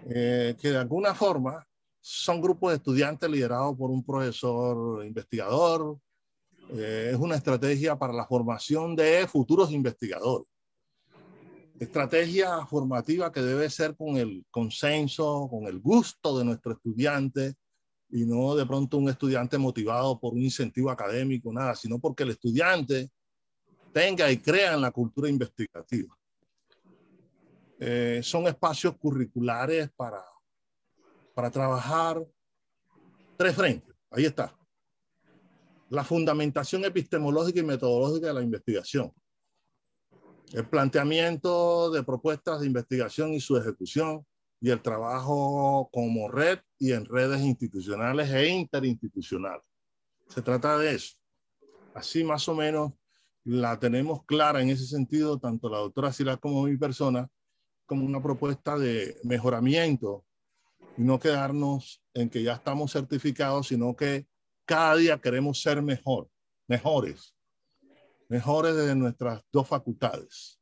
eh, 0.10 0.56
que 0.60 0.72
de 0.72 0.78
alguna 0.78 1.14
forma 1.14 1.64
son 2.00 2.42
grupos 2.42 2.72
de 2.72 2.78
estudiantes 2.78 3.30
liderados 3.30 3.78
por 3.78 3.92
un 3.92 4.04
profesor 4.04 5.06
investigador, 5.06 6.00
eh, 6.72 7.12
es 7.14 7.18
una 7.20 7.36
estrategia 7.36 7.96
para 7.96 8.12
la 8.12 8.26
formación 8.26 8.96
de 8.96 9.28
futuros 9.28 9.70
investigadores. 9.72 10.48
Estrategia 11.80 12.66
formativa 12.66 13.32
que 13.32 13.42
debe 13.44 13.70
ser 13.70 13.96
con 13.96 14.18
el 14.18 14.44
consenso, 14.50 15.48
con 15.48 15.68
el 15.68 15.80
gusto 15.80 16.40
de 16.40 16.46
nuestro 16.46 16.72
estudiante, 16.72 17.54
y 18.10 18.26
no 18.26 18.56
de 18.56 18.66
pronto 18.66 18.98
un 18.98 19.10
estudiante 19.10 19.60
motivado 19.60 20.20
por 20.20 20.34
un 20.34 20.42
incentivo 20.42 20.90
académico, 20.90 21.54
nada, 21.54 21.76
sino 21.76 22.00
porque 22.00 22.24
el 22.24 22.32
estudiante 22.32 23.12
tenga 23.94 24.32
y 24.32 24.38
crea 24.38 24.74
en 24.74 24.82
la 24.82 24.90
cultura 24.90 25.30
investigativa. 25.30 26.18
Eh, 27.84 28.22
son 28.22 28.46
espacios 28.46 28.96
curriculares 28.96 29.90
para, 29.96 30.24
para 31.34 31.50
trabajar 31.50 32.24
tres 33.36 33.56
frentes. 33.56 33.96
Ahí 34.12 34.26
está. 34.26 34.56
La 35.90 36.04
fundamentación 36.04 36.86
epistemológica 36.86 37.60
y 37.60 37.64
metodológica 37.64 38.28
de 38.28 38.34
la 38.36 38.44
investigación. 38.44 39.12
El 40.54 40.70
planteamiento 40.70 41.90
de 41.90 42.04
propuestas 42.04 42.60
de 42.60 42.68
investigación 42.68 43.34
y 43.34 43.40
su 43.40 43.58
ejecución 43.58 44.28
y 44.60 44.70
el 44.70 44.80
trabajo 44.84 45.90
como 45.92 46.30
red 46.30 46.60
y 46.78 46.92
en 46.92 47.04
redes 47.06 47.42
institucionales 47.42 48.30
e 48.30 48.48
interinstitucionales. 48.48 49.66
Se 50.28 50.44
trata 50.44 50.78
de 50.78 50.94
eso. 50.94 51.16
Así 51.96 52.24
más 52.24 52.48
o 52.48 52.54
menos 52.54 52.92
la 53.44 53.80
tenemos 53.80 54.24
clara 54.26 54.62
en 54.62 54.70
ese 54.70 54.86
sentido, 54.86 55.40
tanto 55.40 55.68
la 55.68 55.80
doctora 55.80 56.14
Sila 56.14 56.38
como 56.38 56.66
mi 56.66 56.78
persona, 56.78 57.28
como 57.92 58.06
una 58.06 58.24
propuesta 58.24 58.78
de 58.78 59.18
mejoramiento 59.26 60.24
y 60.96 61.02
no 61.02 61.20
quedarnos 61.20 62.02
en 62.14 62.30
que 62.30 62.42
ya 62.42 62.54
estamos 62.54 62.94
certificados, 62.94 63.68
sino 63.68 63.94
que 63.98 64.28
cada 64.64 64.96
día 64.96 65.20
queremos 65.20 65.62
ser 65.62 65.82
mejor, 65.82 66.30
mejores, 66.70 67.36
mejores 68.30 68.78
de 68.78 68.96
nuestras 68.96 69.44
dos 69.52 69.68
facultades. 69.68 70.58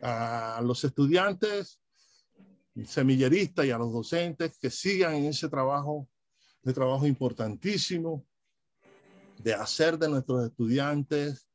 A 0.00 0.60
los 0.62 0.84
estudiantes 0.84 1.80
semillerista 2.86 3.66
y 3.66 3.72
a 3.72 3.78
los 3.78 3.92
docentes 3.92 4.56
que 4.56 4.70
sigan 4.70 5.16
en 5.16 5.24
ese 5.24 5.48
trabajo, 5.48 6.08
de 6.62 6.72
trabajo 6.72 7.08
importantísimo 7.08 8.24
de 9.38 9.52
hacer 9.52 9.98
de 9.98 10.08
nuestros 10.08 10.46
estudiantes 10.46 11.48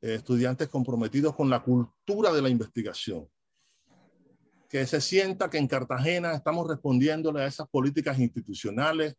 eh, 0.00 0.14
estudiantes 0.14 0.68
comprometidos 0.68 1.36
con 1.36 1.50
la 1.50 1.62
cultura 1.62 2.32
de 2.32 2.40
la 2.40 2.48
investigación. 2.48 3.28
Que 4.68 4.86
se 4.86 5.00
sienta 5.00 5.48
que 5.48 5.58
en 5.58 5.68
Cartagena 5.68 6.34
estamos 6.34 6.66
respondiéndole 6.66 7.42
a 7.42 7.46
esas 7.46 7.68
políticas 7.68 8.18
institucionales, 8.18 9.16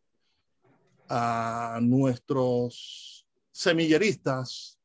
a 1.08 1.78
nuestros 1.82 3.26
semilleristas, 3.50 4.78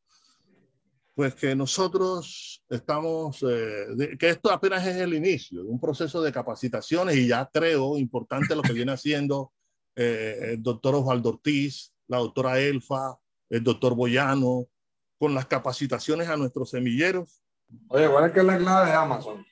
pues 1.15 1.35
que 1.35 1.55
nosotros 1.55 2.63
estamos, 2.69 3.43
eh, 3.47 4.17
que 4.17 4.29
esto 4.29 4.51
apenas 4.51 4.85
es 4.87 4.95
el 4.95 5.13
inicio 5.13 5.63
de 5.63 5.69
un 5.69 5.79
proceso 5.79 6.21
de 6.21 6.31
capacitaciones 6.31 7.15
y 7.17 7.27
ya 7.27 7.47
creo 7.53 7.97
importante 7.97 8.55
lo 8.55 8.63
que 8.63 8.73
viene 8.73 8.93
haciendo 8.93 9.51
eh, 9.95 10.53
el 10.53 10.63
doctor 10.63 10.95
Osvaldo 10.95 11.29
Ortiz, 11.29 11.93
la 12.07 12.17
doctora 12.17 12.59
Elfa, 12.59 13.15
el 13.49 13.63
doctor 13.63 13.95
Boyano, 13.95 14.65
con 15.19 15.35
las 15.35 15.45
capacitaciones 15.45 16.27
a 16.29 16.35
nuestros 16.35 16.71
semilleros. 16.71 17.43
Oye, 17.89 18.09
¿cuál 18.09 18.25
es 18.25 18.31
que 18.31 18.43
la 18.43 18.57
clave 18.57 18.89
de 18.89 18.95
Amazon? 18.95 19.45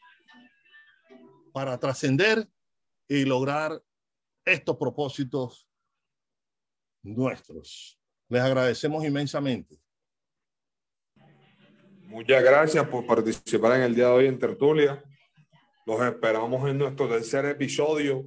Para 1.51 1.77
trascender 1.79 2.47
y 3.07 3.25
lograr 3.25 3.81
estos 4.45 4.77
propósitos 4.77 5.67
nuestros. 7.03 7.99
Les 8.29 8.41
agradecemos 8.41 9.03
inmensamente. 9.03 9.81
Muchas 12.03 12.43
gracias 12.43 12.87
por 12.87 13.05
participar 13.05 13.77
en 13.77 13.83
el 13.83 13.95
día 13.95 14.05
de 14.05 14.11
hoy 14.11 14.27
en 14.27 14.37
Tertulia. 14.37 15.03
Los 15.85 16.01
esperamos 16.01 16.69
en 16.69 16.77
nuestro 16.77 17.09
tercer 17.09 17.45
episodio. 17.45 18.25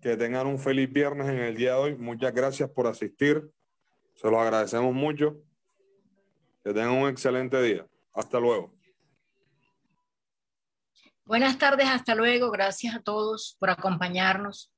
Que 0.00 0.16
tengan 0.16 0.46
un 0.46 0.58
feliz 0.58 0.92
viernes 0.92 1.28
en 1.28 1.38
el 1.38 1.56
día 1.56 1.72
de 1.72 1.78
hoy. 1.78 1.96
Muchas 1.96 2.32
gracias 2.32 2.70
por 2.70 2.86
asistir. 2.86 3.50
Se 4.14 4.30
los 4.30 4.38
agradecemos 4.38 4.94
mucho. 4.94 5.42
Que 6.62 6.72
tengan 6.72 6.92
un 6.92 7.08
excelente 7.08 7.60
día. 7.60 7.86
Hasta 8.12 8.38
luego. 8.38 8.77
Buenas 11.28 11.58
tardes, 11.58 11.86
hasta 11.90 12.14
luego. 12.14 12.50
Gracias 12.50 12.94
a 12.94 13.02
todos 13.02 13.54
por 13.60 13.68
acompañarnos. 13.68 14.72